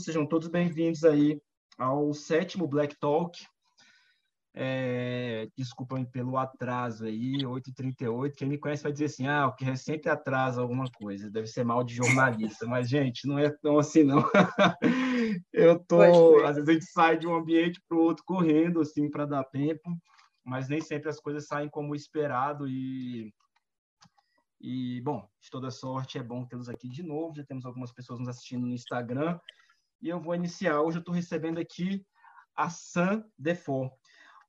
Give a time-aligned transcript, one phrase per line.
[0.00, 1.40] sejam todos bem-vindos aí
[1.78, 3.38] ao sétimo Black Talk.
[4.54, 8.32] É, desculpem pelo atraso aí, 8h38.
[8.34, 11.64] Quem me conhece vai dizer assim: ah, o que sempre atrasa alguma coisa, deve ser
[11.64, 12.66] mal de jornalista.
[12.66, 14.24] Mas, gente, não é tão assim, não.
[15.52, 16.00] Eu tô,
[16.44, 19.44] às vezes a gente sai de um ambiente para o outro correndo, assim, para dar
[19.44, 19.96] tempo,
[20.42, 22.66] mas nem sempre as coisas saem como esperado.
[22.66, 23.32] E,
[24.60, 27.36] e bom, de toda sorte, é bom tê-los aqui de novo.
[27.36, 29.38] Já temos algumas pessoas nos assistindo no Instagram.
[30.00, 30.80] E eu vou iniciar.
[30.80, 32.04] Hoje eu estou recebendo aqui
[32.56, 33.92] a Sam Defort.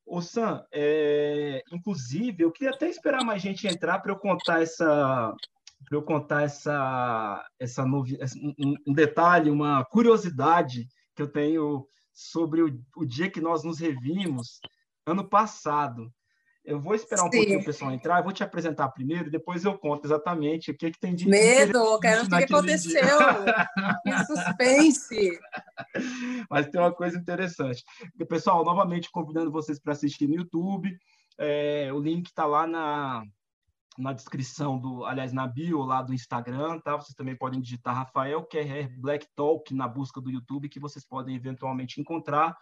[0.05, 5.35] Ô Sam, é, inclusive, eu queria até esperar mais gente entrar para eu contar essa
[5.83, 8.17] para eu contar essa essa novi,
[8.59, 13.79] um, um, detalhe, uma curiosidade que eu tenho sobre o, o dia que nós nos
[13.79, 14.59] revimos
[15.05, 16.11] ano passado.
[16.63, 17.37] Eu vou esperar um Sim.
[17.37, 20.91] pouquinho o pessoal entrar, eu vou te apresentar primeiro, depois eu conto exatamente o que,
[20.91, 23.17] que tem de Medo, quero o que aconteceu.
[24.03, 25.39] que suspense.
[26.49, 27.83] Mas tem uma coisa interessante.
[28.29, 30.95] Pessoal, novamente convidando vocês para assistir no YouTube.
[31.37, 33.23] É, o link está lá na,
[33.97, 36.95] na descrição do, aliás, na bio lá do Instagram, tá?
[36.95, 41.35] Vocês também podem digitar Rafael QR Black Talk na busca do YouTube, que vocês podem
[41.35, 42.55] eventualmente encontrar.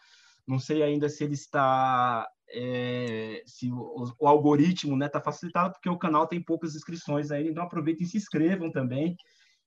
[0.50, 5.89] Não sei ainda se ele está é, se o, o, algoritmo está né, facilitado, porque
[5.89, 9.16] o canal tem poucas inscrições aí, então aproveitem e se inscrevam também.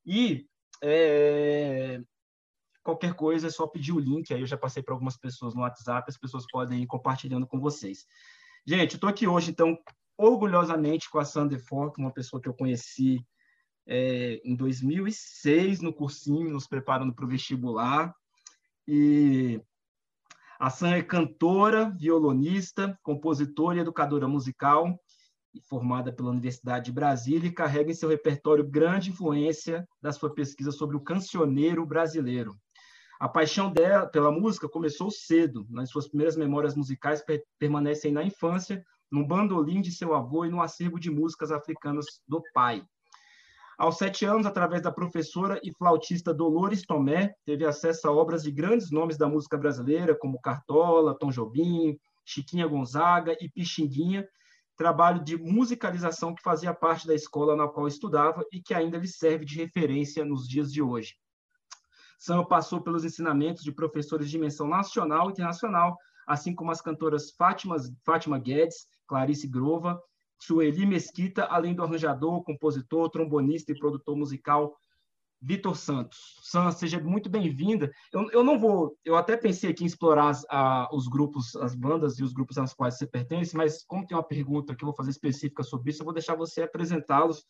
[0.05, 0.45] E
[0.83, 2.01] é,
[2.83, 5.61] qualquer coisa é só pedir o link, aí eu já passei para algumas pessoas no
[5.61, 8.05] WhatsApp, as pessoas podem ir compartilhando com vocês.
[8.67, 9.79] Gente, estou aqui hoje, então,
[10.19, 13.25] orgulhosamente com a Sander Fork, uma pessoa que eu conheci
[13.87, 18.13] é, em 2006 no cursinho, nos preparando para o vestibular.
[18.87, 19.61] E
[20.59, 24.99] a Sam é cantora, violonista, compositora e educadora musical,
[25.69, 30.71] formada pela Universidade de Brasília, e carrega em seu repertório grande influência da sua pesquisa
[30.71, 32.57] sobre o cancioneiro brasileiro.
[33.21, 35.65] A paixão dela pela música começou cedo.
[35.71, 37.23] Nas suas primeiras memórias musicais
[37.59, 42.43] permanecem na infância, no bandolim de seu avô e no acervo de músicas africanas do
[42.53, 42.85] pai.
[43.79, 48.51] Aos sete anos, através da professora e flautista Dolores Tomé, teve acesso a obras de
[48.51, 54.27] grandes nomes da música brasileira, como Cartola, Tom Jobim, Chiquinha Gonzaga e Pixinguinha,
[54.77, 59.09] trabalho de musicalização que fazia parte da escola na qual estudava e que ainda lhe
[59.09, 61.15] serve de referência nos dias de hoje.
[62.19, 65.97] Sam passou pelos ensinamentos de professores de dimensão nacional e internacional,
[66.27, 70.01] assim como as cantoras Fátima, Fátima Guedes, Clarice Grova
[70.45, 74.77] Sueli Mesquita, além do arranjador, compositor, trombonista e produtor musical
[75.41, 76.37] Vitor Santos.
[76.43, 77.93] Sam, seja muito bem-vinda.
[78.13, 81.77] Eu, eu, não vou, eu até pensei aqui em explorar as, a, os grupos, as
[81.77, 84.87] bandas e os grupos aos quais você pertence, mas como tem uma pergunta que eu
[84.87, 87.45] vou fazer específica sobre isso, eu vou deixar você apresentá-los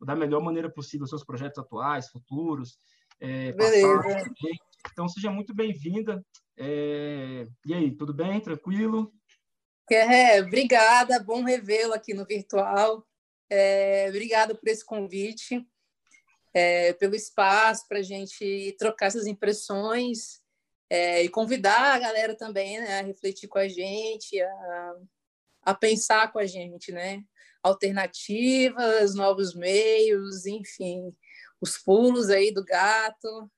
[0.00, 2.78] da melhor maneira possível, seus projetos atuais, futuros.
[3.20, 4.32] É, Beleza.
[4.92, 6.24] Então, seja muito bem-vinda.
[6.56, 8.40] É, e aí, tudo bem?
[8.40, 9.12] Tranquilo?
[9.90, 13.06] É, obrigada, bom revê-lo aqui no virtual.
[13.50, 15.66] É, obrigada por esse convite,
[16.52, 20.42] é, pelo espaço para a gente trocar essas impressões
[20.90, 24.94] é, e convidar a galera também né, a refletir com a gente, a,
[25.62, 27.22] a pensar com a gente, né?
[27.62, 31.14] Alternativas, novos meios, enfim,
[31.60, 33.50] os pulos aí do gato,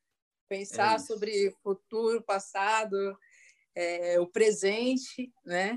[0.49, 3.17] pensar é sobre futuro, passado,
[3.75, 5.77] é, o presente, né?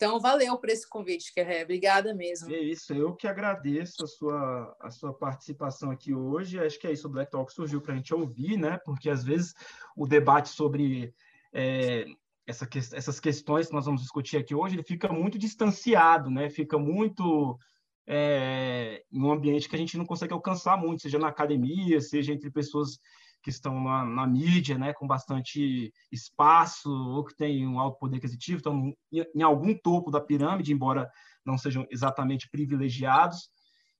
[0.00, 1.62] Então, valeu por esse convite, Kerré.
[1.62, 2.50] Obrigada mesmo.
[2.50, 6.58] É isso, eu que agradeço a sua, a sua participação aqui hoje.
[6.58, 8.78] Acho que é isso, o Black Talk surgiu para a gente ouvir, né?
[8.82, 9.52] Porque às vezes
[9.94, 11.12] o debate sobre
[11.52, 12.06] é,
[12.46, 16.48] essa, essas questões que nós vamos discutir aqui hoje, ele fica muito distanciado, né?
[16.48, 17.58] Fica muito
[18.06, 22.32] é, em um ambiente que a gente não consegue alcançar muito, seja na academia, seja
[22.32, 22.98] entre pessoas
[23.42, 28.18] que estão na, na, mídia, né, com bastante espaço, ou que têm um alto poder
[28.18, 31.10] aquisitivo, estão em, em algum topo da pirâmide, embora
[31.44, 33.48] não sejam exatamente privilegiados.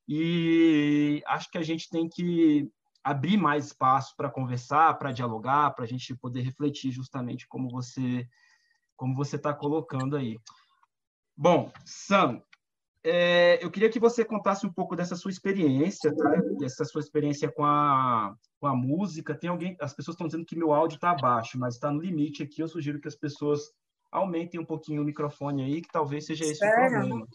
[0.07, 2.69] E acho que a gente tem que
[3.03, 8.29] abrir mais espaço para conversar, para dialogar, para a gente poder refletir justamente como você
[8.97, 10.39] como você está colocando aí.
[11.35, 12.43] Bom, Sam,
[13.03, 16.31] é, eu queria que você contasse um pouco dessa sua experiência, tá?
[16.59, 19.35] dessa sua experiência com a, com a música.
[19.35, 22.43] Tem alguém, as pessoas estão dizendo que meu áudio está baixo, mas está no limite
[22.43, 22.61] aqui.
[22.61, 23.73] Eu sugiro que as pessoas
[24.13, 26.99] aumentem um pouquinho o microfone aí, que talvez seja esse Sério?
[26.99, 27.27] o problema.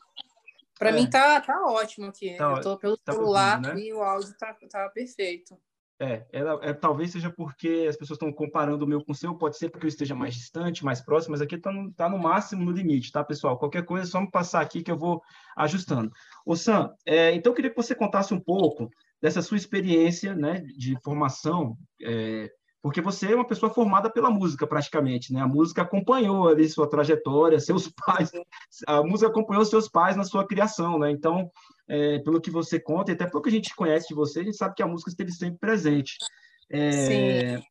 [0.78, 0.94] Para é.
[0.94, 2.36] mim tá, tá ótimo aqui.
[2.36, 3.80] Tá, eu estou pelo tá celular né?
[3.80, 5.58] e o áudio está tá perfeito.
[5.98, 9.34] É, é, é, talvez seja porque as pessoas estão comparando o meu com o seu,
[9.34, 12.18] pode ser porque eu esteja mais distante, mais próximo, mas aqui está no, tá no
[12.18, 13.58] máximo no limite, tá, pessoal?
[13.58, 15.22] Qualquer coisa é só me passar aqui que eu vou
[15.56, 16.12] ajustando.
[16.46, 18.90] Ô, Sam, é, então eu queria que você contasse um pouco
[19.22, 22.52] dessa sua experiência né, de formação, é,
[22.86, 25.42] porque você é uma pessoa formada pela música, praticamente, né?
[25.42, 28.30] A música acompanhou ali sua trajetória, seus pais,
[28.86, 31.10] a música acompanhou seus pais na sua criação, né?
[31.10, 31.50] Então,
[31.88, 34.44] é, pelo que você conta, e até pelo que a gente conhece de você, a
[34.44, 36.16] gente sabe que a música esteve sempre presente.
[36.70, 37.64] É, Sim.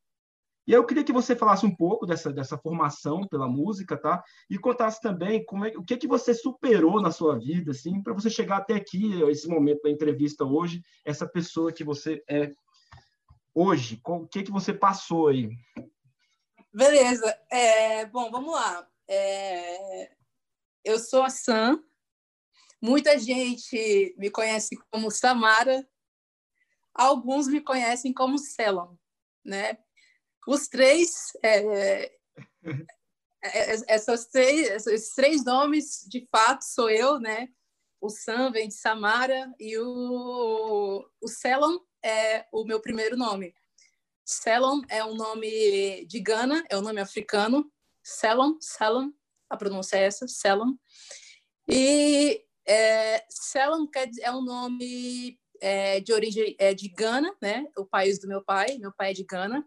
[0.66, 4.20] E eu queria que você falasse um pouco dessa, dessa formação pela música, tá?
[4.50, 8.14] E contasse também como é, o que que você superou na sua vida, assim, para
[8.14, 12.52] você chegar até aqui, esse momento da entrevista hoje, essa pessoa que você é
[13.54, 14.00] hoje?
[14.04, 15.50] O que, que você passou aí?
[16.72, 17.38] Beleza.
[17.50, 18.88] É, bom, vamos lá.
[19.08, 20.10] É,
[20.84, 21.82] eu sou a Sam.
[22.82, 25.88] Muita gente me conhece como Samara.
[26.92, 28.96] Alguns me conhecem como Celon,
[29.44, 29.78] né?
[30.46, 32.12] Os três, é, é,
[33.42, 37.48] é essas três, esses três nomes, de fato, sou eu, né?
[38.00, 43.54] O Sam vem de Samara e o, o Celon é o meu primeiro nome.
[44.24, 47.70] Selon é um nome de Gana, é um nome africano.
[48.02, 49.10] Selon, Selon,
[49.48, 50.74] a pronúncia é essa, Selon.
[51.66, 53.86] E é, Selon
[54.20, 57.66] é um nome é, de origem é, de Gana, né?
[57.76, 58.76] O país do meu pai.
[58.78, 59.66] Meu pai é de Gana.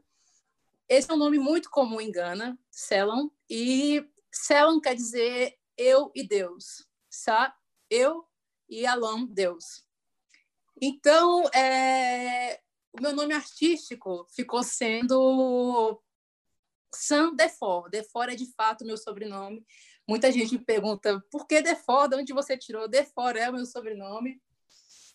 [0.88, 3.30] Esse é um nome muito comum em Gana, Selon.
[3.50, 7.54] E Selon quer dizer eu e Deus, sabe?
[7.90, 8.28] Eu
[8.70, 9.87] e Alam, Deus.
[10.82, 12.60] Então, é,
[12.94, 16.02] o meu nome artístico ficou sendo
[16.94, 17.90] Sam Defor.
[17.90, 19.66] Defor é de fato meu sobrenome.
[20.08, 22.88] Muita gente me pergunta por que Defor, de onde você tirou?
[22.88, 24.40] Defor é o meu sobrenome.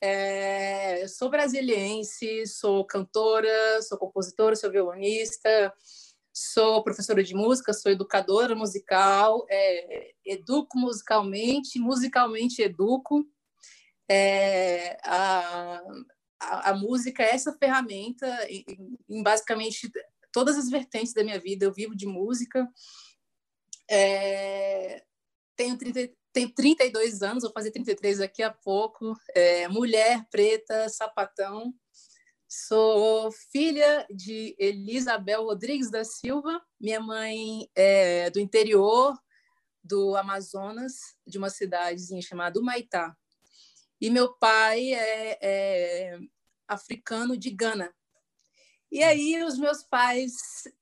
[0.00, 5.72] É, sou brasiliense, sou cantora, sou compositora, sou violonista,
[6.32, 13.24] sou professora de música, sou educadora musical, é, educo musicalmente, musicalmente educo.
[14.08, 15.80] É, a,
[16.40, 18.64] a, a, música é essa ferramenta em,
[19.08, 19.90] em, basicamente
[20.32, 21.64] todas as vertentes da minha vida.
[21.64, 22.68] Eu vivo de música.
[23.90, 25.02] É,
[25.56, 29.16] tenho, 30, tenho 32 anos, vou fazer 33 daqui a pouco.
[29.34, 31.74] É, mulher, preta, sapatão.
[32.48, 36.60] Sou filha de Elisabel Rodrigues da Silva.
[36.78, 39.16] Minha mãe é do interior
[39.82, 40.92] do Amazonas,
[41.26, 43.16] de uma cidadezinha chamada Humaitá.
[44.02, 46.18] E meu pai é, é
[46.66, 47.94] africano de Gana.
[48.90, 50.34] E aí os meus pais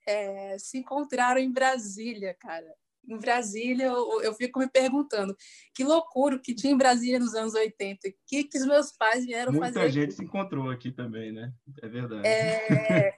[0.08, 2.74] é, se encontraram em Brasília, cara.
[3.06, 5.36] Em Brasília, eu, eu, fico me perguntando
[5.74, 8.08] que loucura que tinha em Brasília nos anos 80.
[8.08, 9.80] O que, que os meus pais vieram Muita fazer?
[9.80, 10.16] Muita gente aqui?
[10.16, 11.52] se encontrou aqui também, né?
[11.82, 12.26] É verdade.
[12.26, 13.14] É,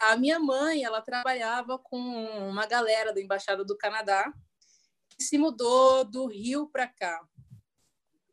[0.00, 4.32] a minha mãe, ela trabalhava com uma galera da Embaixada do Canadá
[5.10, 7.20] que se mudou do Rio para cá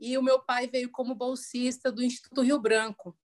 [0.04, 3.18] e o meu pai veio como bolsista do Instituto Rio Branco.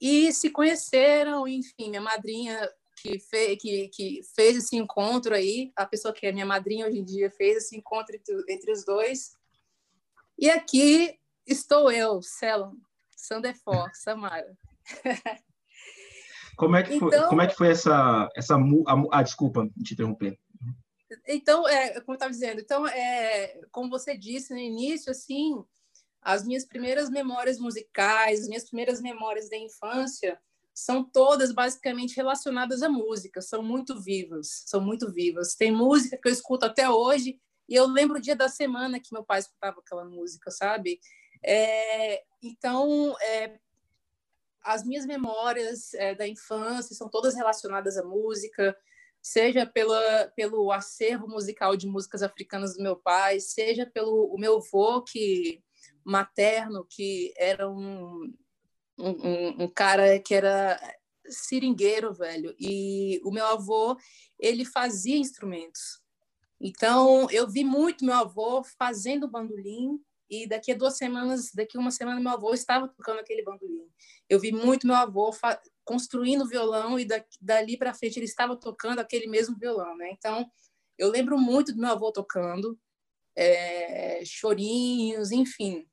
[0.00, 5.84] E se conheceram, enfim, minha madrinha que, fe, que, que fez esse encontro aí, a
[5.84, 9.36] pessoa que é minha madrinha hoje em dia fez esse encontro entre, entre os dois.
[10.38, 12.76] E aqui estou eu, Celon,
[13.16, 14.56] Sandefor, Samara.
[16.56, 19.94] Como é que foi, então, como é que foi essa, essa a, ah, desculpa te
[19.94, 20.38] interromper.
[21.26, 25.64] Então, é, como eu estava dizendo, então, é, como você disse no início, assim,
[26.20, 30.40] as minhas primeiras memórias musicais, as minhas primeiras memórias da infância
[30.74, 35.54] são todas basicamente relacionadas à música, são muito vivas, são muito vivas.
[35.54, 37.38] Tem música que eu escuto até hoje
[37.68, 40.98] e eu lembro o dia da semana que meu pai escutava aquela música, sabe?
[41.42, 43.58] É, então, é,
[44.62, 48.76] as minhas memórias é, da infância são todas relacionadas à música
[49.22, 54.56] seja pela, pelo acervo musical de músicas africanas do meu pai, seja pelo o meu
[54.56, 55.62] avô que
[56.04, 58.34] materno que era um,
[58.98, 60.78] um, um cara que era
[61.28, 63.96] seringueiro, velho, e o meu avô
[64.40, 66.02] ele fazia instrumentos.
[66.60, 71.80] Então eu vi muito meu avô fazendo bandolim e daqui a duas semanas, daqui a
[71.80, 73.86] uma semana meu avô estava tocando aquele bandolim.
[74.28, 75.30] Eu vi muito meu avô
[75.84, 80.10] construindo violão e da, dali para frente ele estava tocando aquele mesmo violão, né?
[80.12, 80.50] Então,
[80.98, 82.78] eu lembro muito do meu avô tocando,
[83.34, 85.86] é, chorinhos, enfim.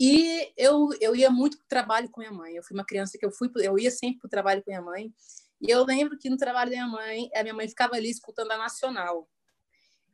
[0.00, 2.56] E eu, eu ia muito para o trabalho com minha mãe.
[2.56, 4.82] Eu fui uma criança que eu fui, eu ia sempre para o trabalho com minha
[4.82, 5.14] mãe.
[5.60, 8.50] E eu lembro que no trabalho da minha mãe, a minha mãe ficava ali escutando
[8.50, 9.28] a Nacional.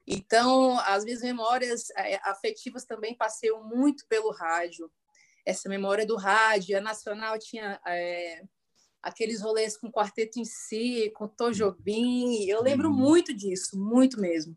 [0.07, 4.91] Então, as minhas memórias é, afetivas também passeiam muito pelo rádio.
[5.47, 8.43] Essa memória do rádio, a Nacional tinha é,
[9.03, 12.45] aqueles rolês com quarteto em si, com Tom Jobim.
[12.45, 12.97] Eu lembro uhum.
[12.97, 14.57] muito disso, muito mesmo.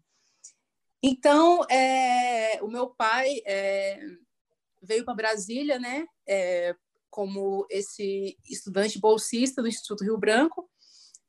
[1.03, 3.99] Então, é, o meu pai é,
[4.81, 6.75] veio para Brasília, né, é,
[7.09, 10.69] como esse estudante bolsista do Instituto Rio Branco,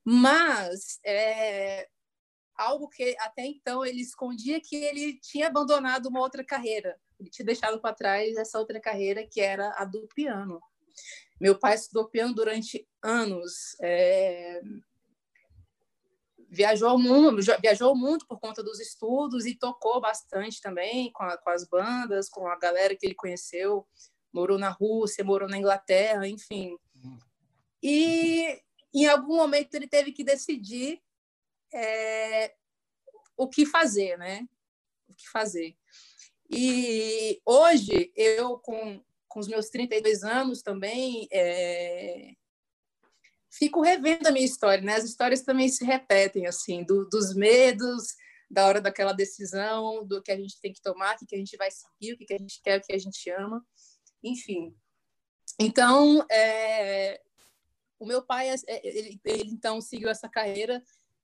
[0.05, 1.89] Mas é,
[2.57, 6.99] algo que até então ele escondia que ele tinha abandonado uma outra carreira.
[7.19, 10.61] Ele tinha deixado para trás essa outra carreira que era a do piano.
[11.41, 13.77] Meu pai estudou piano durante anos.
[13.81, 14.61] É,
[16.49, 21.39] viajou ao mundo, viajou mundo por conta dos estudos e tocou bastante também com, a,
[21.39, 23.87] com, as bandas, com a galera que ele conheceu.
[24.33, 26.77] Morou na Rússia, morou na Inglaterra, enfim.
[27.83, 28.61] E
[28.95, 31.03] em algum momento ele teve que decidir
[31.73, 32.55] é,
[33.37, 34.47] o que fazer, né?
[35.09, 35.75] O que fazer.
[36.51, 39.03] E hoje, eu, com,
[39.33, 42.33] com os meus 32 anos também, é,
[43.51, 44.97] fico revendo a minha história, né?
[44.97, 48.15] As histórias também se repetem, assim, do, dos medos,
[48.51, 51.57] da hora daquela decisão, do que a gente tem que tomar, o que a gente
[51.57, 53.65] vai seguir, o que a gente quer, o que a gente ama,
[54.23, 54.77] enfim.
[55.59, 57.19] Então, é,
[57.99, 60.83] o meu pai, é, ele, ele, então seguiu essa carreira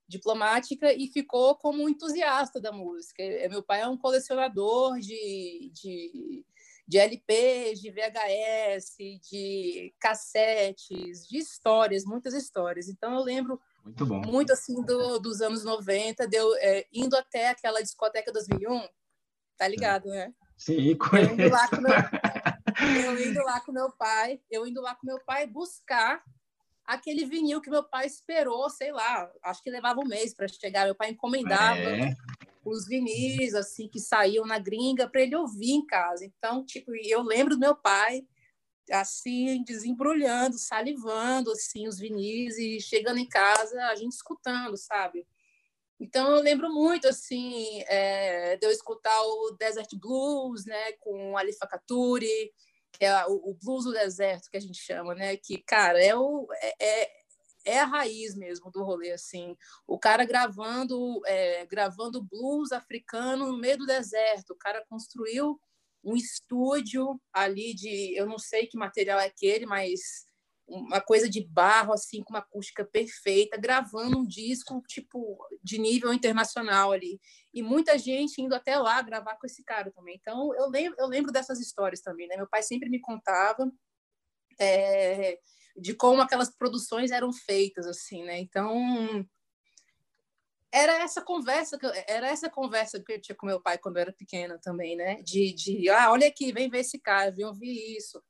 [0.08, 3.22] diplomática e ficou como um entusiasta da música.
[3.22, 6.46] É, meu pai é um colecionador de, de,
[6.88, 8.96] de LPs, de VHS,
[9.30, 12.88] de cassetes, de histórias, muitas histórias.
[12.88, 14.20] Então eu lembro muito, bom.
[14.22, 18.88] muito assim do, dos anos 90, deu, é, indo até aquela discoteca 2001,
[19.58, 20.32] tá ligado, né?
[20.56, 21.32] Sim, conheço.
[21.32, 21.94] Eu indo, lá com meu,
[23.04, 26.22] eu indo lá com meu pai, eu indo lá com meu pai buscar
[26.86, 30.86] aquele vinil que meu pai esperou, sei lá, acho que levava um mês para chegar.
[30.86, 32.14] Meu pai encomendava é.
[32.64, 36.24] Os vinis assim que saíam na gringa para ele ouvir em casa.
[36.24, 38.26] Então, tipo, eu lembro do meu pai
[38.90, 45.26] assim desembrulhando, salivando assim os vinis e chegando em casa a gente escutando, sabe?
[46.00, 51.52] Então eu lembro muito assim é, de eu escutar o Desert Blues, né, com Ali
[51.52, 52.52] Fakaturi,
[52.92, 55.36] que é o, blues do deserto que a gente chama, né?
[55.36, 56.48] Que, cara, é, o,
[56.80, 57.10] é,
[57.68, 59.56] é, a raiz mesmo do rolê, assim.
[59.86, 64.52] O cara gravando, é, gravando blues africano no meio do deserto.
[64.52, 65.60] O cara construiu
[66.02, 70.26] um estúdio ali de, eu não sei que material é aquele, mas
[70.66, 76.12] uma coisa de barro, assim, com uma acústica perfeita, gravando um disco, tipo, de nível
[76.12, 77.18] internacional ali.
[77.52, 80.16] E muita gente indo até lá gravar com esse cara também.
[80.20, 82.36] Então, eu lembro, eu lembro dessas histórias também, né?
[82.36, 83.70] Meu pai sempre me contava
[84.60, 85.38] é,
[85.80, 88.38] de como aquelas produções eram feitas, assim, né?
[88.38, 89.26] Então,
[90.72, 93.96] era essa conversa que eu, era essa conversa que eu tinha com meu pai quando
[93.96, 95.22] eu era pequena também, né?
[95.22, 98.22] De, de ah, olha aqui, vem ver esse cara, vem ouvir isso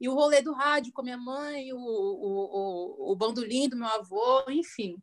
[0.00, 3.86] e o rolê do rádio com minha mãe, o, o, o, o bandolim do meu
[3.86, 4.96] avô, enfim.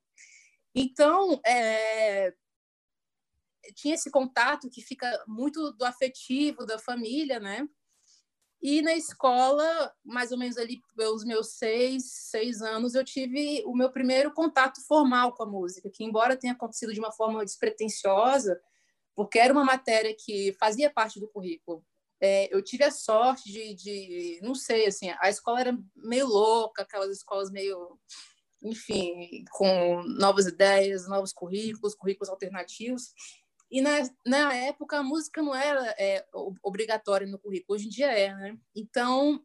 [0.74, 2.34] Então, é,
[3.75, 7.67] tinha esse contato que fica muito do afetivo da família, né?
[8.62, 13.76] E na escola, mais ou menos ali pelos meus seis, seis anos, eu tive o
[13.76, 18.60] meu primeiro contato formal com a música, que embora tenha acontecido de uma forma despretensiosa,
[19.16, 21.84] porque era uma matéria que fazia parte do currículo
[22.20, 26.82] é, eu tive a sorte de, de, não sei, assim, a escola era meio louca,
[26.82, 28.00] aquelas escolas meio,
[28.64, 33.14] enfim, com novas ideias, novos currículos, currículos alternativos.
[33.70, 33.92] E na,
[34.26, 36.26] na época a música não era é,
[36.64, 38.58] obrigatória no currículo, hoje em dia é, né?
[38.76, 39.44] Então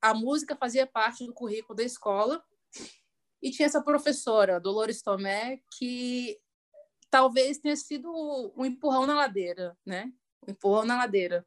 [0.00, 2.44] a música fazia parte do currículo da escola
[3.42, 6.38] e tinha essa professora, Dolores Tomé, que
[7.10, 8.10] talvez tenha sido
[8.56, 10.12] um empurrão na ladeira, né?
[10.46, 11.46] Um empurrão na ladeira.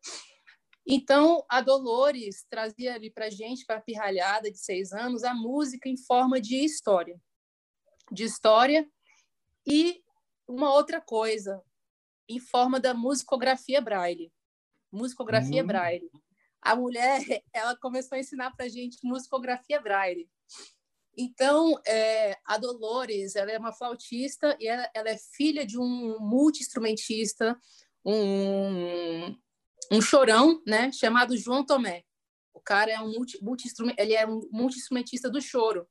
[0.86, 5.90] Então, a Dolores trazia ali para gente, para a pirralhada de seis anos, a música
[5.90, 7.20] em forma de história.
[8.10, 8.90] De história
[9.68, 10.02] e
[10.48, 11.62] uma outra coisa,
[12.28, 14.32] em forma da musicografia braille.
[14.92, 15.68] Musicografia hum.
[15.68, 16.12] braille.
[16.62, 17.22] A mulher,
[17.54, 20.30] ela começou a ensinar para gente musicografia braille.
[21.18, 26.20] Então, é, a Dolores, ela é uma flautista e ela, ela é filha de um
[26.20, 27.60] multi-instrumentista,
[28.06, 29.36] um,
[29.92, 32.04] um chorão, né, chamado João Tomé.
[32.54, 33.68] O cara é um multi, multi
[33.98, 35.88] ele é um multi-instrumentista do choro.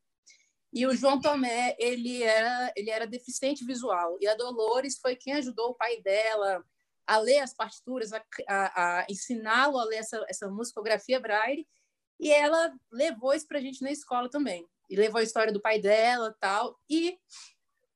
[0.76, 4.18] E o João Tomé, ele era, ele era deficiente visual.
[4.20, 6.62] E a Dolores foi quem ajudou o pai dela
[7.06, 11.66] a ler as partituras, a, a, a ensiná-lo a ler essa, essa musicografia braille.
[12.20, 14.68] E ela levou isso para a gente na escola também.
[14.90, 16.78] E levou a história do pai dela tal.
[16.90, 17.18] E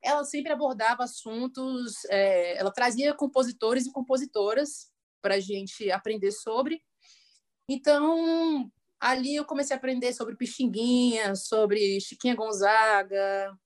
[0.02, 6.82] ela sempre abordava assuntos, é, ela trazia compositores e compositoras para a gente aprender sobre.
[7.68, 13.56] Então, ali eu comecei a aprender sobre Pixinguinha, sobre Chiquinha Gonzaga,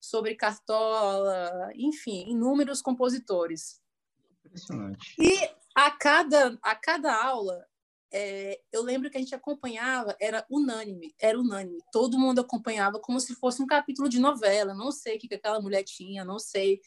[0.00, 3.80] sobre Cartola, enfim, inúmeros compositores.
[4.44, 5.14] Impressionante.
[5.18, 7.64] E a cada, a cada aula
[8.12, 11.78] é, eu lembro que a gente acompanhava, era unânime, era unânime.
[11.92, 14.74] Todo mundo acompanhava como se fosse um capítulo de novela.
[14.74, 16.80] Não sei o que aquela mulher tinha, não sei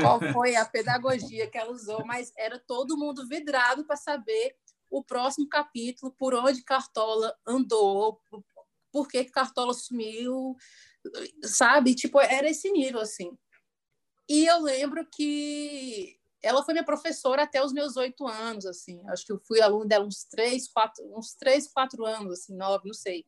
[0.00, 4.56] qual foi a pedagogia que ela usou, mas era todo mundo vidrado para saber
[4.94, 8.20] o próximo capítulo, por onde Cartola andou,
[8.92, 10.56] por que Cartola sumiu,
[11.42, 11.94] sabe?
[11.96, 13.36] Tipo, era esse nível, assim.
[14.28, 19.02] E eu lembro que ela foi minha professora até os meus oito anos, assim.
[19.08, 22.86] Acho que eu fui aluno dela uns três, quatro, uns três, quatro anos, assim, nove,
[22.86, 23.26] não sei.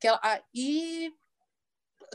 [0.00, 0.20] Que ela,
[0.52, 1.14] e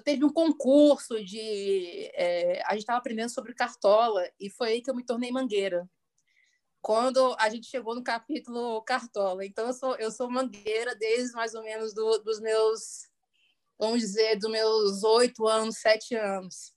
[0.04, 2.12] teve um concurso de...
[2.14, 5.90] É, a gente estava aprendendo sobre cartola e foi aí que eu me tornei mangueira.
[6.86, 9.44] Quando a gente chegou no capítulo cartola.
[9.44, 13.10] Então, eu sou, eu sou mangueira desde mais ou menos do, dos meus...
[13.80, 16.76] Vamos dizer, dos meus oito anos, sete anos.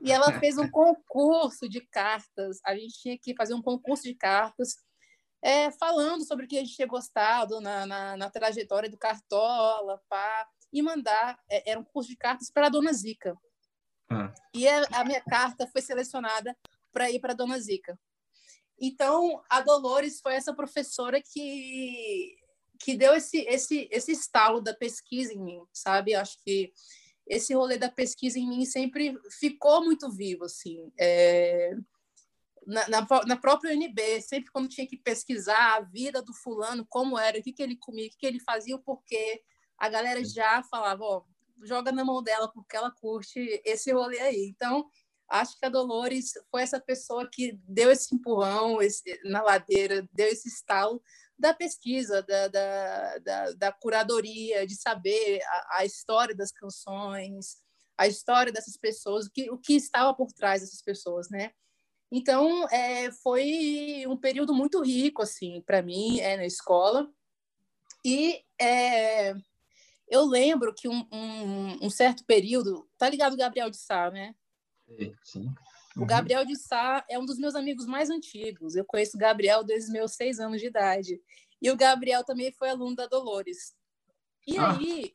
[0.00, 2.60] E ela fez um concurso de cartas.
[2.64, 4.76] A gente tinha que fazer um concurso de cartas
[5.42, 10.00] é, falando sobre o que a gente tinha gostado na, na, na trajetória do Cartola,
[10.08, 11.36] pá, e mandar.
[11.50, 13.36] É, era um curso de cartas para a Dona Zica.
[14.08, 14.32] Ah.
[14.54, 16.56] E a, a minha carta foi selecionada
[16.92, 17.98] para ir para a Dona Zica.
[18.80, 22.36] Então, a Dolores foi essa professora que,
[22.78, 26.14] que deu esse, esse, esse estalo da pesquisa em mim, sabe?
[26.14, 26.72] Acho que
[27.26, 30.90] esse rolê da pesquisa em mim sempre ficou muito vivo, assim.
[30.98, 31.76] É,
[32.66, 37.18] na, na, na, própria UNB, sempre quando tinha que pesquisar a vida do fulano, como
[37.18, 39.42] era, o que, que ele comia, o que, que ele fazia, o porquê,
[39.76, 41.22] a galera já falava, ó,
[41.64, 44.46] joga na mão dela porque ela curte esse rolê aí.
[44.48, 44.88] Então,
[45.28, 50.28] acho que a Dolores foi essa pessoa que deu esse empurrão esse, na ladeira, deu
[50.28, 51.02] esse estalo
[51.38, 57.58] da pesquisa, da, da, da, da curadoria, de saber a, a, história das canções,
[57.96, 61.52] a história dessas pessoas, o que, o que estava por trás dessas pessoas, né?
[62.10, 67.08] Então, é, foi um período muito rico, assim, para mim, é, na escola.
[68.04, 69.34] E é,
[70.08, 72.88] eu lembro que um, um, um, certo período...
[72.96, 74.34] Tá ligado o Gabriel de Sá, né?
[75.24, 75.52] Sim.
[75.96, 76.06] O uhum.
[76.06, 78.76] Gabriel de Sá é um dos meus amigos mais antigos.
[78.76, 81.20] Eu conheço o Gabriel desde meus seis anos de idade.
[81.60, 83.74] E o Gabriel também foi aluno da Dolores.
[84.46, 84.72] E ah.
[84.72, 85.12] aí,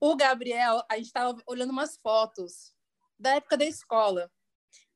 [0.00, 2.72] o Gabriel, a gente estava olhando umas fotos
[3.18, 4.30] da época da escola.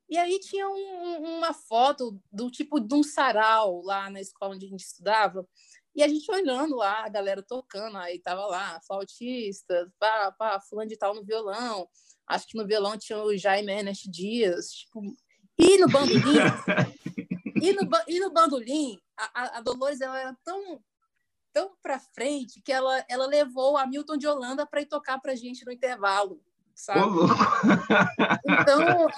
[0.09, 4.67] E aí tinha um, uma foto do tipo de um sarau lá na escola onde
[4.67, 5.47] a gente estudava.
[5.95, 10.89] E a gente olhando lá, a galera tocando, aí tava lá, flautista, pá, pá, fulano
[10.89, 11.89] de tal no violão,
[12.31, 14.71] Acho que no violão tinha o Jaime Ernest Dias.
[14.71, 15.03] Tipo,
[15.59, 16.23] e no bandolim,
[17.61, 20.81] e, no, e no bandolim, a, a Dolores ela era tão
[21.53, 25.35] tão para frente que ela, ela levou a Milton de Holanda para ir tocar para
[25.35, 26.41] gente no intervalo,
[26.73, 27.01] sabe?
[28.45, 29.09] então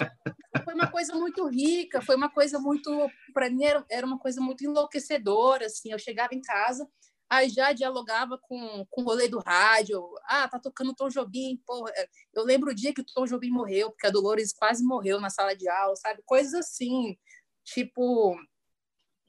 [0.65, 2.89] foi uma coisa muito rica, foi uma coisa muito
[3.31, 5.91] para mim era, era uma coisa muito enlouquecedora, assim.
[5.91, 6.89] Eu chegava em casa
[7.29, 10.03] aí já dialogava com, com o rolê do rádio.
[10.25, 11.91] Ah, tá tocando Tom Jobim, porra.
[12.33, 15.29] Eu lembro o dia que o Tom Jobim morreu, porque a Dolores quase morreu na
[15.29, 16.21] sala de aula, sabe?
[16.25, 17.17] Coisas assim,
[17.63, 18.35] tipo...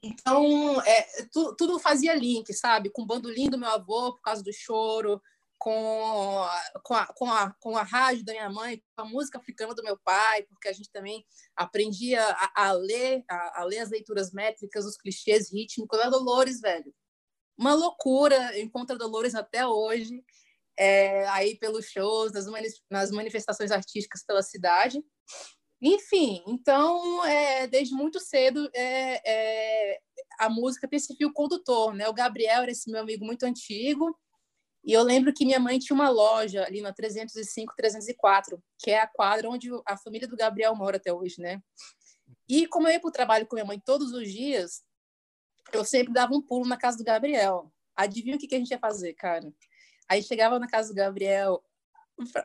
[0.03, 2.91] Então, é, tu, tudo fazia link, sabe?
[2.91, 5.19] Com o bandolim do meu avô, por causa do choro,
[5.57, 6.45] com,
[6.83, 9.81] com, a, com, a, com a rádio da minha mãe, com a música africana do
[9.81, 14.31] meu pai, porque a gente também aprendia a, a ler, a, a, ler as leituras
[14.31, 16.93] métricas, os clichês rítmicos da Dolores, velho
[17.57, 18.59] uma loucura.
[18.59, 20.23] Encontra Dolores até hoje,
[20.77, 25.03] é, aí pelos shows, nas, mani nas manifestações artísticas pela cidade.
[25.81, 29.99] Enfim, então, é, desde muito cedo, é, é,
[30.39, 32.07] a música tem esse fio condutor, né?
[32.07, 34.17] O Gabriel era esse meu amigo muito antigo,
[34.85, 39.01] e eu lembro que minha mãe tinha uma loja ali na 305, 304, que é
[39.01, 41.59] a quadra onde a família do Gabriel mora até hoje, né?
[42.47, 44.83] E como eu ia para o trabalho com minha mãe todos os dias,
[45.73, 47.71] eu sempre dava um pulo na casa do Gabriel.
[47.95, 49.51] Adivinha o que, que a gente ia fazer, cara?
[50.09, 51.63] Aí chegava na casa do Gabriel,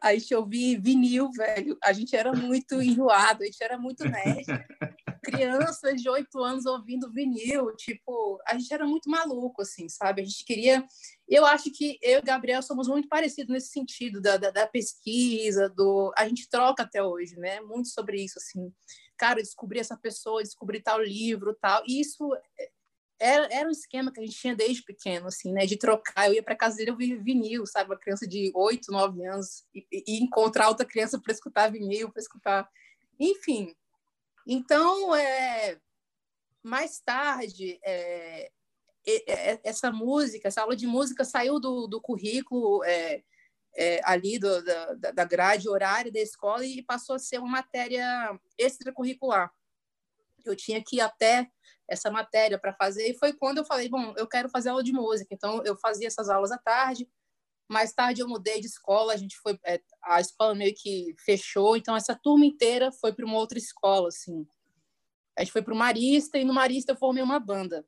[0.03, 1.79] a gente ouvia vinil, velho.
[1.83, 4.45] A gente era muito enjoado, a gente era muito nerd.
[5.23, 10.23] Crianças de oito anos ouvindo vinil, tipo, a gente era muito maluco, assim, sabe?
[10.23, 10.85] A gente queria.
[11.29, 14.67] Eu acho que eu e o Gabriel somos muito parecidos nesse sentido da, da, da
[14.67, 16.13] pesquisa, do.
[16.17, 17.61] A gente troca até hoje, né?
[17.61, 18.73] Muito sobre isso, assim.
[19.17, 21.83] Cara, descobrir essa pessoa, descobrir tal livro, tal.
[21.87, 22.31] E isso
[23.21, 25.67] era, era um esquema que a gente tinha desde pequeno, assim, né?
[25.67, 26.27] De trocar.
[26.27, 27.91] Eu ia para casa dele, eu via vinil, sabe?
[27.91, 32.23] Uma criança de 8, 9 anos, e, e encontrar outra criança para escutar vinil, para
[32.23, 32.69] escutar.
[33.19, 33.77] Enfim.
[34.47, 35.79] Então, é,
[36.63, 38.51] mais tarde, é,
[39.63, 43.23] essa música, essa aula de música saiu do, do currículo é,
[43.77, 48.39] é, ali do, da, da grade horária da escola e passou a ser uma matéria
[48.59, 49.53] extracurricular.
[50.45, 51.49] Eu tinha que ir até
[51.89, 54.93] essa matéria para fazer, e foi quando eu falei, bom, eu quero fazer aula de
[54.93, 55.35] música.
[55.35, 57.09] Então, eu fazia essas aulas à tarde,
[57.69, 61.77] mais tarde eu mudei de escola, a gente foi, é, a escola meio que fechou,
[61.77, 64.47] então essa turma inteira foi para uma outra escola, assim.
[65.39, 67.87] A gente foi para o Marista, e no Marista eu formei uma banda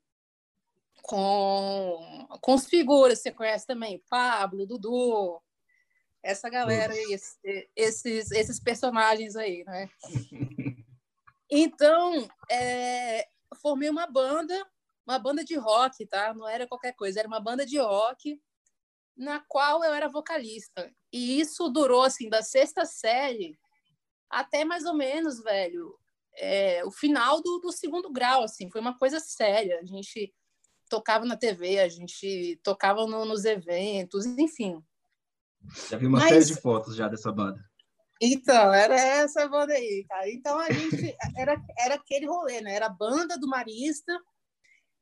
[1.01, 5.41] com, com os figuras, você conhece também, Pablo, Dudu,
[6.23, 7.19] essa galera aí,
[7.75, 9.89] esses, esses personagens aí, né?
[11.55, 13.27] Então, é,
[13.61, 14.67] formei uma banda,
[15.05, 16.33] uma banda de rock, tá?
[16.33, 18.41] Não era qualquer coisa, era uma banda de rock
[19.15, 20.91] na qual eu era vocalista.
[21.11, 23.55] E isso durou, assim, da sexta série
[24.27, 25.95] até mais ou menos, velho,
[26.37, 29.79] é, o final do, do segundo grau, assim, foi uma coisa séria.
[29.79, 30.33] A gente
[30.89, 34.83] tocava na TV, a gente tocava no, nos eventos, enfim.
[35.87, 36.29] Já vi uma Mas...
[36.29, 37.63] série de fotos já dessa banda.
[38.21, 40.29] Então, era essa banda aí, cara.
[40.31, 42.75] Então a gente era, era aquele rolê, né?
[42.75, 44.13] Era a banda do Marista.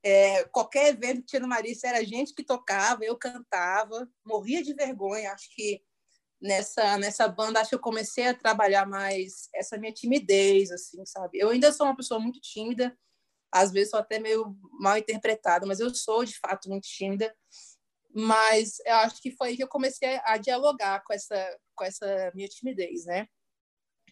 [0.04, 4.64] É, qualquer evento que tinha no Marista era a gente que tocava, eu cantava, morria
[4.64, 5.32] de vergonha.
[5.32, 5.82] Acho que
[6.42, 11.38] nessa nessa banda acho que eu comecei a trabalhar mais essa minha timidez, assim, sabe?
[11.38, 12.98] Eu ainda sou uma pessoa muito tímida,
[13.52, 17.34] às vezes sou até meio mal interpretada, mas eu sou de fato muito tímida.
[18.14, 22.32] Mas eu acho que foi aí que eu comecei a dialogar com essa com essa
[22.36, 23.28] minha timidez, né?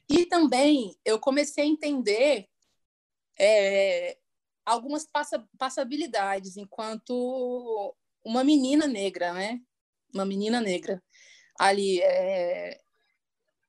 [0.10, 2.48] E também eu comecei a entender
[3.40, 4.18] é,
[4.66, 9.60] algumas passa, passabilidades enquanto uma menina negra, né?
[10.14, 11.04] Uma menina negra.
[11.60, 12.80] Ali é,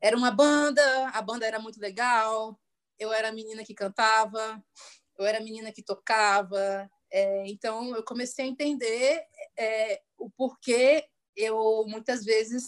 [0.00, 2.58] era uma banda, a banda era muito legal,
[2.98, 4.62] eu era a menina que cantava,
[5.18, 6.90] eu era a menina que tocava.
[7.10, 9.22] É, então, eu comecei a entender
[9.58, 11.04] é, o porquê
[11.36, 12.64] eu, muitas vezes,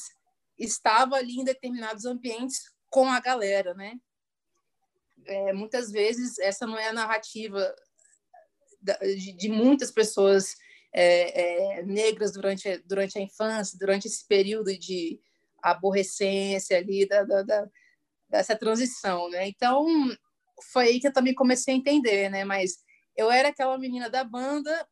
[0.59, 3.95] estava ali em determinados ambientes com a galera, né?
[5.25, 7.75] É, muitas vezes, essa não é a narrativa
[8.81, 10.57] de, de muitas pessoas
[10.93, 15.21] é, é, negras durante, durante a infância, durante esse período de
[15.63, 17.69] aborrecência ali, da, da, da,
[18.29, 19.47] dessa transição, né?
[19.49, 19.87] Então,
[20.73, 22.45] foi aí que eu também comecei a entender, né?
[22.45, 22.79] Mas
[23.17, 24.87] eu era aquela menina da banda,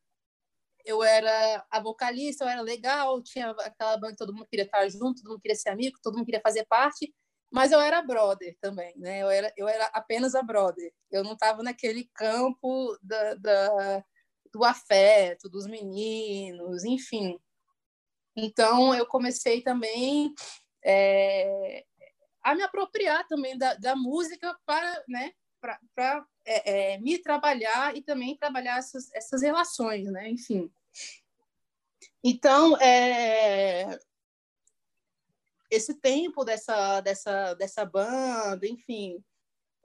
[0.84, 4.88] eu era a vocalista, eu era legal, tinha aquela banda que todo mundo queria estar
[4.88, 7.12] junto, todo mundo queria ser amigo, todo mundo queria fazer parte,
[7.50, 9.22] mas eu era brother também, né?
[9.22, 10.92] Eu era, eu era apenas a brother.
[11.10, 14.04] Eu não estava naquele campo da, da,
[14.52, 17.38] do afeto, dos meninos, enfim.
[18.36, 20.32] Então, eu comecei também
[20.84, 21.84] é,
[22.42, 25.32] a me apropriar também da, da música para, né,
[25.94, 30.28] para é, é, me trabalhar e também trabalhar essas, essas relações, né?
[30.28, 30.70] Enfim.
[32.22, 33.98] Então, é,
[35.70, 39.22] esse tempo dessa, dessa, dessa banda, enfim,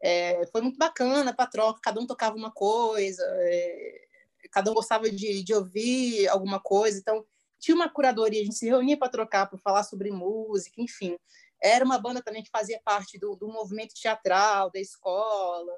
[0.01, 1.79] é, foi muito bacana para troca.
[1.81, 4.07] Cada um tocava uma coisa, é,
[4.51, 6.99] cada um gostava de, de ouvir alguma coisa.
[6.99, 7.25] Então,
[7.59, 11.17] tinha uma curadoria, a gente se reunia para trocar, para falar sobre música, enfim.
[11.61, 15.73] Era uma banda também que fazia parte do, do movimento teatral da escola.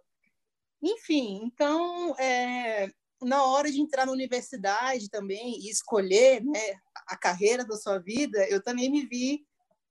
[0.82, 7.66] Enfim, então, é, na hora de entrar na universidade também e escolher né, a carreira
[7.66, 9.46] da sua vida, eu também me vi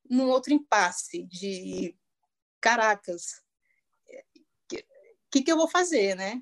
[0.09, 1.97] num outro impasse de
[2.61, 3.43] caracas,
[4.71, 6.41] o que, que eu vou fazer, né?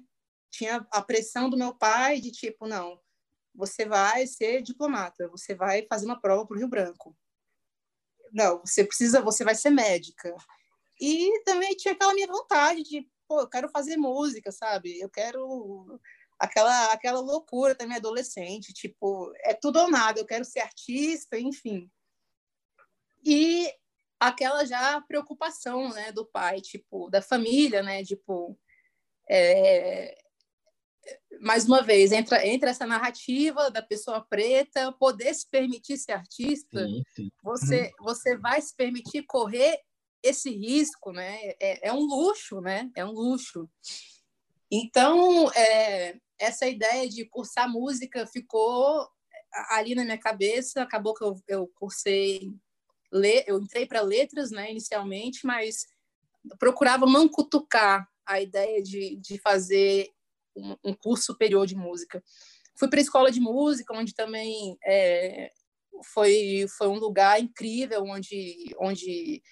[0.51, 3.01] Tinha a pressão do meu pai de tipo, não,
[3.55, 7.17] você vai ser diplomata, você vai fazer uma prova para o Rio Branco
[8.35, 10.35] não, você precisa, você vai ser médica.
[11.01, 14.99] E também tinha aquela minha vontade de, pô, eu quero fazer música, sabe?
[14.99, 16.01] Eu quero
[16.39, 21.91] aquela aquela loucura também adolescente, tipo, é tudo ou nada, eu quero ser artista, enfim.
[23.25, 23.73] E
[24.21, 28.59] aquela já preocupação, né, do pai, tipo, da família, né, tipo,
[29.29, 30.17] é,
[31.41, 36.87] mais uma vez, entra, entra essa narrativa da pessoa preta, poder se permitir ser artista,
[36.87, 37.31] sim, sim.
[37.43, 38.05] Você, uhum.
[38.05, 39.79] você vai se permitir correr
[40.25, 41.53] esse risco, né?
[41.61, 42.91] É, é um luxo, né?
[42.97, 43.69] É um luxo.
[44.71, 49.07] Então, é, essa ideia de cursar música ficou
[49.71, 50.83] ali na minha cabeça.
[50.83, 52.53] Acabou que eu, eu cursei,
[53.47, 55.87] eu entrei para letras, né, inicialmente, mas
[56.59, 60.11] procurava não cutucar a ideia de, de fazer
[60.57, 62.23] um, um curso superior de música.
[62.77, 65.53] Fui para a escola de música, onde também é,
[66.13, 69.43] foi, foi um lugar incrível, onde, onde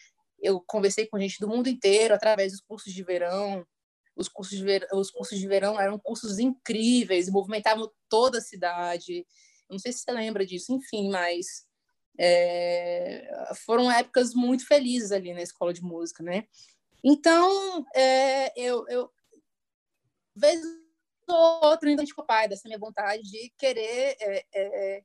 [0.43, 3.65] eu conversei com gente do mundo inteiro através dos cursos de verão.
[4.15, 9.25] Os cursos de, ver, os cursos de verão eram cursos incríveis, movimentavam toda a cidade.
[9.71, 11.67] não sei se você lembra disso, enfim, mas
[12.19, 13.27] é,
[13.65, 16.47] foram épocas muito felizes ali na escola de música, né?
[17.03, 19.11] Então, é, eu, eu,
[20.37, 20.61] vez
[21.29, 25.05] ou outra ainda pai dessa minha vontade de querer é, é,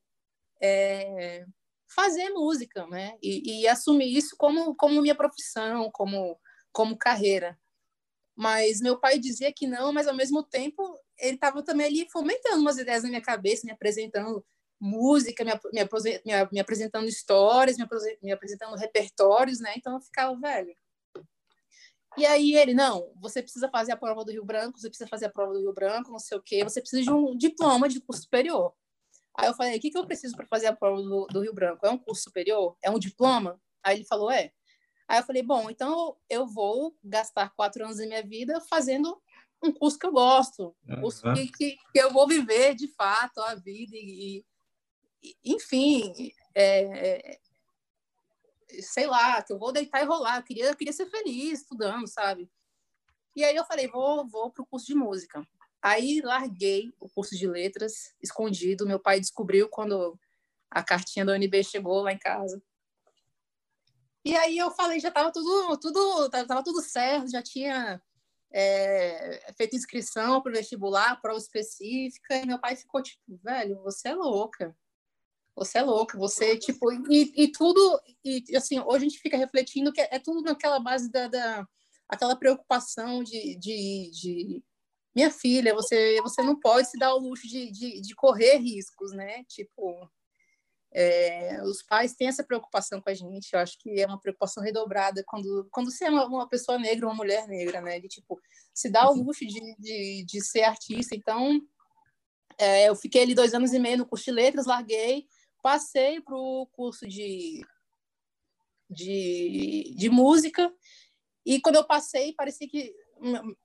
[0.61, 1.45] é,
[1.87, 3.17] fazer música, né?
[3.21, 6.39] E, e, assumir isso como, como minha profissão, como,
[6.71, 7.57] como carreira.
[8.35, 12.61] Mas meu pai dizia que não, mas ao mesmo tempo ele estava também ali fomentando
[12.61, 14.45] umas ideias na minha cabeça, me apresentando
[14.79, 15.89] música, me, me,
[16.51, 17.87] me, apresentando histórias, me,
[18.21, 19.73] me apresentando repertórios, né?
[19.75, 20.75] Então eu ficava, velho.
[22.15, 25.25] E aí ele, não, você precisa fazer a prova do Rio Branco, você precisa fazer
[25.25, 28.01] a prova do Rio Branco, não sei o quê, você precisa de um diploma de
[28.01, 28.73] curso superior.
[29.37, 31.53] Aí eu falei, o que, que eu preciso para fazer a prova do, do Rio
[31.53, 31.85] Branco?
[31.85, 32.75] É um curso superior?
[32.81, 33.61] É um diploma?
[33.83, 34.51] Aí ele falou, é.
[35.07, 39.21] Aí eu falei, bom, então eu vou gastar quatro anos da minha vida fazendo
[39.63, 43.39] um curso que eu gosto, um curso que, que, que, eu vou viver de fato
[43.39, 44.45] a vida e,
[45.23, 47.39] e enfim, é, é,
[48.81, 52.07] sei lá, que eu vou deitar e rolar, eu queria, eu queria ser feliz estudando,
[52.07, 52.49] sabe?
[53.35, 55.47] E aí eu falei, vou, vou para o curso de música.
[55.81, 58.87] Aí larguei o curso de letras, escondido.
[58.87, 60.19] Meu pai descobriu quando
[60.69, 62.61] a cartinha da UNB chegou lá em casa.
[64.25, 68.01] E aí eu falei, já estava tudo, tudo, tava tudo certo, já tinha
[68.51, 74.09] é, feito inscrição para o vestibular, prova específica, e meu pai ficou tipo, velho, você
[74.09, 74.75] é louca.
[75.55, 79.91] Você é louca, você, tipo, e, e tudo, e assim, hoje a gente fica refletindo
[79.91, 81.67] que é, tudo naquela base da, da
[82.07, 84.63] aquela preocupação de, de, de,
[85.17, 89.11] minha filha, você, você não pode se dar o luxo de, de, de correr riscos,
[89.13, 89.43] né?
[89.45, 90.07] Tipo,
[90.93, 94.61] é, os pais têm essa preocupação com a gente, eu acho que é uma preocupação
[94.61, 97.99] redobrada quando, quando você é uma, uma pessoa negra, uma mulher negra, né?
[97.99, 98.39] De, tipo,
[98.71, 99.23] se dá o uhum.
[99.23, 101.15] luxo de, de, de ser artista.
[101.15, 101.59] Então,
[102.59, 105.25] é, eu fiquei ali dois anos e meio no curso de letras, larguei,
[105.63, 107.65] passei para o curso de,
[108.87, 110.71] de, de música,
[111.43, 112.93] e quando eu passei, parecia que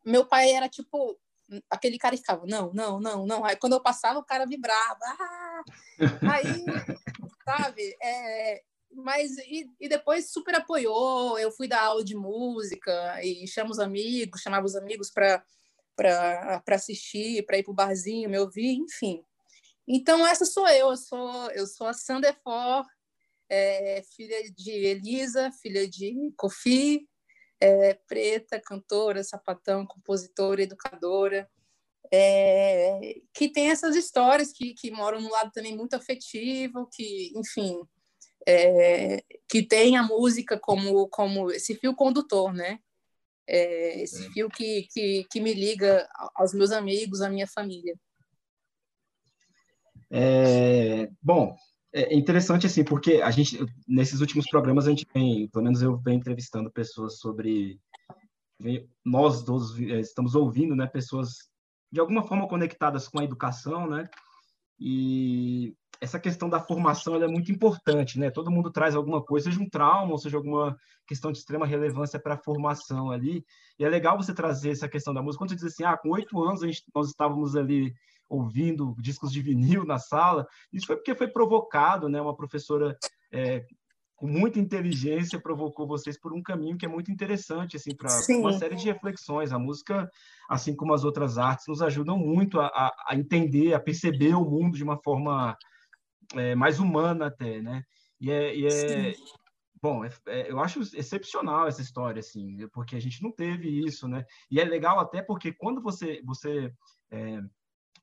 [0.02, 1.20] meu pai era tipo
[1.70, 3.44] aquele cara ficava, não, não, não, não.
[3.44, 5.04] Aí quando eu passava, o cara vibrava.
[5.04, 5.62] Ah!
[6.34, 6.64] Aí,
[7.44, 7.96] sabe?
[8.02, 8.62] É,
[8.94, 11.38] mas e, e, depois super apoiou.
[11.38, 15.44] Eu fui dar aula de música e chama os amigos, chamava os amigos para
[16.68, 19.24] assistir, para ir para o barzinho, me ouvir, enfim.
[19.86, 22.84] Então essa sou eu, eu sou eu sou a Sandefor,
[23.48, 27.08] é, filha de Elisa, filha de Kofi,
[27.62, 31.48] é, preta, cantora, sapatão, compositora, educadora,
[32.12, 37.80] é, que tem essas histórias que, que moram no lado também muito afetivo, que, enfim,
[38.46, 42.80] é, que tem a música como, como esse fio condutor, né?
[43.46, 47.96] É, esse fio que, que, que me liga aos meus amigos, à minha família.
[50.10, 51.56] É, bom,
[51.92, 55.98] é interessante assim, porque a gente nesses últimos programas a gente vem, pelo menos eu
[55.98, 57.78] venho entrevistando pessoas sobre
[59.04, 61.50] nós todos é, estamos ouvindo, né, pessoas
[61.90, 64.08] de alguma forma conectadas com a educação, né?
[64.78, 68.30] E essa questão da formação é muito importante, né?
[68.30, 70.76] Todo mundo traz alguma coisa, seja um trauma, ou seja alguma
[71.06, 73.44] questão de extrema relevância para a formação ali.
[73.78, 75.38] E é legal você trazer essa questão da música.
[75.38, 77.94] Quando você diz assim, ah, com oito anos gente, nós estávamos ali
[78.32, 80.46] ouvindo discos de vinil na sala.
[80.72, 82.20] Isso foi porque foi provocado, né?
[82.20, 82.96] Uma professora
[83.30, 83.64] é,
[84.16, 88.52] com muita inteligência provocou vocês por um caminho que é muito interessante assim para uma
[88.54, 89.52] série de reflexões.
[89.52, 90.10] A música,
[90.48, 94.76] assim como as outras artes, nos ajudam muito a, a entender, a perceber o mundo
[94.76, 95.56] de uma forma
[96.34, 97.82] é, mais humana até, né?
[98.18, 99.12] E é, e é
[99.82, 104.06] bom, é, é, eu acho excepcional essa história, assim, porque a gente não teve isso,
[104.06, 104.24] né?
[104.48, 106.72] E é legal até porque quando você você
[107.10, 107.40] é,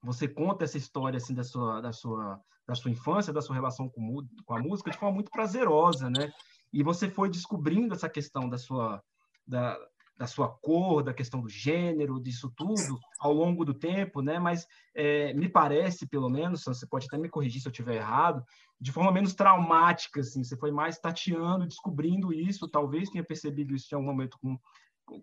[0.02, 3.90] você conta essa história assim da sua da sua da sua infância, da sua relação
[3.90, 6.32] com, com a música de forma muito prazerosa, né?
[6.72, 9.02] E você foi descobrindo essa questão da sua
[9.46, 9.76] da,
[10.20, 14.38] da sua cor, da questão do gênero, disso tudo ao longo do tempo, né?
[14.38, 18.44] Mas é, me parece, pelo menos, você pode até me corrigir se eu estiver errado,
[18.80, 20.44] de forma menos traumática, assim.
[20.44, 24.60] Você foi mais tateando, descobrindo isso, talvez tenha percebido isso em algum momento com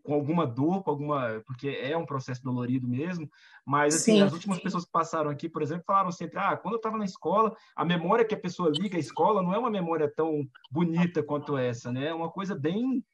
[0.02, 3.30] com alguma dor, com alguma, porque é um processo dolorido mesmo,
[3.64, 4.22] mas assim, Sim.
[4.22, 7.04] as últimas pessoas que passaram aqui, por exemplo, falaram sempre, ah, quando eu estava na
[7.04, 11.22] escola, a memória que a pessoa liga à escola não é uma memória tão bonita
[11.22, 12.08] quanto essa, né?
[12.08, 13.04] É uma coisa bem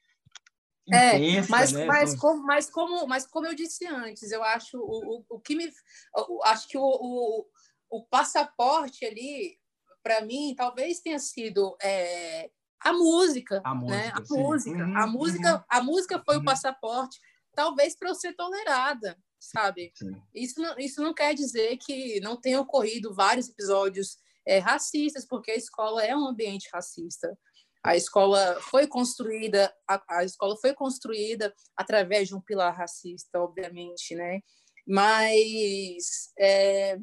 [0.90, 1.86] é, intensa, mas, né?
[1.86, 5.54] Mas, como, mas, como, mas como eu disse antes, eu acho o, o, o que
[5.54, 5.66] me,
[6.16, 7.46] eu acho que o, o,
[7.90, 9.58] o passaporte ali,
[10.02, 12.50] para mim, talvez tenha sido é,
[12.84, 14.12] a música, a música, né?
[14.14, 15.64] A música, uhum, a música, uhum.
[15.68, 16.42] a música foi uhum.
[16.42, 17.18] o passaporte,
[17.54, 19.92] talvez para eu ser tolerada, sabe?
[20.34, 24.16] Isso não, isso não quer dizer que não tenha ocorrido vários episódios
[24.46, 27.36] é, racistas, porque a escola é um ambiente racista.
[27.84, 34.14] A escola foi construída, a, a escola foi construída através de um pilar racista, obviamente,
[34.14, 34.40] né?
[34.86, 36.98] Mas, é,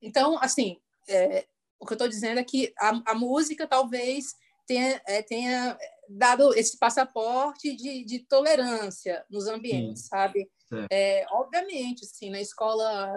[0.00, 1.46] então, assim, é,
[1.78, 4.34] o que eu estou dizendo é que a, a música talvez
[4.70, 5.76] tenha, é, tenha
[6.08, 10.08] dado esse passaporte de, de tolerância nos ambientes, Sim.
[10.08, 10.50] sabe?
[10.88, 13.12] É, obviamente, assim, na escola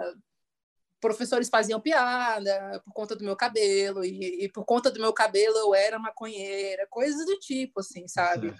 [1.00, 5.56] professores faziam piada por conta do meu cabelo e, e, por conta do meu cabelo
[5.58, 8.52] eu era maconheira, coisas do tipo, assim, sabe?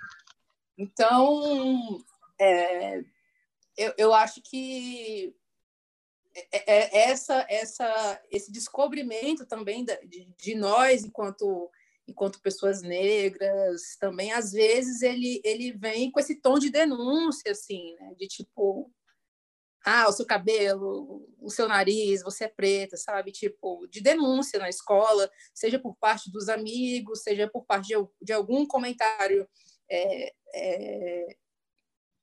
[0.79, 2.05] Então,
[2.39, 3.01] é,
[3.77, 5.35] eu, eu acho que
[6.53, 11.71] é, é, essa, essa, esse descobrimento também de, de nós enquanto
[12.07, 17.95] enquanto pessoas negras também às vezes ele ele vem com esse tom de denúncia assim
[17.99, 18.93] né de tipo
[19.85, 23.31] ah, o seu cabelo, o seu nariz, você é preta, sabe?
[23.31, 28.33] Tipo, de denúncia na escola, seja por parte dos amigos, seja por parte de, de
[28.33, 29.47] algum comentário
[29.91, 31.37] é, é,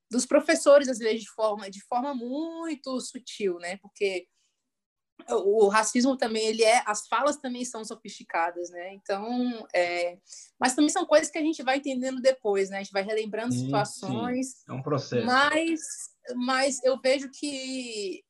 [0.09, 3.77] dos professores, às vezes, de forma, de forma muito sutil, né?
[3.77, 4.27] Porque
[5.29, 10.17] o racismo também ele é as falas também são sofisticadas né então é,
[10.59, 13.53] mas também são coisas que a gente vai entendendo depois né a gente vai relembrando
[13.53, 14.63] sim, situações sim.
[14.69, 15.81] é um processo mas
[16.35, 18.23] mas eu vejo que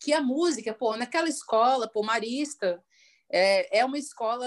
[0.00, 2.82] que a música, pô, naquela escola, pô, Marista,
[3.30, 4.46] é, é uma escola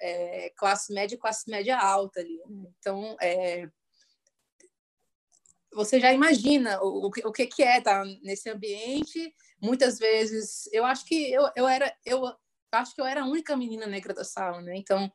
[0.00, 2.40] é, classe média, classe média alta ali.
[2.48, 2.70] Né?
[2.78, 3.68] Então, é,
[5.74, 9.34] você já imagina o, o, que, que é estar nesse ambiente.
[9.60, 12.22] Muitas vezes, eu acho que eu, eu era, eu
[12.72, 14.76] acho que eu era a única menina negra da sala, né?
[14.76, 15.10] Então,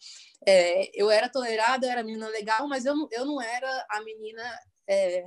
[0.46, 4.43] é, eu era tolerada, eu era menina legal, mas eu, eu não era a menina
[4.88, 5.26] é,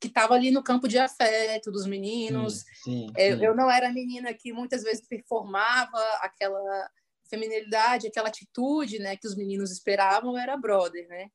[0.00, 2.64] que estava ali no campo de afeto dos meninos.
[2.82, 3.44] Sim, sim, eu, sim.
[3.44, 6.90] eu, não era a menina que muitas vezes performava aquela
[7.30, 11.28] feminilidade, aquela atitude, né, que os meninos esperavam, era brother, né?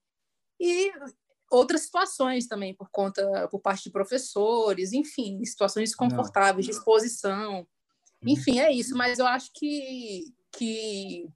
[0.59, 0.91] E
[1.49, 7.59] outras situações também por conta por parte de professores, enfim, situações desconfortáveis de exposição.
[7.59, 8.29] Uhum.
[8.29, 11.27] Enfim, é isso, mas eu acho que que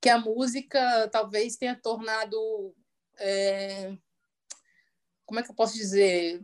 [0.00, 2.74] que a música talvez tenha tornado
[3.18, 3.96] é,
[5.26, 6.42] como é que eu posso dizer?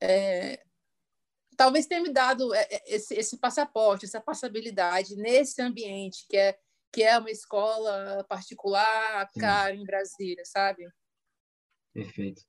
[0.00, 0.62] É,
[1.56, 6.58] talvez tenha me dado é, é, esse, esse, passaporte, essa passabilidade nesse ambiente que é
[6.92, 10.86] que é uma escola particular cara em Brasília, sabe?
[11.96, 12.42] Perfeito.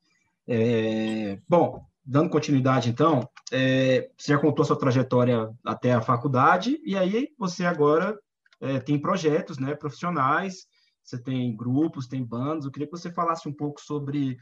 [0.46, 6.98] É, bom, dando continuidade, então, é, você já contou sua trajetória até a faculdade e
[6.98, 8.20] aí você agora
[8.60, 10.68] é, tem projetos, né, profissionais.
[11.02, 12.66] Você tem grupos, tem bandas.
[12.66, 14.38] Eu queria que você falasse um pouco sobre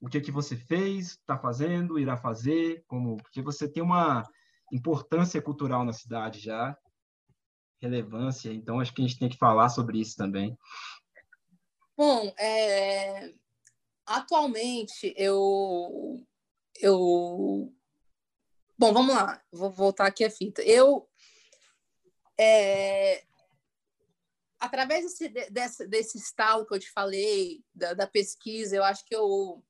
[0.00, 4.24] o que é que você fez, está fazendo, irá fazer, como porque você tem uma
[4.72, 6.74] importância cultural na cidade já,
[7.82, 8.50] relevância.
[8.50, 10.56] Então acho que a gente tem que falar sobre isso também.
[11.94, 13.34] Bom, é...
[14.08, 16.24] atualmente eu
[16.80, 17.72] eu
[18.76, 20.62] bom vamos lá, vou voltar aqui a fita.
[20.62, 21.08] Eu
[22.38, 23.24] é...
[24.58, 29.14] através desse, desse, desse estalo que eu te falei da, da pesquisa, eu acho que
[29.14, 29.62] eu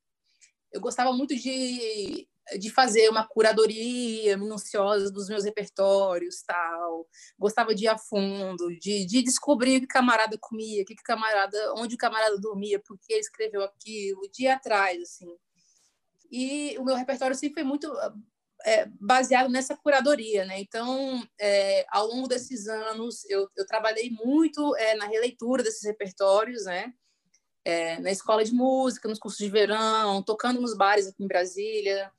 [0.70, 7.06] eu gostava muito de, de fazer uma curadoria minuciosa dos meus repertórios, tal.
[7.38, 11.74] Gostava de ir a fundo, de, de descobrir o que camarada comia, que, que camarada,
[11.76, 15.28] onde o camarada dormia, por que ele escreveu aquilo, dia atrás, assim.
[16.30, 17.90] E o meu repertório sempre foi muito
[18.64, 20.60] é, baseado nessa curadoria, né?
[20.60, 26.64] Então, é, ao longo desses anos, eu, eu trabalhei muito é, na releitura desses repertórios,
[26.64, 26.92] né?
[28.00, 32.10] na escola de música, nos cursos de verão, tocando nos bares aqui em Brasília.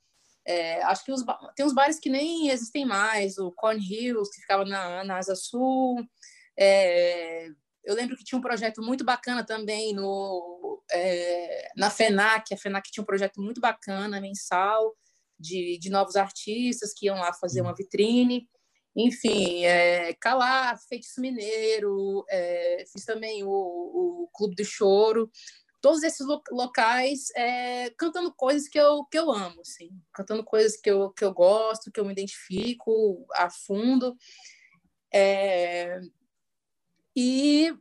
[0.46, 1.24] É, acho que os,
[1.54, 5.34] tem uns bares que nem existem mais, o Corn Hills, que ficava na, na Asa
[5.34, 6.04] Sul.
[6.58, 7.48] É,
[7.84, 12.52] eu lembro que tinha um projeto muito bacana também no, é, na FENAC.
[12.52, 14.94] A FENAC tinha um projeto muito bacana, mensal,
[15.38, 18.48] de, de novos artistas que iam lá fazer uma vitrine.
[18.96, 25.30] Enfim, é, Calar, Feitiço Mineiro, é, fiz também o, o Clube do Choro,
[25.80, 30.90] todos esses locais é, cantando coisas que eu, que eu amo, assim, cantando coisas que
[30.90, 34.16] eu, que eu gosto, que eu me identifico a fundo.
[35.12, 36.00] É,
[37.16, 37.74] e.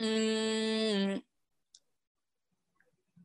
[0.00, 1.20] Hum,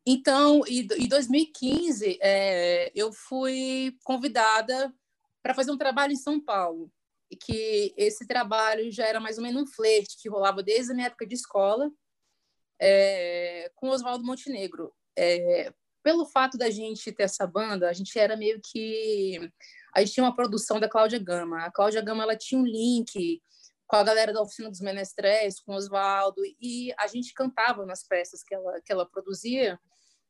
[0.05, 4.93] então, em 2015, é, eu fui convidada
[5.41, 6.91] para fazer um trabalho em São Paulo.
[7.31, 10.95] E que esse trabalho já era mais ou menos um flerte que rolava desde a
[10.95, 11.91] minha época de escola
[12.79, 14.93] é, com Oswaldo Montenegro.
[15.17, 15.71] É,
[16.03, 19.51] pelo fato da gente ter essa banda, a gente era meio que.
[19.95, 21.65] A gente tinha uma produção da Cláudia Gama.
[21.65, 23.41] A Cláudia Gama ela tinha um link
[23.87, 28.43] com a galera da Oficina dos Menestréis, com Oswaldo, e a gente cantava nas peças
[28.43, 29.79] que ela, que ela produzia,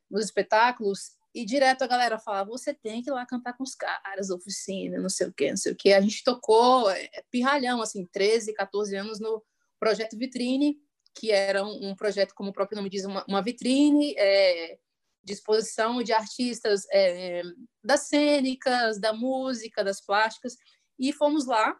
[0.09, 3.75] nos espetáculos, e direto a galera falava, você tem que ir lá cantar com os
[3.75, 5.91] caras, oficina, não sei o quê, não sei o quê.
[5.91, 9.43] A gente tocou é, pirralhão, assim, 13, 14 anos no
[9.77, 10.77] projeto Vitrine,
[11.15, 14.77] que era um, um projeto, como o próprio nome diz, uma, uma vitrine é,
[15.23, 17.41] de exposição de artistas é,
[17.83, 20.55] das cênicas, da música, das plásticas,
[20.99, 21.75] e fomos lá.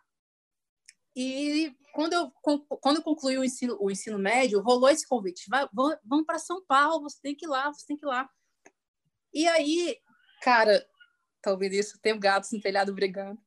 [1.16, 2.32] E quando eu,
[2.82, 5.68] quando eu concluí o ensino, o ensino médio, rolou esse convite, Vai,
[6.04, 8.30] vamos para São Paulo, você tem que ir lá, você tem que ir lá.
[9.34, 9.98] E aí,
[10.42, 10.86] cara,
[11.42, 12.00] tá ouvindo isso?
[12.02, 13.40] Tem gatos no telhado brigando.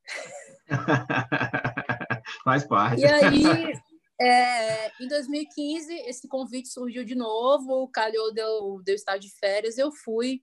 [2.45, 3.01] Faz parte.
[3.01, 3.75] E aí,
[4.21, 9.31] é, em 2015, esse convite surgiu de novo, calhou de eu, de eu estar de
[9.31, 10.43] férias, eu fui.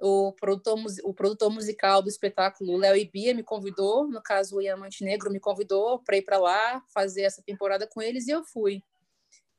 [0.00, 4.60] O produtor, o produtor musical do espetáculo, Léo e Bia, me convidou, no caso o
[4.60, 8.42] Ian Montenegro me convidou para ir para lá, fazer essa temporada com eles, e eu
[8.44, 8.82] fui.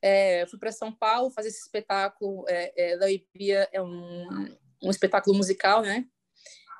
[0.01, 2.43] É, fui para São Paulo fazer esse espetáculo.
[2.49, 6.05] É, é, Léo e Bia é um, um espetáculo musical, né?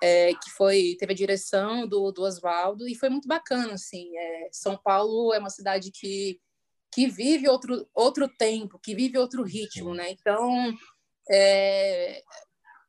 [0.04, 4.50] É, que foi teve a direção do, do Oswaldo e foi muito bacana assim é,
[4.52, 6.38] São Paulo é uma cidade que
[6.96, 10.74] que vive outro outro tempo que vive outro ritmo né então
[11.30, 12.22] é,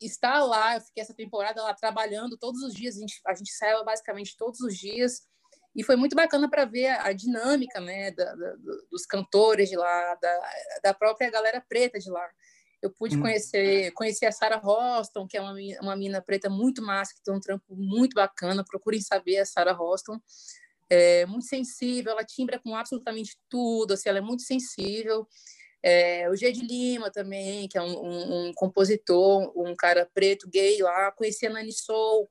[0.01, 3.53] estar lá eu fiquei essa temporada lá trabalhando todos os dias a gente a gente
[3.53, 5.23] saiu basicamente todos os dias
[5.75, 8.55] e foi muito bacana para ver a, a, dinâmica né da, da,
[8.89, 10.53] dos cantores de lá da,
[10.85, 12.31] da própria galera preta de lá
[12.83, 13.23] eu pude hum.
[13.23, 17.35] conhecer, conhecer a Sarah Roston, que é uma, uma mina preta muito massa, que tem
[17.35, 18.63] um trampo muito bacana.
[18.63, 20.21] Procurem saber a Sarah Roston.
[20.89, 25.27] É muito sensível, ela timbra com absolutamente tudo, assim, ela é muito sensível.
[25.83, 30.49] É, o G de Lima também, que é um, um, um, compositor, um cara preto,
[30.49, 31.13] gay lá.
[31.13, 32.29] Conheci a Nani Soul,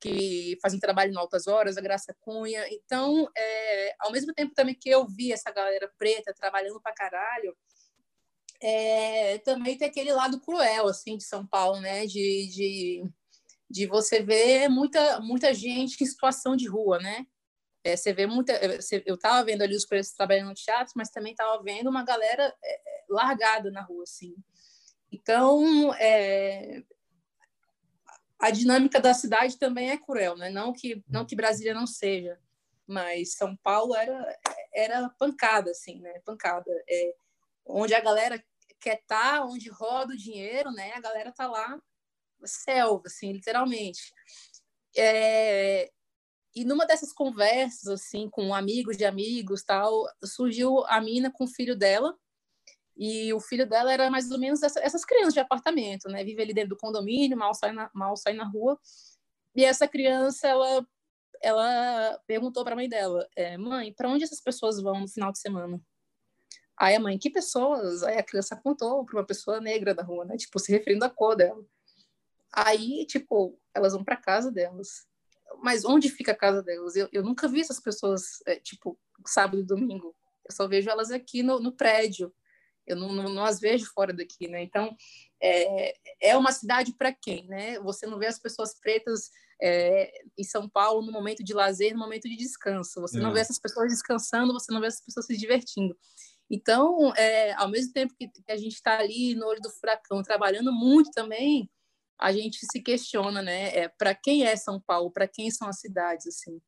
[0.00, 2.66] que faz um trabalho em altas horas, a Graça Cunha.
[2.68, 7.56] Então, é, ao mesmo tempo também que eu vi essa galera preta trabalhando pra caralho,
[8.60, 12.06] é, também tem aquele lado cruel assim de São Paulo, né?
[12.06, 13.04] De, de,
[13.70, 17.26] de você ver muita muita gente em situação de rua, né?
[17.86, 18.52] É, você vê muita.
[19.06, 22.52] Eu estava vendo ali os preços trabalhando no teatro, mas também estava vendo uma galera
[22.60, 24.34] é, é, largada na rua, assim.
[25.12, 26.82] Então, é,
[28.40, 30.50] a dinâmica da cidade também é cruel, né?
[30.50, 32.36] Não que não que Brasília não seja,
[32.88, 34.36] mas São Paulo era
[34.74, 36.18] era pancada, assim, né?
[36.24, 36.70] Pancada.
[36.90, 37.14] É,
[37.64, 38.44] onde a galera
[38.80, 40.92] quer estar, tá, onde roda o dinheiro, né?
[40.94, 41.80] A galera tá lá
[42.44, 44.12] selva, assim, literalmente.
[44.96, 45.88] É,
[46.56, 51.48] e numa dessas conversas, assim, com amigos de amigos, tal, surgiu a mina com o
[51.48, 52.16] filho dela,
[52.96, 56.24] e o filho dela era mais ou menos essa, essas crianças de apartamento, né?
[56.24, 58.80] Vive ali dentro do condomínio, mal sai na, mal sai na rua.
[59.54, 60.86] E essa criança, ela,
[61.42, 65.30] ela perguntou para a mãe dela: é, Mãe, para onde essas pessoas vão no final
[65.30, 65.78] de semana?
[66.78, 68.02] Aí a mãe, que pessoas?
[68.02, 70.36] Aí a criança apontou para uma pessoa negra da rua, né?
[70.38, 71.62] Tipo, se referindo à cor dela.
[72.50, 75.06] Aí, tipo, elas vão para casa delas.
[75.62, 76.96] Mas onde fica a casa delas?
[76.96, 80.14] Eu, eu nunca vi essas pessoas, é, tipo, sábado e domingo.
[80.44, 82.32] Eu só vejo elas aqui no, no prédio.
[82.86, 84.62] Eu não, não, não, as vejo fora daqui, né?
[84.62, 84.94] Então,
[85.42, 87.80] é, é uma cidade para quem, né?
[87.80, 89.28] Você não vê as pessoas pretas
[89.60, 93.00] é, em São Paulo no momento de lazer, no momento de descanso.
[93.00, 93.20] Você é.
[93.20, 95.96] não vê essas pessoas descansando, você não vê essas pessoas se divertindo.
[96.48, 100.22] Então, é, ao mesmo tempo que, que a gente está ali no olho do furacão,
[100.22, 101.68] trabalhando muito também,
[102.18, 103.76] a gente se questiona, né?
[103.76, 105.10] É, para quem é São Paulo?
[105.10, 106.60] Para quem são as cidades, assim?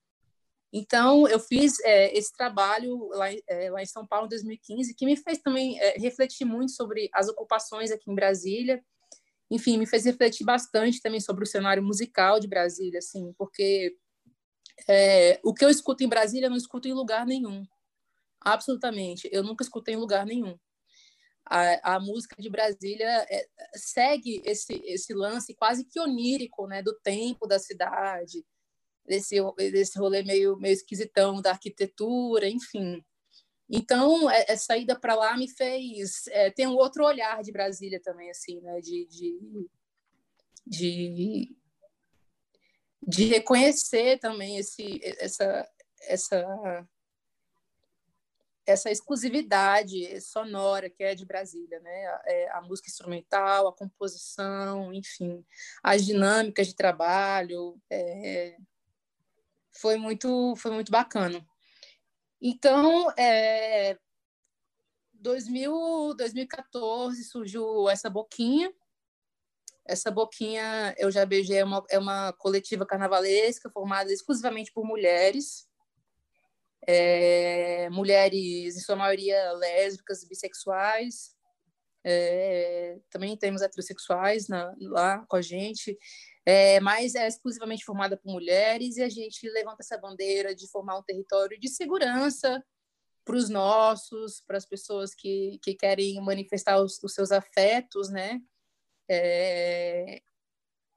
[0.72, 5.06] Então, eu fiz é, esse trabalho lá, é, lá, em São Paulo em 2015, que
[5.06, 8.82] me fez também é, refletir muito sobre as ocupações aqui em Brasília.
[9.50, 13.96] Enfim, me fez refletir bastante também sobre o cenário musical de Brasília, assim, porque
[14.86, 17.64] é, o que eu escuto em Brasília eu não escuto em lugar nenhum.
[18.40, 19.28] Absolutamente.
[19.32, 20.56] Eu nunca escutei em lugar nenhum.
[21.50, 26.94] A, a música de Brasília é, segue esse, esse lance quase que onírico, né, do
[27.00, 28.44] tempo da cidade,
[29.06, 33.02] desse, desse rolê meio, meio esquisitão da arquitetura, enfim.
[33.70, 37.52] Então, essa é, é ida para lá me fez é, ter um outro olhar de
[37.52, 39.68] Brasília também, assim, né, de, de,
[40.66, 41.56] de,
[43.02, 45.68] de reconhecer também esse, essa,
[46.02, 46.88] essa
[48.70, 52.20] essa exclusividade sonora que é de Brasília, né?
[52.26, 55.44] É, a música instrumental, a composição, enfim,
[55.82, 58.56] as dinâmicas de trabalho, é,
[59.70, 61.46] foi muito, foi muito bacana.
[62.40, 63.98] Então, é,
[65.14, 68.72] 2000, 2014 surgiu essa boquinha.
[69.86, 75.67] Essa boquinha eu já beijei é uma, é uma coletiva carnavalesca formada exclusivamente por mulheres
[76.90, 81.36] é, mulheres, em sua maioria lésbicas, bissexuais,
[82.02, 85.98] é, também temos heterossexuais na, lá com a gente,
[86.46, 90.98] é, mas é exclusivamente formada por mulheres e a gente levanta essa bandeira de formar
[90.98, 92.64] um território de segurança
[93.22, 98.40] para os nossos, para as pessoas que, que querem manifestar os, os seus afetos, né?
[99.10, 100.22] É,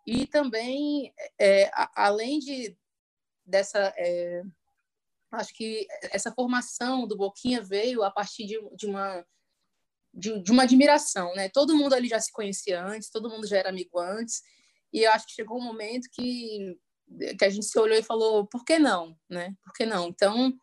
[0.07, 2.77] e também, é, a, além de
[3.45, 4.41] dessa, é,
[5.31, 9.25] acho que essa formação do Boquinha veio a partir de, de uma
[10.13, 11.47] de, de, uma admiração, né?
[11.47, 14.41] Todo mundo ali já se conhecia antes, todo mundo já era amigo antes,
[14.91, 16.77] e eu acho que chegou um momento que
[17.37, 19.53] que a gente se olhou e falou, por que não, né?
[19.63, 20.07] Por que não?
[20.07, 20.53] Então,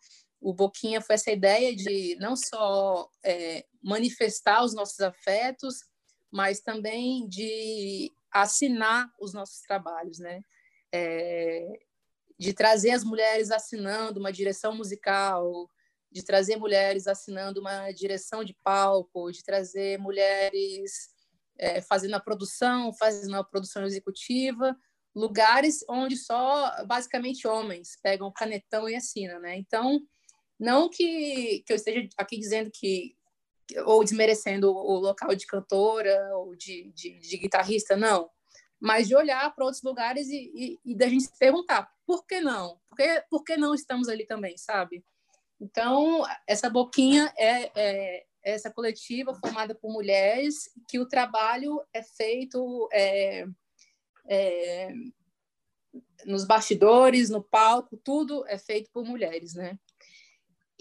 [0.40, 5.84] o Boquinha foi essa ideia de não só é, manifestar os nossos afetos,
[6.30, 10.40] mas também de assinar os nossos trabalhos, né?
[10.92, 11.80] É,
[12.38, 15.68] de trazer as mulheres assinando uma direção musical,
[16.10, 21.10] de trazer mulheres assinando uma direção de palco, de trazer mulheres
[21.58, 24.76] é, fazendo a produção, fazendo a produção executiva,
[25.14, 29.56] lugares onde só basicamente homens pegam canetão e assinam, né?
[29.58, 30.00] Então,
[30.58, 33.16] não que, que eu esteja aqui dizendo que
[33.84, 38.30] ou desmerecendo o local de cantora ou de, de, de guitarrista, não.
[38.80, 42.40] Mas de olhar para outros lugares e, e, e, da gente se perguntar por que
[42.40, 42.78] não?
[42.88, 45.04] Por que, por que não estamos ali também, sabe?
[45.60, 52.02] Então, essa boquinha é, é, é essa coletiva formada por mulheres que o trabalho é
[52.02, 53.46] feito é,
[54.28, 54.92] é,
[56.24, 59.78] nos bastidores, no palco, tudo é feito por mulheres, né?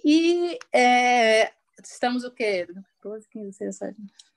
[0.04, 1.52] E é,
[1.84, 2.68] estamos o quê?
[3.02, 4.28] 12, 15, 16, 17.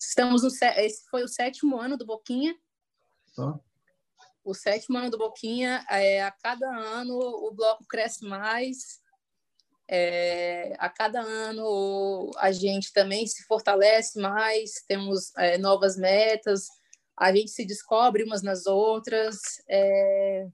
[0.00, 2.56] Estamos no esse foi o sétimo ano do Boquinha.
[3.32, 3.58] Só.
[4.44, 9.00] O sétimo ano do Boquinha, é, a cada ano o bloco cresce mais.
[9.88, 16.66] É, a cada ano a gente também se fortalece mais, temos é, novas metas,
[17.16, 19.38] a gente se descobre umas nas outras.
[19.68, 20.46] É,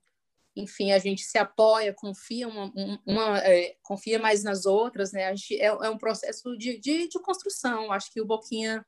[0.56, 2.72] enfim, a gente se apoia, confia uma,
[3.06, 5.26] uma é, confia mais nas outras, né?
[5.26, 7.92] A gente, é, é um processo de, de, de, construção.
[7.92, 8.84] Acho que o Boquinha,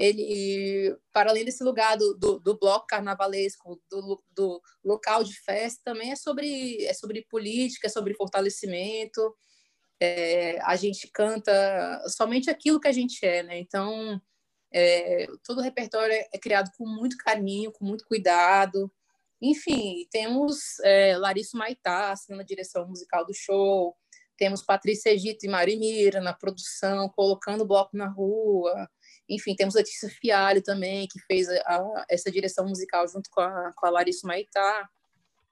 [0.00, 5.82] ele, para além desse lugar do, do, do bloco carnavalesco, do, do, local de festa,
[5.84, 9.36] também é sobre, é sobre política, é sobre fortalecimento.
[10.00, 11.52] É, a gente canta
[12.08, 13.58] somente aquilo que a gente é, né?
[13.58, 14.18] Então,
[14.72, 18.90] é, todo o repertório é, é criado com muito carinho, com muito cuidado.
[19.38, 23.94] Enfim, temos é, Larissa Maitá na direção musical do show,
[24.38, 28.88] temos Patrícia Egito e Marimira na produção, colocando o bloco na rua.
[29.30, 33.72] Enfim, temos Letícia Fialho também, que fez a, a, essa direção musical junto com a,
[33.74, 34.88] com a Larissa Maitá.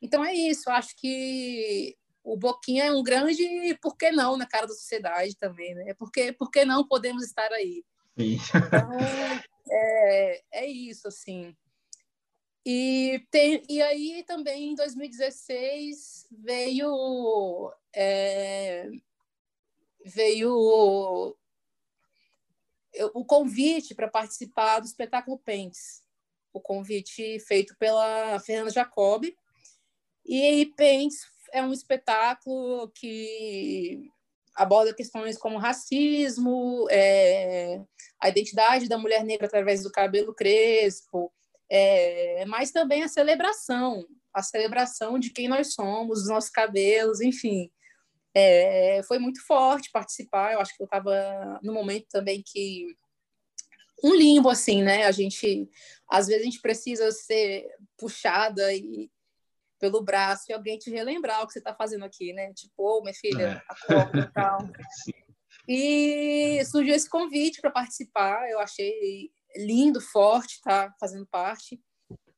[0.03, 4.67] Então é isso, acho que o Boquinha é um grande por que não na cara
[4.67, 5.95] da sociedade também, né?
[5.95, 7.85] Porque, por que não podemos estar aí?
[8.19, 8.39] Sim.
[8.55, 8.91] Então,
[9.71, 11.57] é, é isso, assim.
[12.67, 18.91] E, tem, e aí também em 2016 veio é,
[20.05, 21.35] veio
[23.15, 26.03] o convite para participar do espetáculo Pentes,
[26.53, 29.25] o convite feito pela Fernanda Jacob.
[30.25, 31.21] E Pentes
[31.53, 34.03] é um espetáculo que
[34.55, 37.81] aborda questões como racismo, é,
[38.21, 41.33] a identidade da mulher negra através do cabelo crespo,
[41.71, 47.71] é, mas também a celebração, a celebração de quem nós somos, dos nossos cabelos, enfim.
[48.41, 52.87] É, foi muito forte participar, eu acho que eu estava no momento também que
[54.03, 55.07] um limbo assim, né?
[55.07, 55.69] A gente
[56.09, 57.67] às vezes a gente precisa ser
[57.97, 59.11] puxada e
[59.79, 62.53] pelo braço e alguém te relembrar o que você está fazendo aqui, né?
[62.53, 63.63] Tipo, ô, oh, minha filha, é.
[63.69, 64.59] acorda e tal.
[65.71, 71.79] E surgiu esse convite para participar, eu achei lindo, forte, está fazendo parte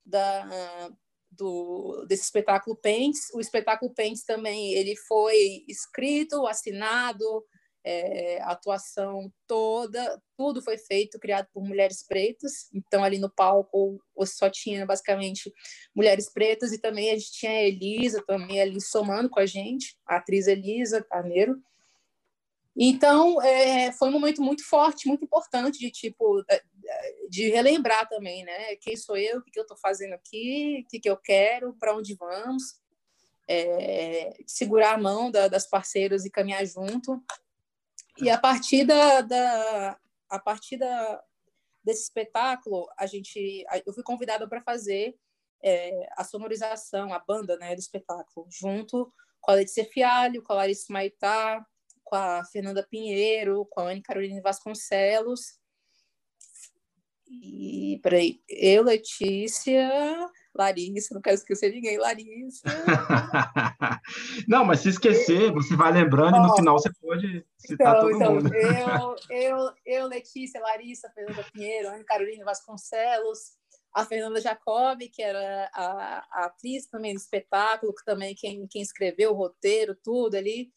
[0.04, 0.90] da,
[1.30, 3.30] do, desse espetáculo Pentes.
[3.34, 7.44] O espetáculo Pentes também ele foi escrito, assinado,
[7.82, 12.68] é, atuação toda, tudo foi feito, criado por mulheres pretas.
[12.74, 15.52] Então, ali no palco, só tinha basicamente
[15.94, 19.96] mulheres pretas, e também a gente tinha a Elisa também ali somando com a gente,
[20.06, 21.60] a atriz Elisa Carneiro.
[22.82, 26.62] Então, é, foi um momento muito forte, muito importante de tipo é,
[27.28, 28.74] de relembrar também, né?
[28.76, 31.94] Quem sou eu, o que, eu estou fazendo aqui, o que, que eu quero, para
[31.94, 32.80] onde vamos,
[33.46, 37.22] é, segurar a mão da, das parceiras e caminhar junto.
[38.16, 39.98] E a partir da, da
[40.30, 41.22] a partir da,
[41.84, 45.14] desse espetáculo, a gente, eu fui convidada para fazer
[45.62, 50.56] é, a sonorização, a banda, né, do espetáculo, junto com a Letícia Fialho, com a
[50.56, 51.66] Larissa Maitá,
[52.10, 55.60] com a Fernanda Pinheiro, com a Anne Caroline Vasconcelos.
[57.28, 59.88] e peraí, eu, Letícia,
[60.52, 62.64] Larissa, não quero esquecer ninguém, Larissa.
[64.48, 68.00] não, mas se esquecer, você vai lembrando oh, e no final você pode citar então,
[68.00, 68.52] todo então, mundo.
[68.52, 73.52] Eu, eu, eu, Letícia, Larissa, Fernanda Pinheiro, Ana Carolina Vasconcelos,
[73.94, 78.82] a Fernanda Jacobi, que era a, a, atriz também do espetáculo, que também quem, quem
[78.82, 80.72] escreveu o roteiro, tudo ali.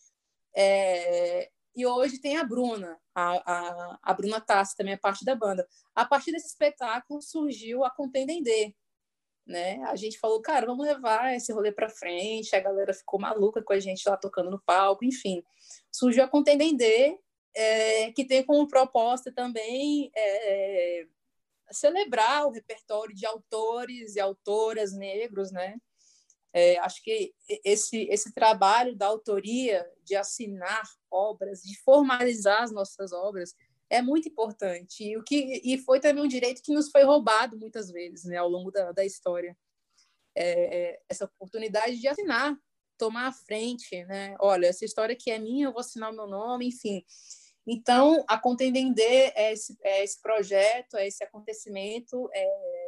[0.55, 5.35] É, e hoje tem a Bruna, a, a, a Bruna Tassi também é parte da
[5.35, 5.67] banda.
[5.95, 8.75] A partir desse espetáculo surgiu a Contendendê,
[9.45, 9.81] né?
[9.85, 12.55] A gente falou, cara, vamos levar esse rolê para frente.
[12.55, 15.43] A galera ficou maluca com a gente lá tocando no palco, enfim.
[15.91, 17.17] Surgiu a Contendendê,
[17.55, 21.05] é, que tem como proposta também é,
[21.71, 25.75] celebrar o repertório de autores e autoras negros, né?
[26.53, 27.33] É, acho que
[27.65, 33.55] esse, esse trabalho da autoria, de assinar obras, de formalizar as nossas obras,
[33.89, 35.03] é muito importante.
[35.03, 38.37] E, o que, e foi também um direito que nos foi roubado muitas vezes né,
[38.37, 39.57] ao longo da, da história.
[40.35, 42.55] É, essa oportunidade de assinar,
[42.97, 44.03] tomar a frente.
[44.05, 44.35] Né?
[44.39, 47.03] Olha, essa história que é minha, eu vou assinar o meu nome, enfim.
[47.65, 52.82] Então, a Contendender é esse, é esse projeto, é esse acontecimento, é,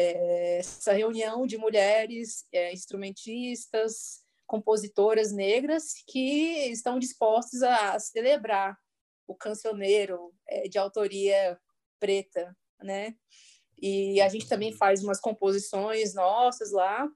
[0.00, 8.78] é essa reunião de mulheres é, instrumentistas, compositoras negras que estão dispostas a celebrar
[9.26, 11.58] o cancioneiro é, de autoria
[11.98, 13.16] preta, né?
[13.76, 17.08] E a gente também faz umas composições nossas lá,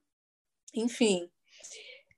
[0.74, 1.30] enfim.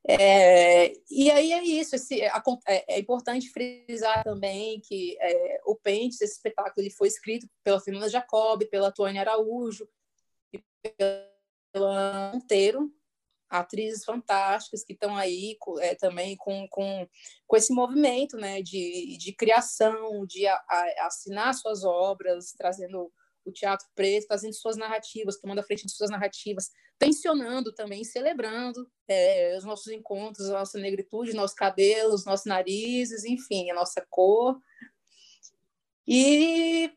[0.07, 2.31] É, e aí é isso, esse, é,
[2.67, 8.09] é, importante frisar também que é, o Pentes, esse espetáculo, ele foi escrito pela Fernanda
[8.09, 9.87] Jacob, pela Tônia Araújo
[11.71, 12.91] pela Monteiro,
[13.49, 17.07] atrizes fantásticas que estão aí é, também com, com,
[17.47, 23.11] com esse movimento né, de, de criação, de a, a, assinar suas obras, trazendo
[23.45, 28.89] o teatro preto, trazendo suas narrativas, tomando a frente de suas narrativas, tensionando também, celebrando
[29.07, 34.59] é, os nossos encontros, a nossa negritude, nossos cabelos, nossos narizes, enfim, a nossa cor.
[36.07, 36.91] E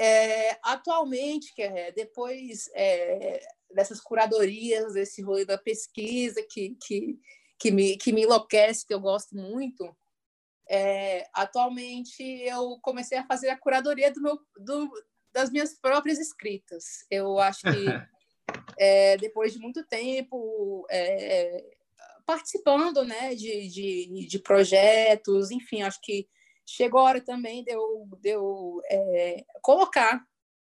[0.00, 3.38] é, atualmente, que é, depois é,
[3.70, 7.18] dessas curadorias, desse rolê da pesquisa que, que,
[7.58, 9.94] que, me, que me enlouquece, que eu gosto muito,
[10.66, 14.90] é, atualmente eu comecei a fazer a curadoria do meu, do,
[15.34, 17.04] das minhas próprias escritas.
[17.10, 17.84] Eu acho que
[18.78, 21.62] é, depois de muito tempo é,
[22.24, 26.26] participando né, de, de, de, projetos, enfim, acho que
[26.70, 30.24] chegou a hora também de eu, de eu é, colocar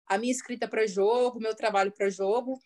[0.07, 2.59] a minha escrita para jogo, meu trabalho para jogo.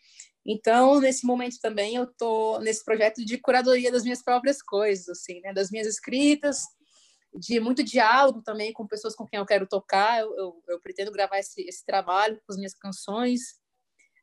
[0.44, 5.40] Então, nesse momento também, eu estou nesse projeto de curadoria das minhas próprias coisas, assim,
[5.40, 6.62] né, das minhas escritas,
[7.34, 10.20] de muito diálogo também com pessoas com quem eu quero tocar.
[10.20, 13.40] Eu, eu, eu pretendo gravar esse, esse, trabalho com as minhas canções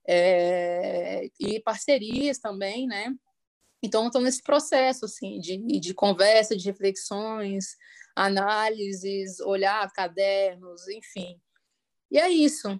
[0.07, 3.13] é, e parcerias também, né?
[3.81, 7.75] Então, estou nesse processo assim de, de conversa, de reflexões,
[8.15, 11.39] análises, olhar cadernos, enfim.
[12.11, 12.79] E é isso.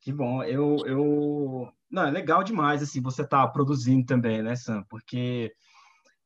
[0.00, 0.42] Que bom.
[0.42, 1.72] Eu, eu...
[1.90, 4.82] Não, é legal demais assim você tá produzindo também, né, Sam?
[4.88, 5.52] Porque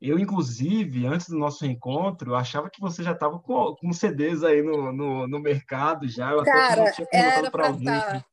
[0.01, 4.63] eu, inclusive, antes do nosso encontro, achava que você já estava com, com CDs aí
[4.63, 6.31] no, no, no mercado já.
[6.31, 8.13] Eu Cara, até tinha era para estar.
[8.13, 8.25] Tá.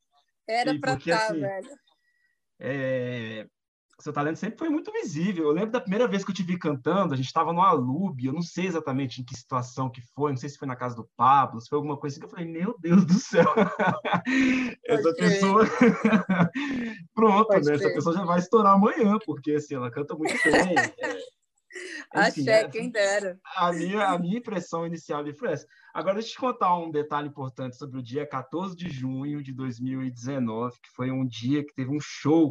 [0.48, 1.68] Era para estar, tá, assim, velho.
[2.58, 3.46] É,
[4.00, 5.46] seu talento sempre foi muito visível.
[5.46, 8.26] Eu lembro da primeira vez que eu te vi cantando, a gente estava no Alube,
[8.26, 10.94] eu não sei exatamente em que situação que foi, não sei se foi na casa
[10.94, 13.44] do Pablo, se foi alguma coisa assim, que eu falei, meu Deus do céu,
[14.86, 15.64] essa pessoa...
[17.14, 17.74] Pronto, né?
[17.74, 20.76] Essa pessoa já vai estourar amanhã, porque assim, ela canta muito bem.
[20.78, 21.18] É...
[22.28, 23.38] Enfim, Achei, quem dera.
[23.56, 25.66] A minha, a minha impressão inicial foi essa.
[25.92, 29.52] Agora, deixa eu te contar um detalhe importante sobre o dia 14 de junho de
[29.52, 32.50] 2019, que foi um dia que teve um show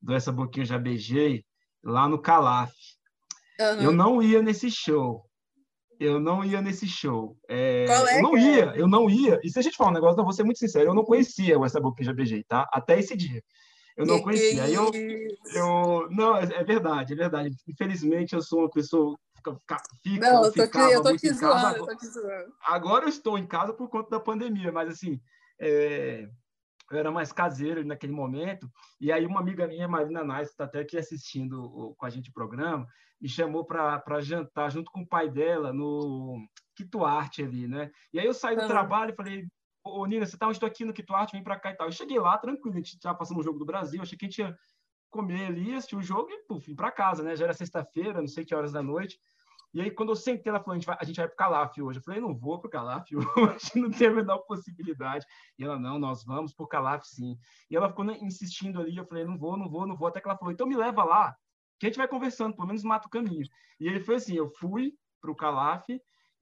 [0.00, 1.44] do Essa Boquinha Já Beijei
[1.82, 2.72] lá no Calaf.
[3.58, 3.82] Uhum.
[3.82, 5.24] Eu não ia nesse show.
[5.98, 7.36] Eu não ia nesse show.
[7.46, 9.38] É, é, eu não ia, eu não ia.
[9.44, 11.58] E se a gente falar um negócio, eu vou ser muito sincero, eu não conhecia
[11.58, 12.66] o Essa Boquinha Já Beijei, tá?
[12.72, 13.42] Até esse dia.
[13.96, 14.64] Eu não conhecia.
[14.64, 14.90] Aí eu,
[15.54, 16.08] eu.
[16.10, 17.54] Não, é, é, verdade, é verdade.
[17.68, 19.14] Infelizmente, eu sou uma pessoa.
[19.36, 19.58] Fica,
[20.02, 22.06] fica, não, eu tô, aqui, eu tô te zoando, eu tô te.
[22.66, 25.20] Agora eu estou em casa por conta da pandemia, mas assim.
[25.60, 26.26] É,
[26.90, 28.70] eu era mais caseiro naquele momento,
[29.00, 32.30] e aí uma amiga minha, Marina Nice, está até aqui assistindo o, com a gente
[32.30, 32.86] o programa,
[33.20, 37.90] me chamou para jantar junto com o pai dela no Quito Arte ali, né?
[38.12, 39.46] E aí eu saí do trabalho e falei,
[39.84, 41.86] ô Nina, você tá onde estou aqui no Quito Arte, vem para cá e tal.
[41.86, 44.28] Eu cheguei lá, tranquilo, a gente já passando o jogo do Brasil, achei que a
[44.28, 44.56] gente ia
[45.10, 47.36] comer ali, assistir o jogo e, puf, ir para casa, né?
[47.36, 49.18] Já era sexta-feira, não sei que horas da noite.
[49.72, 51.78] E aí, quando eu sentei, ela falou: a gente vai, a gente vai pro Calaf
[51.80, 51.98] hoje.
[51.98, 55.24] Eu falei: não vou pro Calaf hoje, não tem a menor possibilidade.
[55.58, 57.38] E ela: não, nós vamos pro Calaf sim.
[57.70, 58.96] E ela ficou insistindo ali.
[58.96, 60.08] Eu falei: não vou, não vou, não vou.
[60.08, 61.36] Até que ela falou: então me leva lá,
[61.78, 63.46] que a gente vai conversando, pelo menos mata o caminho.
[63.78, 65.86] E ele foi assim: eu fui pro Calaf.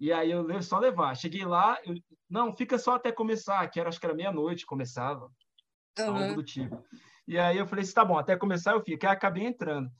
[0.01, 1.17] E aí eu só levar.
[1.17, 1.95] Cheguei lá, eu,
[2.31, 5.29] não, fica só até começar, que era, acho que era meia-noite, começava,
[5.99, 6.17] uhum.
[6.17, 6.85] algo do tipo.
[7.27, 9.05] E aí eu falei assim, tá bom, até começar eu fico.
[9.05, 9.91] Aí acabei entrando.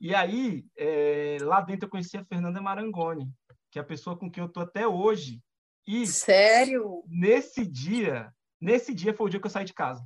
[0.00, 3.28] E aí, é, lá dentro eu conheci a Fernanda Marangoni,
[3.70, 5.40] que é a pessoa com quem eu tô até hoje.
[5.86, 7.02] E Sério?
[7.08, 10.04] Nesse dia, nesse dia foi o dia que eu saí de casa.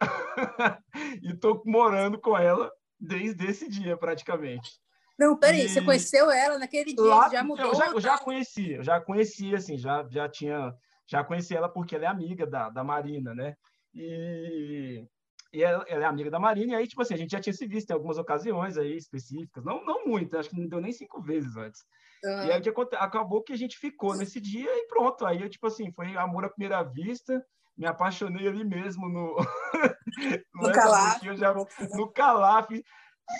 [1.22, 4.80] e tô morando com ela desde esse dia, praticamente.
[5.18, 5.68] Não, peraí, e...
[5.68, 7.66] você conheceu ela naquele dia, lá, já mudou?
[7.66, 10.74] Eu já, eu já conhecia, eu já conhecia, assim, já, já tinha,
[11.06, 13.54] já conheci ela porque ela é amiga da, da Marina, né?
[13.94, 15.06] E,
[15.54, 17.52] e ela, ela, é amiga da Marina, e aí, tipo assim, a gente já tinha
[17.52, 20.92] se visto em algumas ocasiões aí específicas, não, não muito, acho que não deu nem
[20.92, 21.80] cinco vezes antes.
[22.24, 22.46] Uhum.
[22.46, 25.66] E aí, que acabou que a gente ficou nesse dia e pronto, aí, eu, tipo
[25.68, 27.40] assim, foi amor à primeira vista,
[27.76, 29.36] me apaixonei ali mesmo no...
[30.54, 31.22] no Calaf.
[31.36, 31.54] Já,
[31.94, 32.68] no Calaf,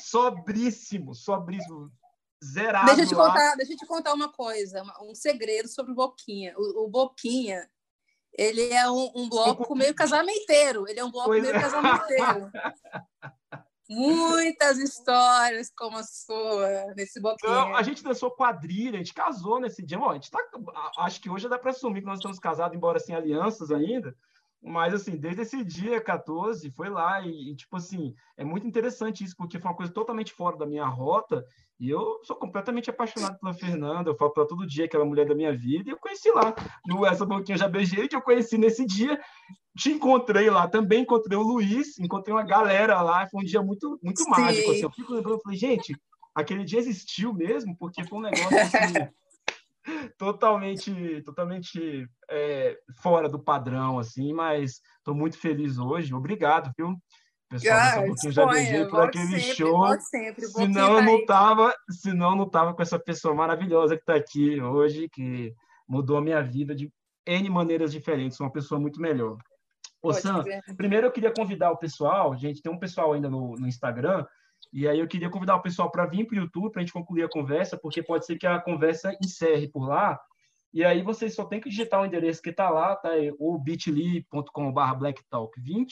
[0.05, 1.91] sobríssimo, sobríssimo,
[2.45, 5.97] zerado deixa eu te contar, Deixa eu te contar uma coisa, um segredo sobre o
[5.97, 6.55] Boquinha.
[6.57, 7.69] O, o Boquinha
[8.37, 10.89] ele é um, um bloco meio casamenteiro.
[10.89, 11.61] Ele é um bloco pois meio é.
[11.61, 12.51] casamenteiro.
[13.89, 17.53] Muitas histórias como a sua nesse bloquinho.
[17.53, 19.99] Não, a gente dançou quadrilha, a gente casou nesse dia.
[19.99, 20.41] Bom, a gente tá,
[20.99, 24.15] acho que hoje dá para assumir que nós estamos casados, embora sem alianças ainda.
[24.67, 29.23] Mas, assim, desde esse dia 14, foi lá e, e, tipo assim, é muito interessante
[29.23, 31.45] isso, porque foi uma coisa totalmente fora da minha rota
[31.79, 35.07] e eu sou completamente apaixonado pela Fernanda, eu falo para todo dia que ela é
[35.07, 36.55] a mulher da minha vida, e eu conheci lá,
[36.87, 39.21] no Essa Boquinha Já Beijei, que eu conheci nesse dia,
[39.77, 43.99] te encontrei lá, também encontrei o Luiz, encontrei uma galera lá, foi um dia muito,
[44.03, 45.95] muito mágico, assim, eu fico lembrando, falei, gente,
[46.35, 49.09] aquele dia existiu mesmo, porque foi um negócio assim,
[50.19, 56.97] totalmente, totalmente é, fora do padrão, assim, mas estou muito feliz hoje, obrigado, viu?
[57.49, 60.01] Pessoal ah, um pouquinho já beijei por aquele sempre, show.
[60.01, 65.09] Sempre, senão não tava, senão não tava com essa pessoa maravilhosa que está aqui hoje,
[65.09, 65.55] que
[65.87, 66.91] mudou a minha vida de
[67.27, 69.37] N maneiras diferentes, uma pessoa muito melhor.
[70.03, 70.45] Ô, Sam,
[70.77, 74.27] primeiro eu queria convidar o pessoal, gente, tem um pessoal ainda no, no Instagram,
[74.75, 76.93] e aí eu queria convidar o pessoal para vir para o YouTube para a gente
[76.93, 80.21] concluir a conversa, porque pode ser que a conversa encerre por lá.
[80.73, 83.17] E aí vocês só tem que digitar o endereço que está lá, tá?
[83.17, 85.87] É o bit.ly.com.br blacktalk20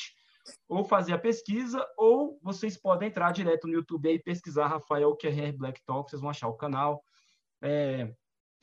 [0.68, 5.52] ou fazer a pesquisa, ou vocês podem entrar direto no YouTube e pesquisar Rafael QR
[5.56, 7.00] Black Talk, vocês vão achar o canal.
[7.62, 8.12] É,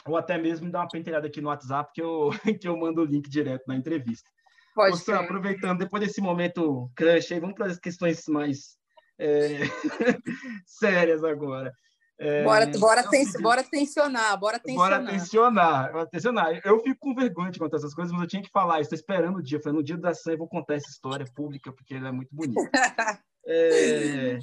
[0.06, 3.06] ou até mesmo dar uma penteada aqui no WhatsApp, que eu, que eu mando o
[3.06, 4.30] link direto na entrevista.
[4.76, 8.79] Pode Sam, aproveitando, depois desse momento crush aí, vamos para as questões mais
[9.20, 9.60] é,
[10.66, 11.74] sérias agora.
[12.22, 14.90] É, bora, bora, ten, bora tensionar, bora tensionar.
[14.90, 16.62] Bora tensionar, bora tensionar.
[16.66, 18.82] Eu fico com vergonha de contar essas coisas, mas eu tinha que falar.
[18.82, 19.62] Estou esperando o dia.
[19.62, 22.30] Falei, no dia da Sam eu vou contar essa história pública, porque ela é muito
[22.34, 22.60] bonita.
[23.48, 24.40] é...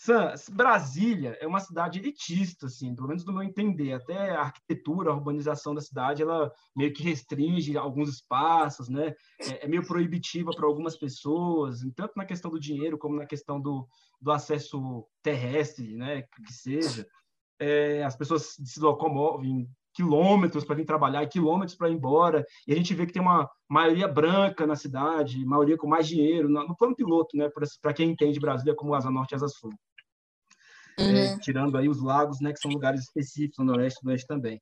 [0.00, 3.92] Sam, Brasília é uma cidade elitista, assim, pelo menos do meu entender.
[3.92, 9.12] Até a arquitetura, a urbanização da cidade, ela meio que restringe alguns espaços, né?
[9.40, 13.60] É, é meio proibitiva para algumas pessoas, tanto na questão do dinheiro como na questão
[13.60, 13.88] do,
[14.20, 16.22] do acesso terrestre, né?
[16.22, 17.04] Que seja.
[17.58, 22.46] É, as pessoas se locomovem quilômetros para vir trabalhar e quilômetros para ir embora.
[22.68, 26.48] E a gente vê que tem uma maioria branca na cidade, maioria com mais dinheiro,
[26.48, 27.50] no, no plano piloto, né?
[27.82, 29.72] Para quem entende Brasília como Asa Norte e Asa Sul.
[30.98, 31.16] É, uhum.
[31.16, 32.52] É, tirando aí os lagos, né?
[32.52, 34.60] Que são lugares específicos no Noroeste e no Oeste também.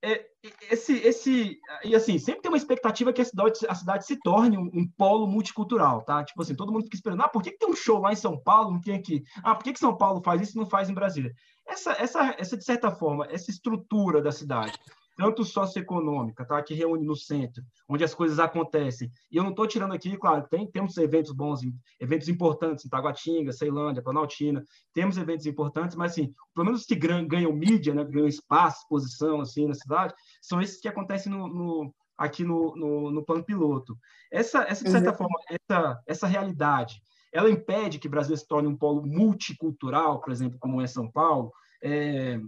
[0.00, 0.24] É,
[0.70, 4.56] esse, esse, e assim, sempre tem uma expectativa que a cidade, a cidade se torne
[4.56, 6.22] um, um, polo multicultural, tá?
[6.22, 8.16] Tipo assim, todo mundo fica esperando, ah, por que, que tem um show lá em
[8.16, 9.24] São Paulo, não tem aqui?
[9.42, 11.32] Ah, por que, que São Paulo faz isso e não faz em Brasília?
[11.66, 14.78] Essa, essa, essa, de certa forma, essa estrutura da cidade,
[15.18, 16.62] tanto socioeconômica, tá?
[16.62, 19.10] que reúne no centro, onde as coisas acontecem.
[19.32, 21.60] E eu não estou tirando aqui, claro, tem, temos eventos bons,
[21.98, 24.62] eventos importantes em Taguatinga, Ceilândia, Planaltina,
[24.94, 29.66] temos eventos importantes, mas assim, pelo menos que ganham mídia, né, ganham espaço, exposição assim,
[29.66, 33.98] na cidade, são esses que acontecem no, no aqui no, no, no, plano piloto.
[34.30, 35.16] Essa, essa de certa uhum.
[35.16, 37.00] forma, essa, essa realidade,
[37.32, 41.10] ela impede que o Brasil se torne um polo multicultural, por exemplo, como é São
[41.10, 41.52] Paulo,
[41.82, 42.40] é,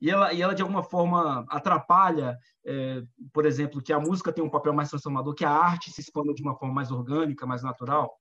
[0.00, 4.44] e, ela, e ela, de alguma forma, atrapalha, é, por exemplo, que a música tem
[4.44, 7.62] um papel mais transformador, que a arte se expanda de uma forma mais orgânica, mais
[7.62, 8.18] natural?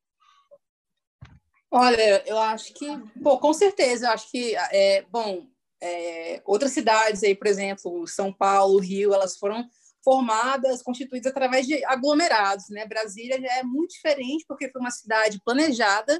[1.70, 2.88] Olha, eu acho que,
[3.22, 5.48] pô, com certeza, eu acho que, é, bom,
[5.82, 9.70] é, outras cidades aí, por exemplo, São Paulo, Rio, elas foram
[10.04, 12.86] formadas, constituídas através de aglomerados, né?
[12.86, 16.18] Brasília já é muito diferente porque foi uma cidade planejada.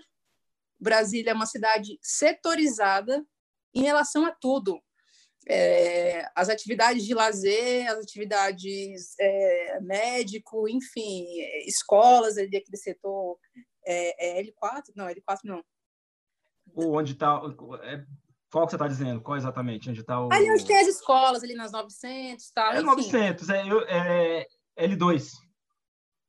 [0.78, 3.26] Brasília é uma cidade setorizada
[3.74, 4.82] em relação a tudo.
[5.50, 11.26] É, as atividades de lazer, as atividades é, médico, enfim,
[11.66, 13.38] escolas ali daquele setor
[13.86, 14.84] é, é L4?
[14.96, 15.64] Não, L4 não.
[16.76, 17.42] onde está...
[17.84, 18.04] É,
[18.52, 19.22] qual que você está dizendo?
[19.22, 19.90] Qual exatamente?
[19.90, 20.32] Onde está o...
[20.32, 22.86] Ali onde tem as escolas, ali nas 900 tal, É enfim.
[22.86, 25.47] 900, é, é L2.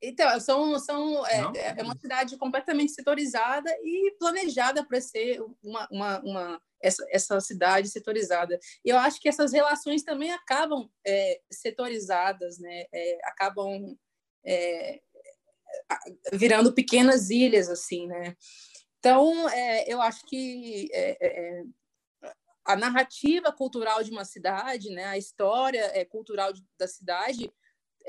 [0.01, 1.41] Então, são, são, é,
[1.77, 7.89] é, uma cidade completamente setorizada e planejada para ser uma, uma, uma, essa, essa cidade
[7.89, 8.57] setorizada.
[8.85, 12.85] E eu acho que essas relações também acabam é, setorizadas, né?
[12.93, 13.97] É, acabam
[14.45, 15.01] é,
[16.31, 18.37] virando pequenas ilhas, assim, né?
[18.99, 21.63] Então, é, eu acho que é,
[22.65, 25.05] a narrativa cultural de uma cidade, né?
[25.05, 27.51] A história cultural da cidade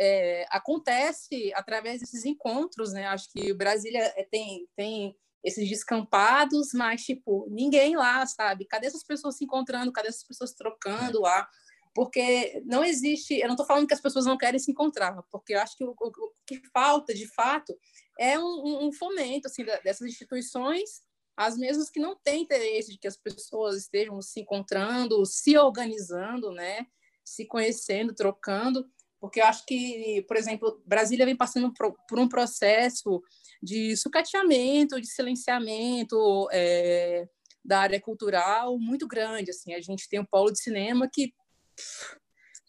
[0.00, 3.06] é, acontece através desses encontros, né?
[3.06, 8.64] Acho que Brasília é, tem, tem esses descampados, mas, tipo, ninguém lá, sabe?
[8.64, 9.92] Cadê essas pessoas se encontrando?
[9.92, 11.46] Cadê essas pessoas trocando lá?
[11.94, 13.34] Porque não existe...
[13.34, 15.84] Eu não estou falando que as pessoas não querem se encontrar, porque eu acho que
[15.84, 17.76] o, o, o que falta, de fato,
[18.18, 21.02] é um, um fomento, assim, dessas instituições
[21.36, 26.52] as mesmas que não têm interesse de que as pessoas estejam se encontrando, se organizando,
[26.52, 26.86] né?
[27.24, 28.86] Se conhecendo, trocando,
[29.20, 33.22] porque eu acho que, por exemplo, Brasília vem passando por um processo
[33.62, 37.28] de sucateamento, de silenciamento é,
[37.62, 39.50] da área cultural muito grande.
[39.50, 41.34] Assim, a gente tem o polo de cinema que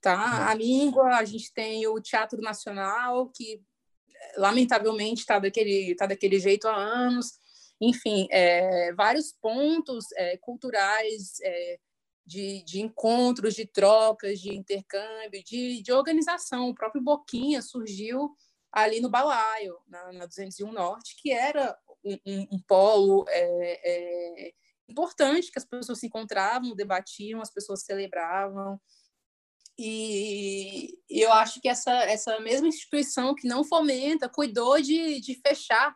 [0.01, 3.61] tá a língua, a gente tem o Teatro Nacional que
[4.37, 7.39] lamentavelmente está daquele tá daquele jeito há anos.
[7.79, 11.79] Enfim, é, vários pontos é, culturais é,
[12.25, 16.69] de, de encontros, de trocas, de intercâmbio, de, de organização.
[16.69, 18.31] O próprio Boquinha surgiu
[18.71, 24.51] ali no Balaio, na, na 201 Norte, que era um, um, um polo é, é,
[24.87, 28.79] importante, que as pessoas se encontravam, debatiam, as pessoas celebravam.
[29.77, 35.95] E, eu acho que essa, essa mesma instituição que não fomenta, cuidou de, de fechar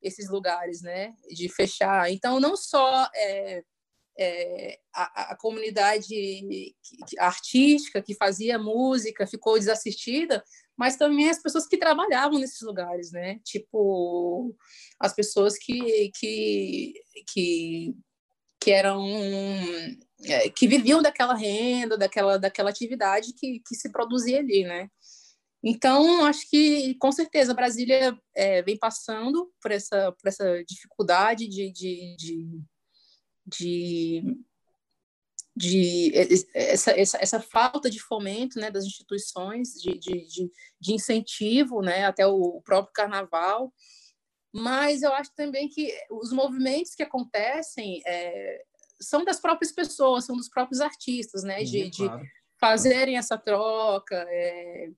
[0.00, 1.14] esses lugares, né?
[1.30, 2.10] De fechar.
[2.10, 3.64] Então, não só é,
[4.18, 6.14] é, a, a, comunidade
[7.18, 10.44] artística que fazia música ficou desassistida,
[10.76, 13.40] mas também as pessoas que trabalhavam nesses lugares, né?
[13.44, 14.54] Tipo,
[15.00, 16.94] as pessoas que, que,
[17.32, 17.94] que,
[18.60, 19.04] que eram
[20.24, 24.88] é, que viviam daquela renda, daquela, daquela atividade que, que se produzia ali, né?
[25.66, 31.72] Então, acho que, com certeza, Brasília é, vem passando por essa, por essa dificuldade de,
[31.72, 32.62] de, de
[33.46, 34.22] de,
[35.56, 36.12] de
[36.54, 42.26] essa, essa, essa falta de fomento né, das instituições, de, de, de, incentivo, né, até
[42.26, 43.72] o próprio carnaval.
[44.52, 48.62] Mas eu acho também que os movimentos que acontecem é,
[49.00, 52.22] são das próprias pessoas, são dos próprios artistas, né, de, claro.
[52.22, 52.28] de
[52.60, 54.24] fazerem essa troca.
[54.28, 54.88] É,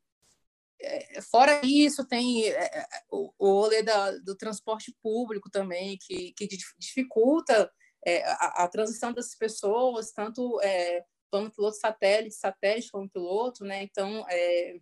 [0.80, 6.32] é, fora isso, tem é, é, o, o rolê da, do transporte público também, que,
[6.32, 7.70] que dificulta
[8.07, 13.82] é, a, a, transição das pessoas, tanto é, plano piloto satélite, satélite como piloto, né?
[13.82, 14.76] Então, é,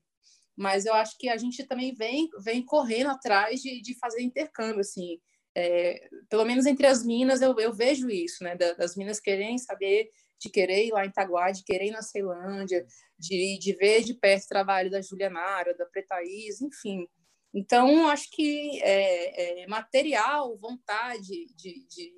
[0.55, 4.81] mas eu acho que a gente também vem, vem correndo atrás de, de fazer intercâmbio,
[4.81, 5.19] assim.
[5.57, 8.57] É, pelo menos entre as minas eu, eu vejo isso, né?
[8.57, 10.09] das minas querem saber,
[10.39, 12.85] de querer ir lá em Itaguá, de querer ir na Ceilândia,
[13.19, 17.07] de, de ver de perto o trabalho da Julianara, da Pretaís, enfim.
[17.55, 22.13] Então, acho que é, é, material, vontade de, de,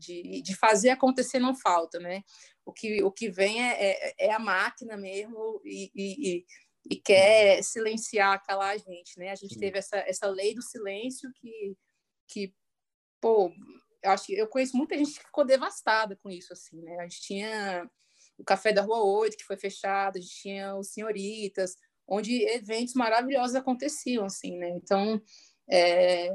[0.00, 2.22] de, de fazer acontecer não falta, né?
[2.64, 6.46] O que, o que vem é, é, é a máquina mesmo e, e,
[6.90, 9.30] e, quer silenciar, calar a gente, né?
[9.30, 11.76] A gente teve essa, essa lei do silêncio que,
[12.26, 12.54] que
[13.20, 13.52] pô,
[14.02, 16.98] eu acho eu conheço muita gente que ficou devastada com isso, assim, né?
[16.98, 17.90] A gente tinha
[18.38, 21.76] o Café da Rua 8, que foi fechado, a gente tinha os Senhoritas,
[22.08, 24.70] onde eventos maravilhosos aconteciam, assim, né?
[24.70, 25.22] Então,
[25.68, 26.30] é,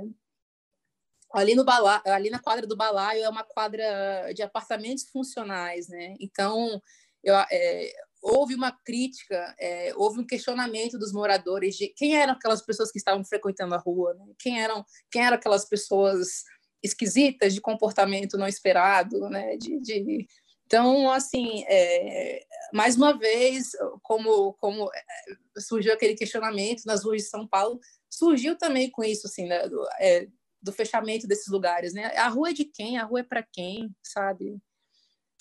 [1.36, 6.16] ali no bala, ali na quadra do balaio é uma quadra de apartamentos funcionais, né?
[6.20, 6.82] Então
[7.24, 12.62] eu, é, houve uma crítica, é, houve um questionamento dos moradores de quem eram aquelas
[12.62, 14.26] pessoas que estavam frequentando a rua, né?
[14.40, 16.44] quem eram quem eram aquelas pessoas
[16.84, 19.58] esquisitas de comportamento não esperado, né?
[19.58, 20.28] De, de...
[20.66, 23.72] então assim, é, mais uma vez,
[24.02, 27.80] como como é, surgiu aquele questionamento nas ruas de São Paulo,
[28.10, 29.62] surgiu também com isso assim, né?
[30.00, 30.28] É,
[30.66, 32.08] do fechamento desses lugares, né?
[32.18, 32.98] A rua é de quem?
[32.98, 34.60] A rua é para quem, sabe?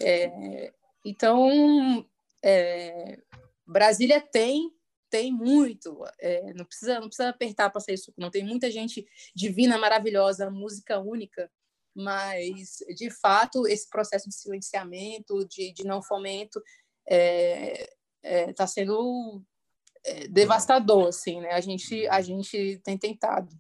[0.00, 0.72] É,
[1.04, 2.06] então,
[2.44, 3.18] é,
[3.66, 4.70] Brasília tem
[5.10, 9.06] tem muito, é, não precisa não precisa apertar para sair suco, não tem muita gente
[9.34, 11.48] divina, maravilhosa, música única,
[11.94, 16.60] mas de fato esse processo de silenciamento, de, de não fomento,
[17.08, 17.88] é,
[18.24, 19.40] é, tá sendo
[20.04, 21.52] é, devastador, assim, né?
[21.52, 23.54] A gente, a gente tem tentado.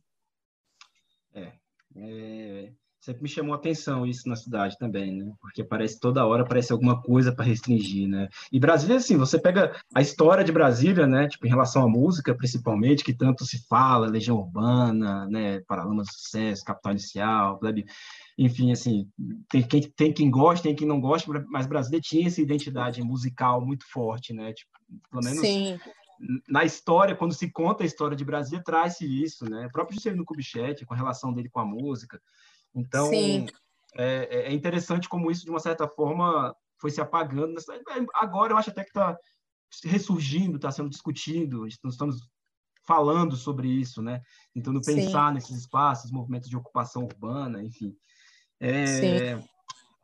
[1.34, 1.52] É,
[1.96, 2.72] é,
[3.04, 5.30] sempre me chamou a atenção isso na cidade também, né?
[5.40, 8.28] Porque parece toda hora parece alguma coisa para restringir, né?
[8.50, 11.28] E Brasília, assim, você pega a história de Brasília, né?
[11.28, 15.60] Tipo, em relação à música, principalmente, que tanto se fala, Legião Urbana, né?
[15.68, 17.84] Paralamas do Sucesso, Capital Inicial, Plebe,
[18.38, 19.06] enfim, assim,
[19.50, 23.64] tem quem, tem quem gosta, tem quem não gosta, mas Brasília tinha essa identidade musical
[23.64, 24.52] muito forte, né?
[24.52, 24.70] Tipo,
[25.10, 25.78] pelo menos Sim.
[26.48, 29.66] Na história, quando se conta a história de Brasília, traz-se isso, né?
[29.66, 32.20] O próprio Juscelino Kubitschek, com a relação dele com a música,
[32.74, 33.10] então,
[33.96, 37.54] é, é, interessante como isso, de uma certa forma, foi se apagando.
[38.14, 39.16] Agora eu acho até que está
[39.84, 42.16] ressurgindo, está sendo discutido, nós estamos
[42.86, 44.20] falando sobre isso, né?
[44.52, 45.34] Tentando pensar Sim.
[45.34, 47.96] nesses espaços, movimentos de ocupação urbana, enfim.
[48.60, 49.38] É...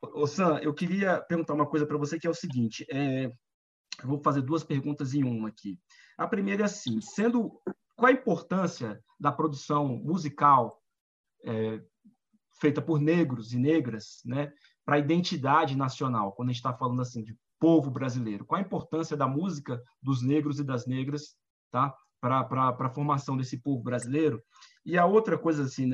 [0.01, 3.31] Ô, Sam, eu queria perguntar uma coisa para você que é o seguinte: é...
[4.07, 5.79] vou fazer duas perguntas em uma aqui.
[6.17, 7.61] A primeira é assim: sendo
[7.97, 10.81] qual a importância da produção musical
[11.45, 11.83] é,
[12.61, 14.53] feita por negros e negras, né,
[14.85, 18.45] para a identidade nacional, quando a gente está falando assim de povo brasileiro.
[18.45, 21.37] Qual a importância da música dos negros e das negras,
[21.71, 24.43] tá, para a formação desse povo brasileiro?
[24.85, 25.91] E a outra coisa assim,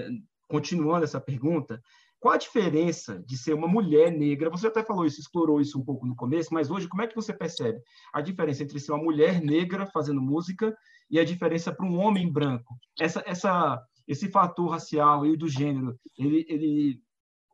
[0.49, 1.83] continuando essa pergunta,
[2.27, 4.51] qual a diferença de ser uma mulher negra?
[4.51, 7.15] Você até falou isso, explorou isso um pouco no começo, mas hoje como é que
[7.15, 7.81] você percebe
[8.13, 10.77] a diferença entre ser uma mulher negra fazendo música
[11.09, 12.77] e a diferença para um homem branco?
[12.99, 17.01] Essa, essa esse fator racial e do gênero, ele, ele,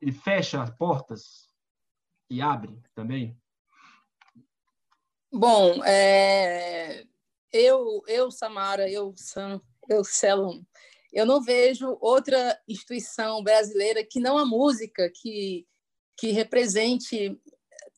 [0.01, 1.51] ele fecha portas
[2.31, 3.37] e abre também?
[5.31, 7.05] Bom, é,
[7.53, 10.63] eu, eu, Samara, eu, Sam, eu, Celon,
[11.13, 15.67] eu não vejo outra instituição brasileira que não a música que,
[16.19, 17.39] que represente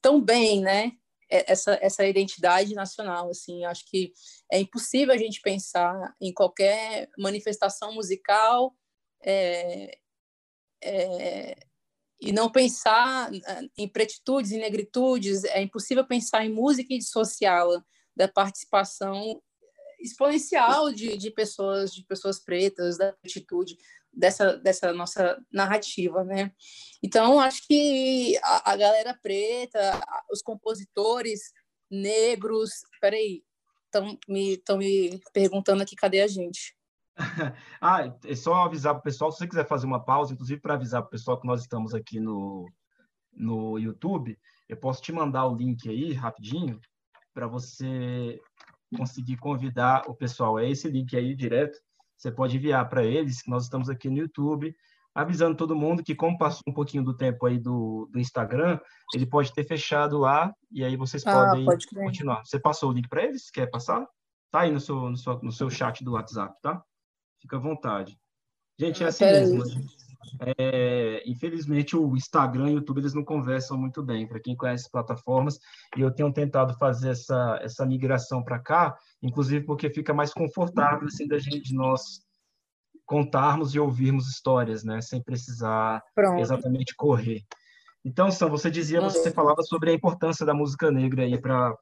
[0.02, 0.92] tão bem, né?
[1.28, 3.30] essa, essa identidade nacional.
[3.30, 4.12] Assim, acho que
[4.50, 8.74] é impossível a gente pensar em qualquer manifestação musical
[9.22, 9.98] é,
[10.82, 11.56] é,
[12.20, 13.30] e não pensar
[13.76, 15.44] em pretitudes e negritudes.
[15.44, 17.84] É impossível pensar em música e dissociá-la
[18.14, 19.42] da participação
[20.04, 23.76] exponencial de, de pessoas de pessoas pretas da atitude
[24.12, 26.52] dessa, dessa nossa narrativa, né?
[27.02, 30.00] Então, acho que a, a galera preta,
[30.30, 31.52] os compositores
[31.90, 32.70] negros...
[33.00, 33.42] Peraí,
[33.86, 36.76] estão me, me perguntando aqui cadê a gente.
[37.80, 40.74] ah, é só avisar para o pessoal, se você quiser fazer uma pausa, inclusive para
[40.74, 42.68] avisar para o pessoal que nós estamos aqui no,
[43.32, 44.38] no YouTube,
[44.68, 46.80] eu posso te mandar o link aí, rapidinho,
[47.32, 48.40] para você
[48.96, 50.58] conseguir convidar o pessoal.
[50.58, 51.78] É esse link aí direto
[52.16, 54.74] você pode enviar para eles, que nós estamos aqui no YouTube,
[55.14, 58.78] avisando todo mundo que, como passou um pouquinho do tempo aí do, do Instagram,
[59.14, 62.42] ele pode ter fechado lá, e aí vocês ah, podem pode continuar.
[62.44, 63.50] Você passou o link para eles?
[63.50, 64.06] Quer passar?
[64.50, 66.82] Tá aí no seu, no, seu, no seu chat do WhatsApp, tá?
[67.40, 68.18] Fica à vontade.
[68.78, 69.62] Gente, é assim mesmo.
[69.62, 70.03] Aí.
[70.58, 74.84] É, infelizmente, o Instagram e o YouTube eles não conversam muito bem, para quem conhece
[74.84, 75.58] as plataformas,
[75.96, 81.06] e eu tenho tentado fazer essa, essa migração para cá, inclusive porque fica mais confortável
[81.06, 82.22] assim, da gente, de nós
[83.06, 86.40] contarmos e ouvirmos histórias, né, sem precisar Pronto.
[86.40, 87.42] exatamente correr.
[88.04, 91.74] Então, Sam, você dizia, você falava sobre a importância da música negra aí para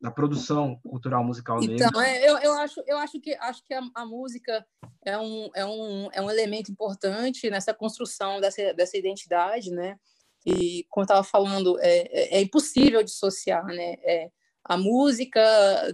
[0.00, 1.86] da produção cultural musical negra.
[1.86, 4.66] Então, é, eu, eu, acho, eu acho que, acho que a, a, música
[5.04, 9.96] é um, é, um, é um elemento importante nessa construção dessa, dessa identidade, né?
[10.46, 13.96] E, como eu estava falando, é, é, é, impossível dissociar né?
[14.02, 14.30] É,
[14.64, 15.40] a música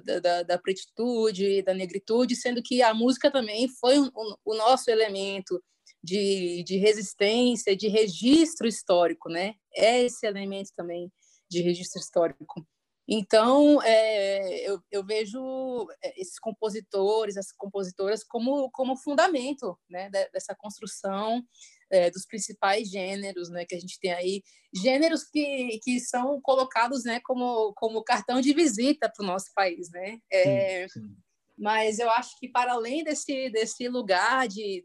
[0.05, 4.55] da, da, da pretitude, da negritude, sendo que a música também foi um, um, o
[4.55, 5.61] nosso elemento
[6.03, 9.55] de, de resistência, de registro histórico, né?
[9.75, 11.11] É esse elemento também
[11.51, 12.65] de registro histórico.
[13.09, 20.57] Então, é, eu, eu, vejo é, esses compositores, essas compositoras, como, como fundamento né, dessa
[20.57, 21.45] construção
[21.89, 24.43] é, dos principais gêneros né, que a gente tem aí.
[24.75, 29.89] Gêneros que, que são colocados né, como, como cartão de visita para o nosso país.
[29.91, 30.19] Né?
[30.31, 31.17] É, sim, sim.
[31.57, 34.85] Mas eu acho que, para além desse, desse lugar de,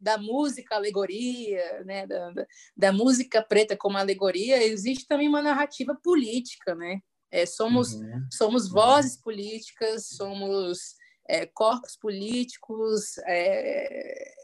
[0.00, 2.32] da música alegoria, né, da,
[2.76, 7.00] da música preta como alegoria, existe também uma narrativa política, né?
[7.30, 8.28] É, somos, uhum.
[8.32, 10.96] somos vozes políticas, somos
[11.28, 14.34] é, corpos políticos, é,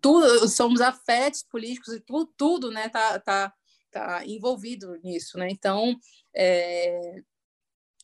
[0.00, 3.52] tudo, somos afetos políticos e tudo, tudo né, tá, tá,
[3.90, 5.38] tá envolvido nisso.
[5.38, 5.48] Né?
[5.50, 5.94] Então,
[6.34, 7.22] é,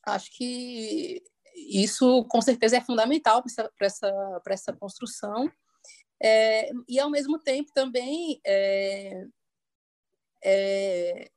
[0.04, 1.22] acho que
[1.54, 5.50] isso com certeza é fundamental para essa, essa, essa construção.
[6.22, 9.24] É, e, ao mesmo tempo, também é,
[10.42, 11.30] é,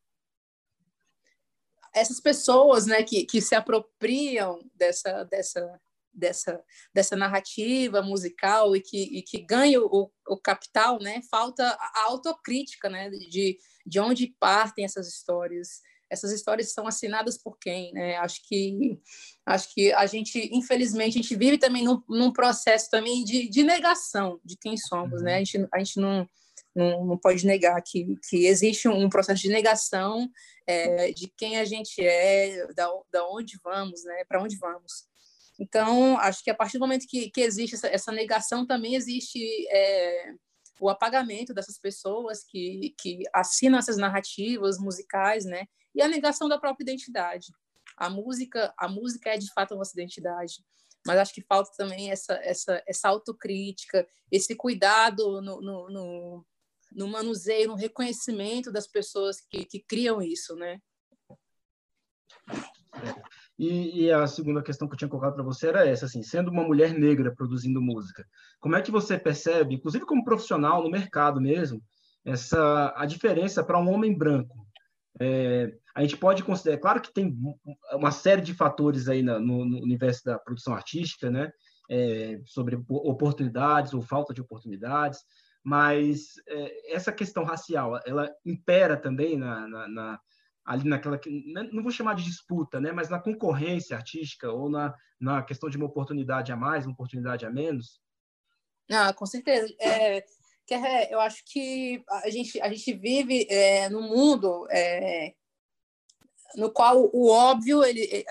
[1.94, 5.80] essas pessoas né, que, que se apropriam dessa, dessa,
[6.14, 6.64] dessa,
[6.94, 12.90] dessa narrativa musical e que, e que ganham o, o capital, né, falta a autocrítica
[12.90, 15.82] né, de, de onde partem essas histórias.
[16.10, 17.94] Essas histórias são assinadas por quem?
[17.94, 18.18] Né?
[18.18, 19.00] Acho que
[19.46, 23.64] acho que a gente, infelizmente, a gente vive também num, num processo também de, de
[23.64, 25.22] negação de quem somos.
[25.22, 25.36] Né?
[25.36, 26.28] A gente, a gente não,
[26.80, 30.30] não, não pode negar que, que existe um processo de negação
[30.66, 34.24] é, de quem a gente é, da, da onde vamos, né?
[34.28, 35.08] para onde vamos.
[35.60, 39.40] Então, acho que a partir do momento que, que existe essa, essa negação, também existe
[39.70, 40.34] é,
[40.80, 45.66] o apagamento dessas pessoas que, que assinam essas narrativas musicais, né?
[45.94, 47.48] E a negação da própria identidade.
[47.98, 50.64] A música, a música é de fato a nossa identidade,
[51.06, 56.46] mas acho que falta também essa, essa, essa autocrítica, esse cuidado no, no, no,
[56.92, 60.80] no manuseio, no reconhecimento das pessoas que, que criam isso, né?
[63.58, 66.50] E, e, a segunda questão que eu tinha colocado para você era essa, assim, sendo
[66.50, 68.26] uma mulher negra produzindo música,
[68.60, 71.82] como é que você percebe, inclusive como profissional no mercado mesmo,
[72.24, 74.66] essa a diferença para um homem branco?
[75.20, 77.38] É, a gente pode considerar, é claro que tem
[77.92, 81.52] uma série de fatores aí no, no universo da produção artística, né,
[81.90, 85.20] é, sobre oportunidades ou falta de oportunidades,
[85.64, 90.20] mas é, essa questão racial, ela impera também na, na, na
[90.66, 91.20] ali naquela
[91.72, 95.78] não vou chamar de disputa, né, mas na concorrência artística ou na, na questão de
[95.78, 98.00] uma oportunidade a mais, uma oportunidade a menos?
[98.92, 99.74] Ah, com certeza.
[99.80, 100.24] É,
[101.12, 105.34] eu acho que a gente a gente vive é, num mundo é,
[106.56, 108.24] no qual o óbvio ele é,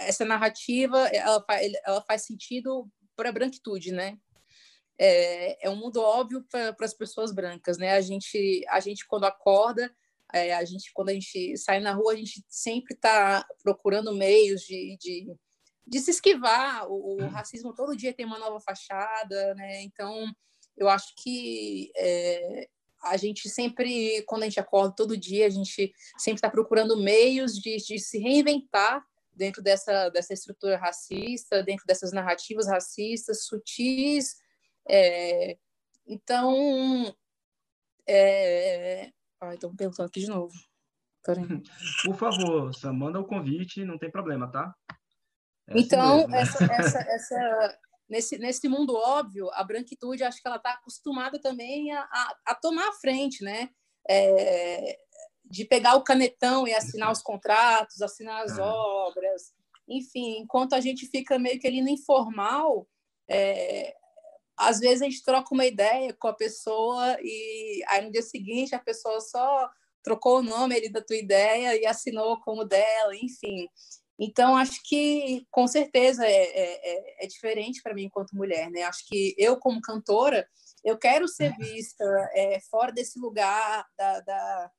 [0.00, 1.44] essa narrativa ela,
[1.86, 4.18] ela faz sentido para a branquitude, né?
[4.98, 7.92] É, é um mundo óbvio para as pessoas brancas, né?
[7.92, 9.94] A gente a gente quando acorda
[10.32, 14.62] é, a gente, quando a gente sai na rua, a gente sempre está procurando meios
[14.62, 15.34] de, de,
[15.86, 16.88] de, se esquivar.
[16.90, 17.28] O, o, uhum.
[17.28, 19.82] racismo todo dia tem uma nova fachada, né?
[19.82, 20.26] Então,
[20.76, 22.68] eu acho que é,
[23.04, 27.54] a gente sempre, quando a gente acorda todo dia, a gente sempre está procurando meios
[27.54, 34.36] de, de se reinventar dentro dessa, dessa estrutura racista, dentro dessas narrativas racistas sutis.
[34.88, 35.58] É,
[36.06, 37.14] então,
[38.06, 39.10] é,
[39.40, 40.54] Ai, estão perguntando aqui de novo.
[42.04, 44.74] Por favor, manda o convite, não tem problema, tá?
[45.68, 47.78] É assim então, assim essa, essa, essa,
[48.08, 52.54] nesse, nesse mundo óbvio, a branquitude, acho que ela está acostumada também a, a, a,
[52.54, 53.70] tomar a frente, né?
[54.08, 54.98] É,
[55.44, 59.52] de pegar o canetão e assinar os contratos, assinar as obras,
[59.88, 62.88] enfim, enquanto a gente fica meio que ali no informal,
[63.28, 63.94] é,
[64.56, 68.74] às vezes a gente troca uma ideia com a pessoa e aí no dia seguinte
[68.74, 69.70] a pessoa só
[70.02, 73.68] trocou o nome ali da tua ideia e assinou como dela, enfim.
[74.18, 78.82] Então, acho que com certeza é, é, é, é diferente para mim enquanto mulher, né?
[78.84, 80.48] Acho que eu, como cantora,
[80.82, 84.70] eu quero ser vista é, fora desse lugar da, da,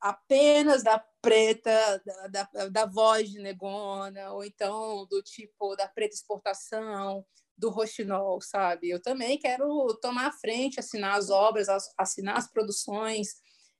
[0.00, 6.14] apenas da preta, da, da, da voz de negona, ou então do tipo da preta
[6.14, 7.24] exportação,
[7.58, 8.88] do roxinol, sabe?
[8.88, 11.66] Eu também quero tomar a frente, assinar as obras,
[11.98, 13.34] assinar as produções,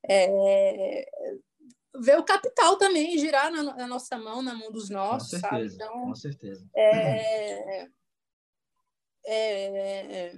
[0.05, 1.09] é,
[2.01, 5.49] ver o capital também girar na, na, nossa mão, na mão dos nossos, com certeza,
[5.49, 5.75] sabe?
[5.75, 6.69] Então, com certeza.
[6.75, 7.89] É,
[9.27, 10.33] é,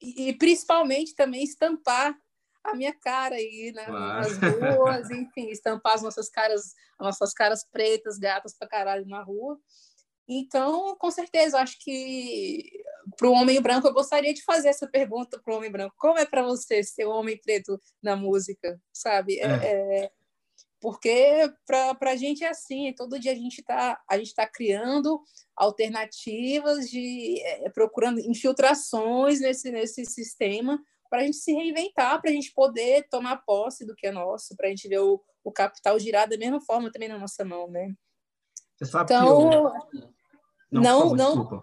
[0.00, 2.16] e, e, principalmente também estampar
[2.64, 4.40] a minha cara aí né, claro.
[4.40, 9.22] nas ruas, enfim, estampar as nossas caras, as nossas caras pretas, gatas pra caralho na
[9.22, 9.58] rua.
[10.40, 12.82] Então, com certeza, acho que
[13.16, 16.18] para o homem branco, eu gostaria de fazer essa pergunta para o homem branco: como
[16.18, 19.38] é para você ser um homem preto na música, sabe?
[19.40, 20.04] É.
[20.04, 20.10] É,
[20.80, 24.00] porque para a gente é assim, todo dia a gente está
[24.34, 25.22] tá criando
[25.56, 32.32] alternativas, de é, procurando infiltrações nesse, nesse sistema para a gente se reinventar, para a
[32.32, 35.98] gente poder tomar posse do que é nosso, para a gente ver o, o capital
[35.98, 37.94] girar da mesma forma também na nossa mão, né?
[38.76, 40.12] Você sabe então, que eu...
[40.80, 41.62] não, não, não,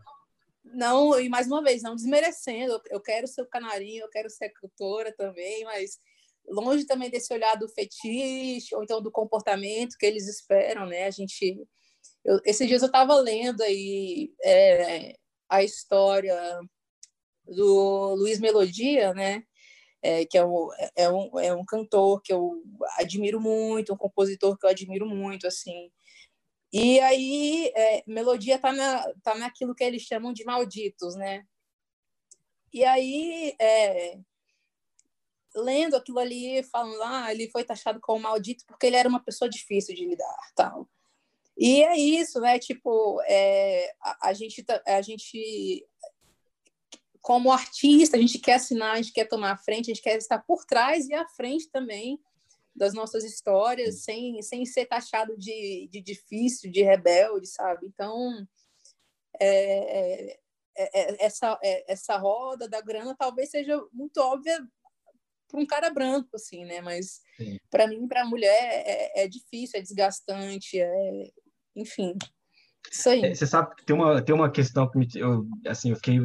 [0.63, 4.49] não, e mais uma vez, não desmerecendo, eu quero ser o canarinho, eu quero ser
[4.49, 5.99] cantora também, mas
[6.47, 11.05] longe também desse olhar do fetiche ou então do comportamento que eles esperam, né?
[11.05, 11.61] A gente,
[12.23, 15.15] eu, esses dias eu estava lendo aí é,
[15.47, 16.37] a história
[17.45, 19.43] do Luiz Melodia, né?
[20.01, 22.63] É, que é um, é, um, é um cantor que eu
[22.97, 25.91] admiro muito, um compositor que eu admiro muito, assim.
[26.71, 31.43] E aí, é, melodia está na, tá naquilo que eles chamam de malditos, né?
[32.71, 34.19] E aí, é,
[35.55, 39.49] lendo aquilo ali, falando, ah, ele foi taxado como maldito porque ele era uma pessoa
[39.49, 40.87] difícil de lidar, tal.
[41.57, 42.59] E é isso, né?
[42.59, 45.83] Tipo, é, a, a, gente, tá, a gente,
[47.19, 50.17] como artista, a gente quer assinar, a gente quer tomar a frente, a gente quer
[50.17, 52.19] estar por trás e à frente também
[52.75, 57.87] das nossas histórias, sem, sem ser taxado de, de difícil, de rebelde, sabe?
[57.87, 58.47] Então,
[59.39, 60.39] é, é,
[60.77, 64.65] é essa, é, essa roda da grana talvez seja muito óbvia
[65.47, 66.79] para um cara branco, assim, né?
[66.79, 67.21] Mas
[67.69, 71.31] para mim, para a mulher, é, é, difícil, é desgastante, é,
[71.75, 72.15] enfim,
[72.91, 73.25] isso aí.
[73.25, 76.19] É, você sabe que tem uma, tem uma questão que me, eu, assim, eu fiquei.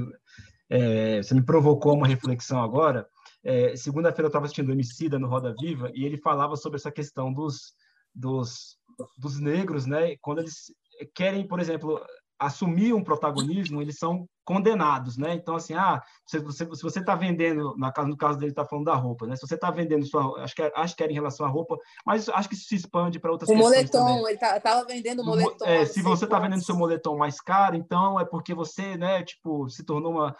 [0.70, 3.08] É, você me provocou uma reflexão agora.
[3.44, 7.32] É, Segunda-feira eu estava assistindo Emicida no Roda Viva e ele falava sobre essa questão
[7.32, 7.74] dos,
[8.14, 8.78] dos,
[9.18, 10.16] dos negros, né?
[10.16, 10.72] Quando eles
[11.14, 12.00] querem, por exemplo,
[12.38, 15.34] assumir um protagonismo, eles são condenados, né?
[15.34, 18.94] Então, assim, ah, se você se você está vendendo, no caso dele está falando da
[18.94, 19.36] roupa, né?
[19.36, 22.28] Se você está vendendo sua, acho que acho que era em relação à roupa, mas
[22.28, 24.24] acho que isso se expande para outras o questões moletom, também.
[24.24, 25.64] ele estava tá, vendendo moletom.
[25.64, 29.68] É, se você está vendendo seu moletom mais caro, então é porque você, né, tipo,
[29.68, 30.36] se tornou uma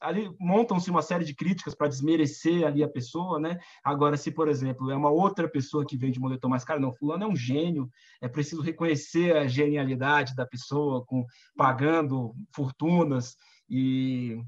[0.00, 3.58] ali montam-se uma série de críticas para desmerecer ali a pessoa, né?
[3.84, 7.24] Agora, se por exemplo é uma outra pessoa que vende moletom mais caro, não, fulano
[7.24, 7.88] é um gênio,
[8.20, 11.24] é preciso reconhecer a genialidade da pessoa com
[11.56, 13.19] pagando fortunas
[13.68, 14.40] e,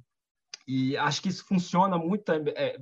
[0.67, 2.31] e acho que isso funciona muito.
[2.31, 2.77] É,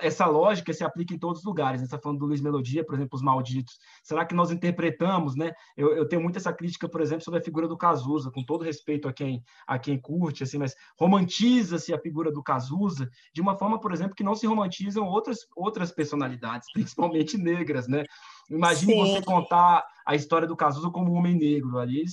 [0.00, 1.80] essa lógica se aplica em todos os lugares.
[1.80, 1.86] Né?
[1.86, 3.78] Você está falando do Luiz Melodia, por exemplo, Os Malditos.
[4.02, 5.52] Será que nós interpretamos, né?
[5.76, 8.64] Eu, eu tenho muito essa crítica, por exemplo, sobre a figura do Cazuza, com todo
[8.64, 13.56] respeito a quem, a quem curte, assim, mas romantiza-se a figura do Cazuza de uma
[13.58, 18.04] forma, por exemplo, que não se romantizam outras, outras personalidades, principalmente negras, né?
[18.50, 19.00] Imagine Sim.
[19.00, 21.78] você contar a história do Cazuza como um homem negro.
[21.78, 22.04] Ali,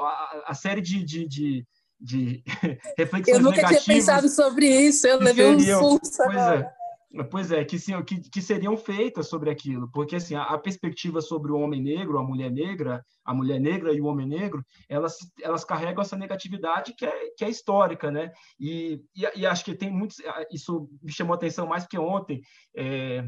[0.00, 1.66] a, a série de, de, de
[2.00, 2.42] de
[2.96, 6.74] reflexões Eu nunca negativas tinha pensado sobre isso, eu levei seriam, um susto pois agora.
[7.14, 11.20] É, pois é, que, que, que, seriam feitas sobre aquilo, porque assim, a, a, perspectiva
[11.20, 15.16] sobre o homem negro, a mulher negra, a mulher negra e o homem negro, elas,
[15.42, 18.30] elas carregam essa negatividade que é, que é histórica, né?
[18.60, 20.18] E, e, e acho que tem muitos,
[20.52, 22.40] isso me chamou a atenção mais que ontem,
[22.76, 23.26] é,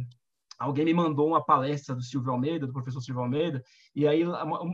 [0.58, 3.62] alguém me mandou uma palestra do Silvio Almeida, do professor Silvio Almeida,
[3.94, 4.22] e aí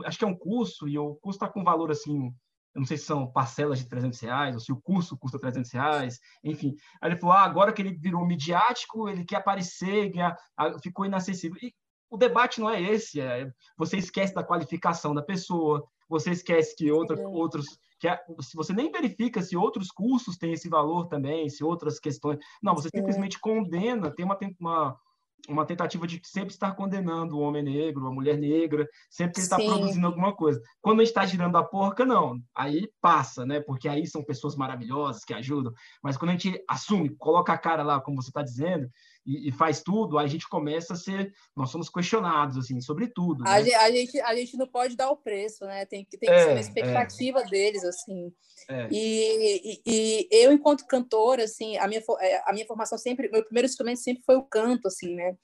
[0.05, 2.29] acho que é um curso, e o curso está com valor assim
[2.77, 5.71] eu não sei se são parcelas de 300 reais, ou se o curso custa 300
[5.71, 6.75] reais, enfim.
[7.01, 10.35] Aí ele falou, ah, agora que ele virou midiático, ele quer aparecer, quer,
[10.83, 11.57] ficou inacessível.
[11.59, 11.73] E
[12.07, 16.91] o debate não é esse, é, você esquece da qualificação da pessoa, você esquece que
[16.91, 17.65] outra, outros
[17.99, 18.07] que
[18.43, 22.37] se você nem verifica se outros cursos têm esse valor também, se outras questões.
[22.61, 24.99] Não, você simplesmente condena, tem uma, uma,
[25.47, 29.45] uma tentativa de sempre estar condenando o homem negro, a mulher negra, sempre que ele
[29.45, 30.61] está produzindo alguma coisa.
[30.81, 32.39] Quando a gente está girando a porca, não.
[32.53, 33.61] Aí passa, né?
[33.61, 35.73] Porque aí são pessoas maravilhosas que ajudam.
[36.03, 38.89] Mas quando a gente assume, coloca a cara lá, como você está dizendo,
[39.27, 43.43] e, e, faz tudo, a gente começa a ser, nós somos questionados assim sobre tudo.
[43.43, 43.51] Né?
[43.51, 45.85] A, gente, a gente não pode dar o preço, né?
[45.85, 47.45] Tem que tem que é, ser uma expectativa é.
[47.45, 48.33] deles assim.
[48.69, 48.87] É.
[48.89, 53.43] E, e, e, eu enquanto cantora, assim, a minha é, a minha formação sempre, meu
[53.43, 55.35] primeiro instrumento sempre foi o canto, assim, né?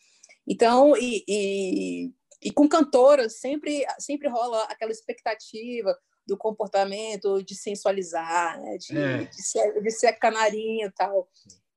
[0.48, 2.12] Então e, e,
[2.42, 5.94] e com cantora sempre sempre rola aquela expectativa
[6.26, 8.78] do comportamento, de sensualizar, né?
[8.78, 9.24] de, é.
[9.26, 11.28] de, ser, de ser canarinho e tal.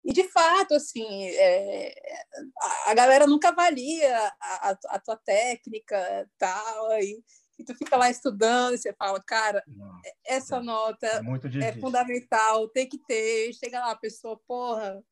[0.06, 1.92] E, de fato, assim, é,
[2.62, 7.20] a, a, galera nunca avalia a, a, a tua técnica tal, e,
[7.58, 11.72] e tu fica lá estudando e você fala, cara, Não, essa é, nota é, é,
[11.72, 13.52] fundamental, tem que ter.
[13.54, 15.02] Chega lá, a pessoa, porra.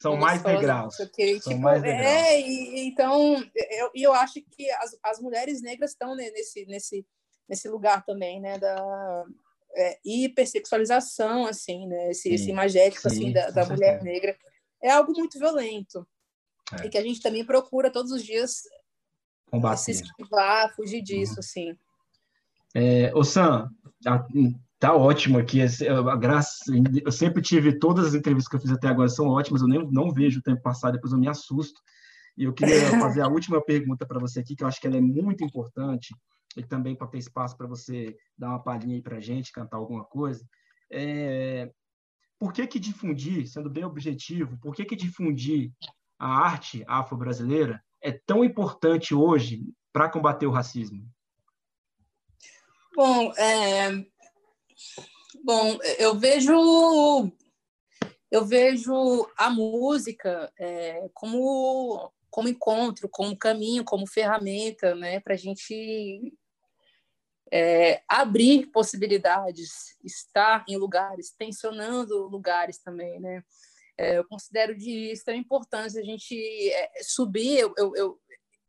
[0.00, 0.96] São mais degraus.
[0.96, 2.06] São tipo, mais degraus.
[2.06, 7.06] É, e, então, eu, eu acho que as, as mulheres negras estão nesse, nesse,
[7.46, 9.24] nesse lugar também, né, da,
[9.78, 12.10] é, hipersexualização, assim, né?
[12.10, 14.36] Esse, esse imagético, assim, sim, assim, da, da mulher negra.
[14.82, 16.06] É algo muito violento.
[16.80, 16.86] É.
[16.86, 18.62] E que a gente também procura todos os dias
[19.50, 19.80] Combater.
[19.80, 21.38] se esquivar, fugir disso, uhum.
[21.38, 21.76] assim.
[22.74, 23.70] É, ô Sam,
[24.78, 25.60] tá ótimo aqui.
[25.62, 26.64] A graça,
[27.04, 29.62] eu sempre tive todas as entrevistas que eu fiz até agora são ótimas.
[29.62, 31.80] Eu nem não vejo o tempo passar, depois eu me assusto.
[32.36, 34.96] E eu queria fazer a última pergunta para você aqui, que eu acho que ela
[34.96, 36.14] é muito importante
[36.56, 39.76] e também para ter espaço para você dar uma palhinha aí para a gente, cantar
[39.76, 40.46] alguma coisa.
[40.90, 41.70] É,
[42.38, 45.72] por que que difundir, sendo bem objetivo, por que que difundir
[46.18, 49.62] a arte afro-brasileira é tão importante hoje
[49.92, 51.04] para combater o racismo?
[52.94, 53.90] Bom, é...
[55.44, 57.32] bom, eu vejo
[58.30, 65.36] eu vejo a música é, como como encontro, como caminho, como ferramenta, né, para a
[65.36, 66.32] gente
[67.50, 73.42] é, abrir possibilidades, estar em lugares, tensionando lugares também, né?
[73.96, 76.36] É, eu considero de extrema importância a gente
[76.70, 77.58] é, subir.
[77.58, 78.20] Eu, eu, eu,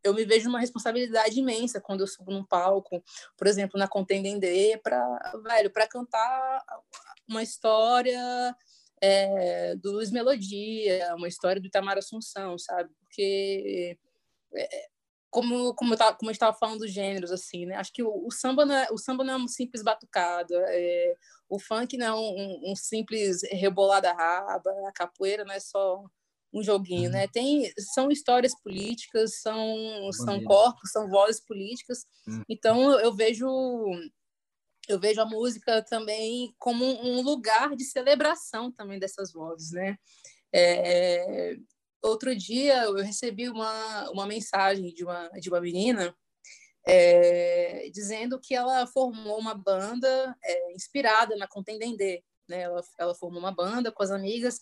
[0.03, 3.03] eu, me vejo numa responsabilidade imensa quando eu subo num palco,
[3.37, 6.65] por exemplo, na Contendendê, para velho, para cantar
[7.27, 8.55] uma história
[9.01, 12.89] é, do Luiz Melodia, uma história do Itamar Assunção, sabe?
[12.99, 13.97] Porque
[14.55, 14.87] é,
[15.29, 17.75] como como eu tava, como estava falando dos gêneros assim, né?
[17.75, 21.15] Acho que o, o, samba não é, o samba não é um simples batucado, é,
[21.47, 26.03] o funk não é um, um, simples rebolada raba, a capoeira não é só
[26.51, 27.23] um joguinho, né?
[27.25, 27.31] Uhum.
[27.31, 32.05] Tem são histórias políticas, são são corpos, são vozes políticas.
[32.27, 32.43] Uhum.
[32.49, 33.47] Então eu vejo
[34.89, 39.95] eu vejo a música também como um lugar de celebração também dessas vozes, né?
[40.53, 41.55] É,
[42.01, 46.15] outro dia eu recebi uma, uma mensagem de uma, de uma menina
[46.87, 52.61] é, dizendo que ela formou uma banda é, inspirada na Contendendê, né?
[52.61, 54.59] Ela, ela formou uma banda com as amigas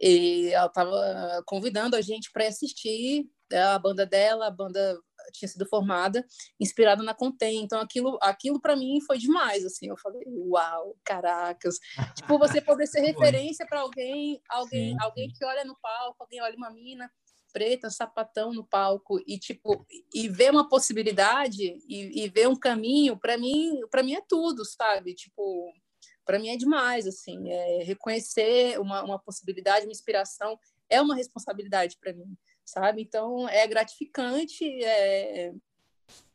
[0.00, 4.98] e ela estava convidando a gente para assistir a banda dela, a banda
[5.30, 6.24] tinha sido formada
[6.58, 7.62] inspirada na Contém.
[7.62, 9.88] Então aquilo, aquilo para mim foi demais, assim.
[9.88, 11.78] Eu falei, uau, caracas.
[12.14, 16.42] tipo, você poder ser referência para alguém, alguém, sim, alguém que olha no palco, alguém
[16.42, 17.10] olha uma mina
[17.52, 19.84] preta, sapatão no palco e tipo
[20.14, 24.64] e ver uma possibilidade e, e ver um caminho, para mim, para mim é tudo,
[24.64, 25.14] sabe?
[25.14, 25.72] Tipo,
[26.24, 30.58] para mim é demais, assim, é reconhecer uma, uma possibilidade, uma inspiração
[30.88, 32.36] é uma responsabilidade para mim
[32.70, 33.02] sabe?
[33.02, 35.52] Então, é gratificante é,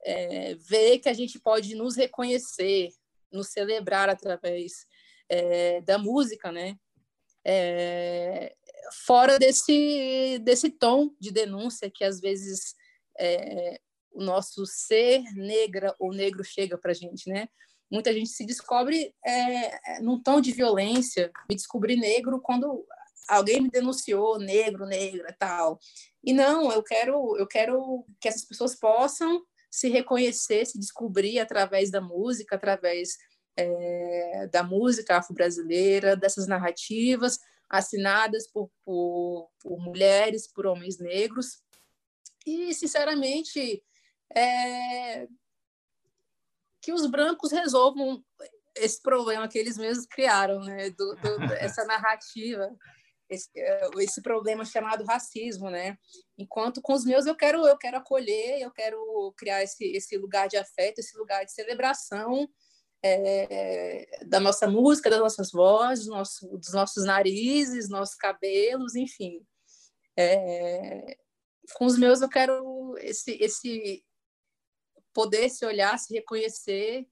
[0.04, 2.90] é, ver que a gente pode nos reconhecer,
[3.32, 4.86] nos celebrar através
[5.30, 6.78] é, da música, né?
[7.44, 8.56] É,
[9.06, 12.76] fora desse, desse tom de denúncia que às vezes
[13.20, 13.80] é,
[14.12, 17.48] o nosso ser negra ou negro chega para a gente, né?
[17.92, 21.32] Muita gente se descobre é, num tom de violência.
[21.48, 22.86] Me descobri negro quando
[23.28, 25.80] alguém me denunciou, negro, negra, tal.
[26.24, 31.92] E não, eu quero, eu quero que essas pessoas possam se reconhecer, se descobrir através
[31.92, 33.18] da música, através
[33.58, 37.40] é, da música afro-brasileira, dessas narrativas
[37.70, 41.62] assinadas por, por, por, mulheres, por homens negros.
[42.46, 43.84] E, sinceramente,
[44.36, 45.28] é,
[46.82, 48.24] que os brancos resolvam
[48.76, 50.90] esse problema que eles mesmos criaram, né?
[50.92, 52.70] Do, do, essa narrativa
[53.30, 55.98] esse, eh, esse problema chamado racismo, né?
[56.38, 60.48] Enquanto com os meus eu quero eu quero acolher, eu quero criar esse, esse lugar
[60.48, 62.48] de afeto, esse lugar de celebração
[63.04, 69.46] é, da nossa música, das nossas vozes, nosso, dos nossos narizes, nossos cabelos, enfim.
[70.18, 71.18] É,
[71.76, 74.04] com os meus eu quero esse esse
[75.14, 77.08] poder se olhar, se reconhecer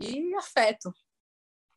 [0.00, 0.92] e afeto,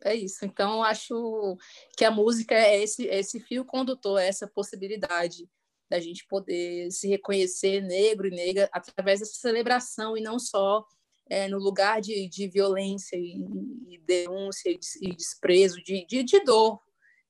[0.03, 0.45] é isso.
[0.45, 1.57] Então, acho
[1.95, 5.49] que a música é esse, é esse fio condutor, é essa possibilidade
[5.89, 10.85] da gente poder se reconhecer negro e negra através dessa celebração e não só
[11.29, 13.41] é, no lugar de, de violência e,
[13.89, 16.79] e denúncia e, e desprezo, de, de, de, dor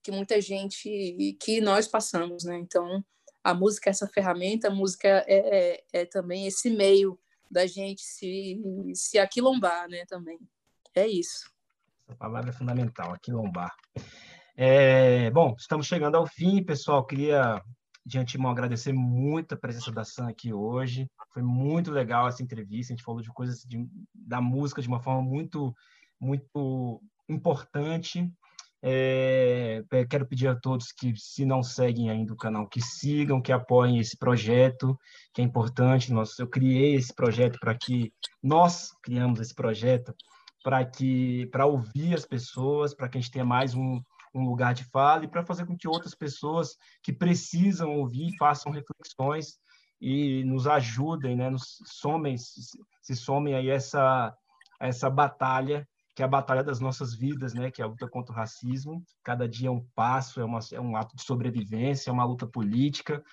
[0.03, 2.57] que muita gente, que nós passamos, né?
[2.57, 3.03] Então,
[3.43, 7.19] a música é essa ferramenta, a música é, é, é também esse meio
[7.49, 8.61] da gente se,
[8.93, 10.05] se aquilombar, né?
[10.05, 10.39] Também.
[10.95, 11.51] É isso.
[12.07, 13.75] Essa palavra é fundamental, aquilombar.
[14.55, 17.05] É, bom, estamos chegando ao fim, pessoal.
[17.05, 17.61] Queria,
[18.05, 21.05] de antemão, agradecer muito a presença da Sam aqui hoje.
[21.33, 22.93] Foi muito legal essa entrevista.
[22.93, 23.85] A gente falou de coisas de,
[24.15, 25.75] da música de uma forma muito,
[26.17, 28.31] muito importante.
[28.81, 33.51] É, quero pedir a todos que, se não seguem ainda o canal, que sigam, que
[33.51, 34.97] apoiem esse projeto,
[35.33, 36.13] que é importante.
[36.13, 40.15] Nós, eu criei esse projeto para que nós criamos esse projeto
[40.67, 44.01] para que para ouvir as pessoas, para que a gente tenha mais um,
[44.35, 48.73] um lugar de fala e para fazer com que outras pessoas que precisam ouvir façam
[48.73, 49.59] reflexões
[50.01, 54.35] e nos ajudem, né, nos somem, se, somem aí essa
[54.77, 58.33] essa batalha que é a batalha das nossas vidas, né, que é a luta contra
[58.33, 59.01] o racismo.
[59.23, 62.45] Cada dia é um passo, é, uma, é um ato de sobrevivência, é uma luta
[62.45, 63.23] política,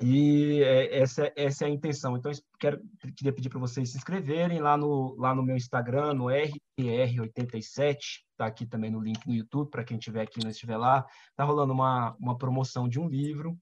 [0.00, 2.16] e é, essa, essa é a intenção.
[2.16, 2.80] Então, quero,
[3.16, 7.96] queria pedir para vocês se inscreverem lá no, lá no meu Instagram, no RR87,
[8.30, 11.06] está aqui também no link no YouTube, para quem estiver aqui e não estiver lá.
[11.30, 13.56] Está rolando uma, uma promoção de um livro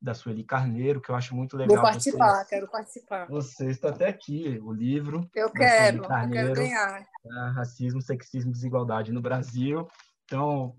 [0.00, 1.76] da Sueli Carneiro, que eu acho muito legal.
[1.76, 3.26] Vou participar, vocês, quero participar.
[3.28, 5.28] Você está até aqui, o livro.
[5.34, 7.06] Eu quero, Carneiro, eu quero ganhar.
[7.54, 9.88] Racismo, Sexismo e Desigualdade no Brasil.
[10.24, 10.74] Então,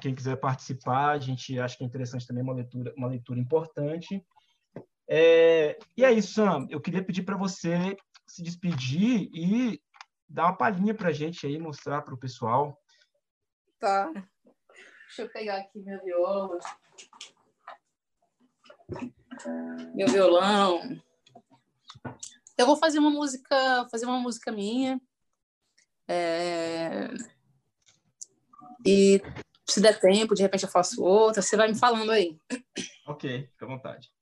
[0.00, 4.24] quem quiser participar, a gente acha que é interessante também uma leitura, uma leitura importante.
[5.12, 6.68] É, e é isso, Sam.
[6.70, 7.96] Eu queria pedir para você
[8.28, 9.82] se despedir e
[10.28, 12.80] dar uma palhinha para a gente aí, mostrar para o pessoal.
[13.80, 14.08] Tá.
[14.12, 16.58] Deixa eu pegar aqui meu viola.
[19.96, 20.80] Meu violão.
[22.56, 25.00] Eu vou fazer uma música, fazer uma música minha.
[26.06, 27.08] É...
[28.86, 29.20] E
[29.68, 31.42] se der tempo, de repente eu faço outra.
[31.42, 32.38] Você vai me falando aí.
[33.08, 34.12] Ok, fica à vontade.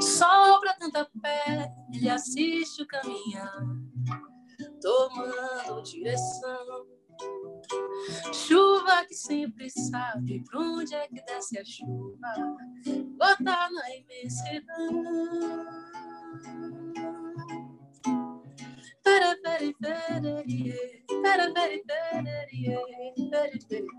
[0.00, 3.62] Sopra tanta pé, ele assiste o caminhar,
[4.80, 6.86] tomando direção.
[8.32, 12.56] Chuva que sempre sabe pra onde é que desce a chuva,
[13.18, 15.02] gota na imensidão.
[19.02, 20.44] Pera, pera, pera,
[21.22, 22.36] pera, pera, pera, pera, pera,
[23.78, 23.98] pera,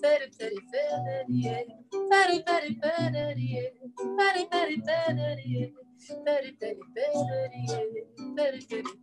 [0.00, 0.24] pera,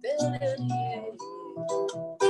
[0.02, 2.25] pera,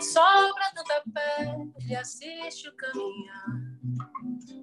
[0.00, 3.46] Sobra tanta pele, assiste o caminhar,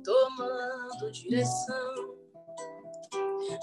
[0.04, 2.18] tomando direção.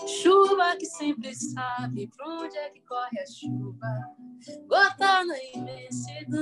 [0.07, 4.15] Chuva que sempre sabe pra onde é que corre a chuva,
[4.67, 6.41] gota na imensidão.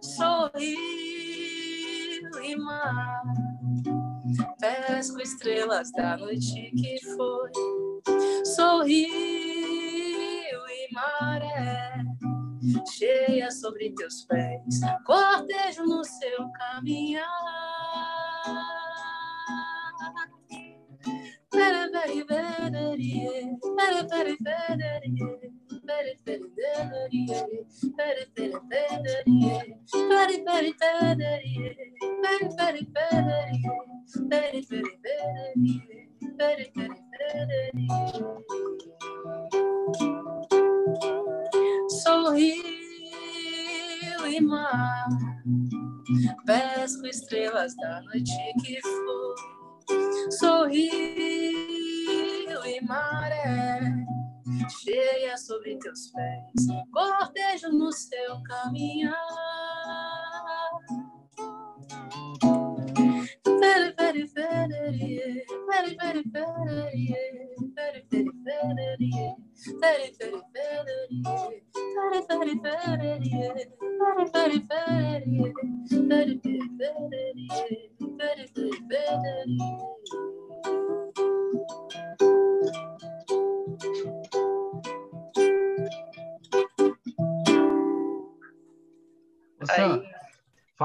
[0.00, 0.76] Sorriu
[2.42, 3.22] e mar
[4.60, 7.52] pesco estrelas da noite que foi.
[8.54, 9.06] Sorriu
[10.96, 12.02] maré
[12.90, 17.26] cheia sobre teus pés, cortejo no seu caminhar.
[21.50, 25.55] Pere, pere, pere, pere, pere, pere,
[42.02, 42.62] Sorriu
[44.26, 45.08] e mar,
[46.44, 48.32] pesco estrelas da noite
[48.64, 49.36] que foi.
[50.32, 50.86] Sorriu
[52.64, 53.95] e maré
[54.80, 59.16] cheia sobre teus pés, cortejo no seu caminhar.
[63.60, 67.16] Very, very, very, very, very, very, very,
[67.74, 68.16] very, very,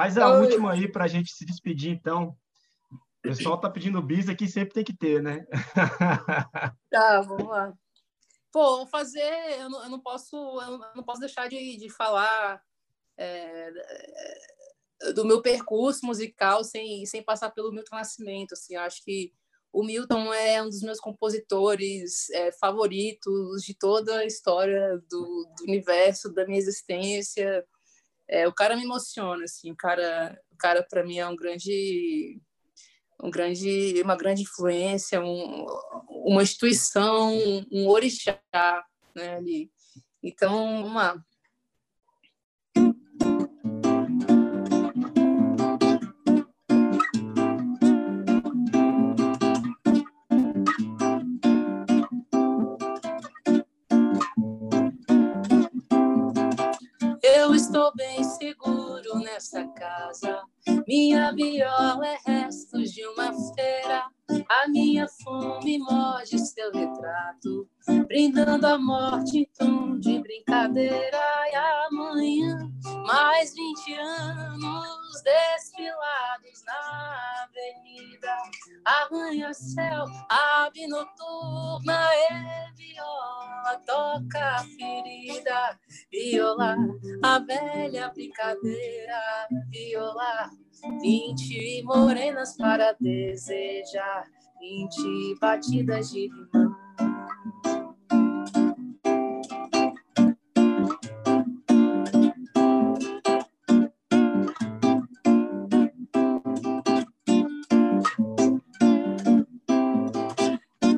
[0.01, 0.41] faz a Oi.
[0.41, 2.35] última aí para a gente se despedir, então.
[2.89, 5.45] O pessoal tá pedindo bis aqui, sempre tem que ter, né?
[6.89, 7.71] Tá, vamos lá.
[8.51, 9.59] Pô, vou fazer.
[9.59, 12.61] Eu não, eu não posso, eu não posso deixar de, de falar
[13.15, 13.71] é,
[15.13, 18.53] do meu percurso musical sem, sem passar pelo Milton Nascimento.
[18.53, 19.31] Assim, acho que
[19.71, 25.63] o Milton é um dos meus compositores é, favoritos de toda a história do, do
[25.63, 27.63] universo, da minha existência.
[28.31, 32.41] É, o cara me emociona, assim, o cara, o cara para mim é um grande
[33.23, 35.65] um grande, uma grande influência, um,
[36.09, 37.37] uma instituição,
[37.71, 38.39] um orixá,
[39.15, 39.69] né, ali.
[40.23, 41.23] Então, uma
[57.71, 60.43] estou bem seguro nessa casa.
[60.85, 64.09] Minha viola é restos de uma feira.
[64.49, 67.67] A minha fome morde seu retrato,
[68.07, 71.17] brindando a morte em tom de brincadeira.
[71.51, 72.71] E amanhã,
[73.05, 78.37] mais 20 anos desfilados na avenida.
[78.85, 83.41] Arranha-céu, ave noturna e viola
[83.85, 85.79] toca a ferida.
[86.11, 86.75] Viola,
[87.23, 89.47] a velha brincadeira.
[89.69, 90.49] Viola,
[90.99, 94.25] Vinte morenas para desejar,
[94.59, 96.75] vinte batidas de limão.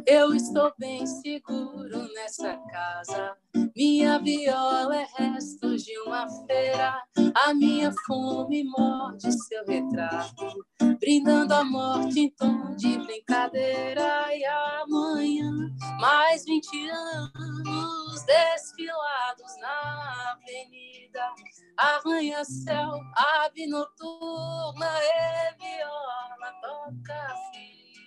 [0.05, 3.42] Eu estou bem seguro nessa casa
[3.75, 7.01] minha viola é restos de uma feira.
[7.45, 10.65] A minha fome morde seu retrato,
[10.99, 14.35] brindando a morte em tom de brincadeira.
[14.35, 15.51] E amanhã,
[15.99, 21.33] mais 20 anos desfilados na avenida.
[21.77, 26.13] Arranha-céu, ave noturna e viola
[26.61, 27.35] toca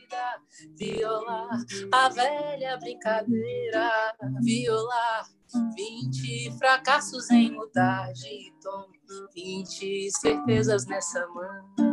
[0.06, 0.40] vida.
[0.76, 1.48] Violar
[1.92, 5.26] a velha brincadeira, violar
[5.74, 8.86] vinte fracassos em mudar de tom,
[9.34, 11.85] vinte certezas nessa mão.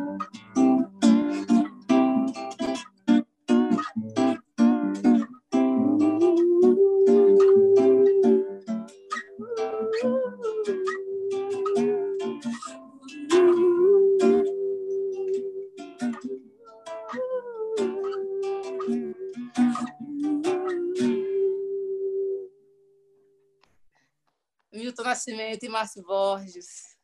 [25.23, 26.97] Nascimento e Márcio Borges.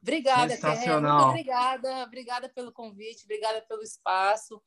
[0.00, 0.56] Obrigada.
[0.56, 4.62] Muito obrigada, obrigada pelo convite, obrigada pelo espaço.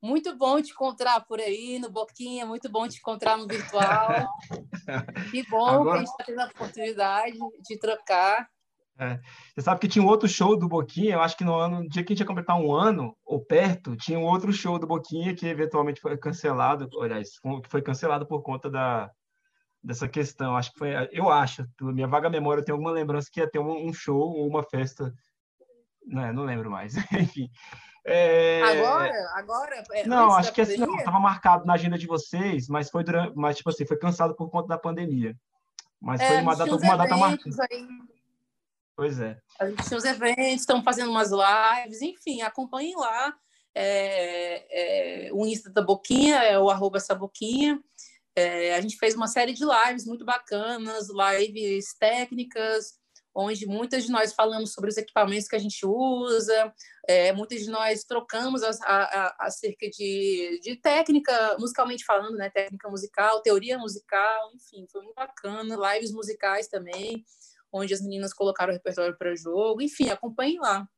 [0.00, 4.28] Muito bom te encontrar por aí no Boquinha, muito bom te encontrar no virtual.
[5.32, 5.90] que bom Agora...
[5.90, 8.48] que a gente está tendo a oportunidade de trocar.
[8.98, 9.18] É.
[9.54, 11.88] Você sabe que tinha um outro show do Boquinha, eu acho que no ano, no
[11.88, 14.86] dia que a gente ia completar um ano, ou perto, tinha um outro show do
[14.86, 19.10] Boquinha que eventualmente foi cancelado, aliás, que foi cancelado por conta da,
[19.86, 20.56] dessa questão.
[20.56, 23.48] Acho que foi, eu acho, pela minha vaga memória, eu tenho alguma lembrança que ia
[23.48, 25.14] ter um, um show ou uma festa,
[26.04, 26.94] não, não lembro mais.
[27.12, 27.48] Enfim.
[28.04, 28.62] É...
[28.62, 29.84] Agora, agora.
[29.92, 33.56] É, não, acho que assim, estava marcado na agenda de vocês, mas foi durante, mas
[33.56, 35.36] tipo assim, foi cancelado por conta da pandemia.
[36.00, 37.66] Mas é, foi uma data, alguma data marcada.
[37.70, 37.88] Aí.
[38.96, 39.38] Pois é.
[39.58, 43.34] A gente tinha os eventos, estão fazendo umas lives, enfim, acompanhem lá.
[43.74, 47.80] É, é, o Insta da Boquinha é o arroba essa boquinha.
[48.36, 52.92] É, a gente fez uma série de lives muito bacanas, lives técnicas,
[53.34, 56.72] onde muitas de nós falamos sobre os equipamentos que a gente usa,
[57.06, 62.48] é, muitas de nós trocamos a, a, acerca de, de técnica, musicalmente falando, né?
[62.48, 65.94] técnica musical, teoria musical, enfim, foi muito bacana.
[65.94, 67.24] Lives musicais também,
[67.70, 70.88] onde as meninas colocaram o repertório para jogo, enfim, acompanhem lá.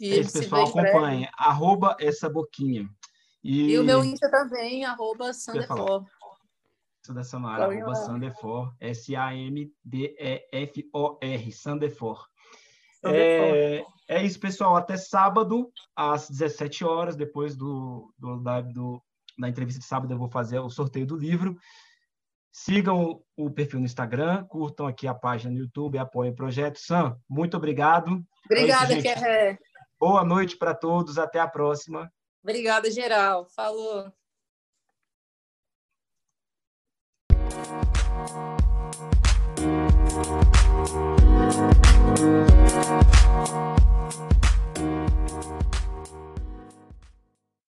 [0.00, 2.88] E Esse pessoal acompanha, arroba essa boquinha.
[3.46, 3.70] E...
[3.70, 6.04] e, o meu Insta também, arroba Sandefor.
[7.08, 9.62] da Samara, arroba Sandefor, S-A-M-D-E-F-O-R,
[11.52, 12.26] Sandefor.
[13.04, 14.74] É, é isso, pessoal.
[14.74, 19.00] Até sábado, às 17 horas, depois do, do, da, do,
[19.38, 21.56] da entrevista de sábado, eu vou fazer o sorteio do livro.
[22.50, 26.80] Sigam o perfil no Instagram, curtam aqui a página no YouTube, apoiem o projeto.
[26.80, 28.24] Sam, muito obrigado.
[28.46, 29.60] Obrigada, é isso,
[30.00, 32.10] Boa noite para todos, até a próxima.
[32.46, 33.44] Obrigada, geral.
[33.46, 34.12] Falou.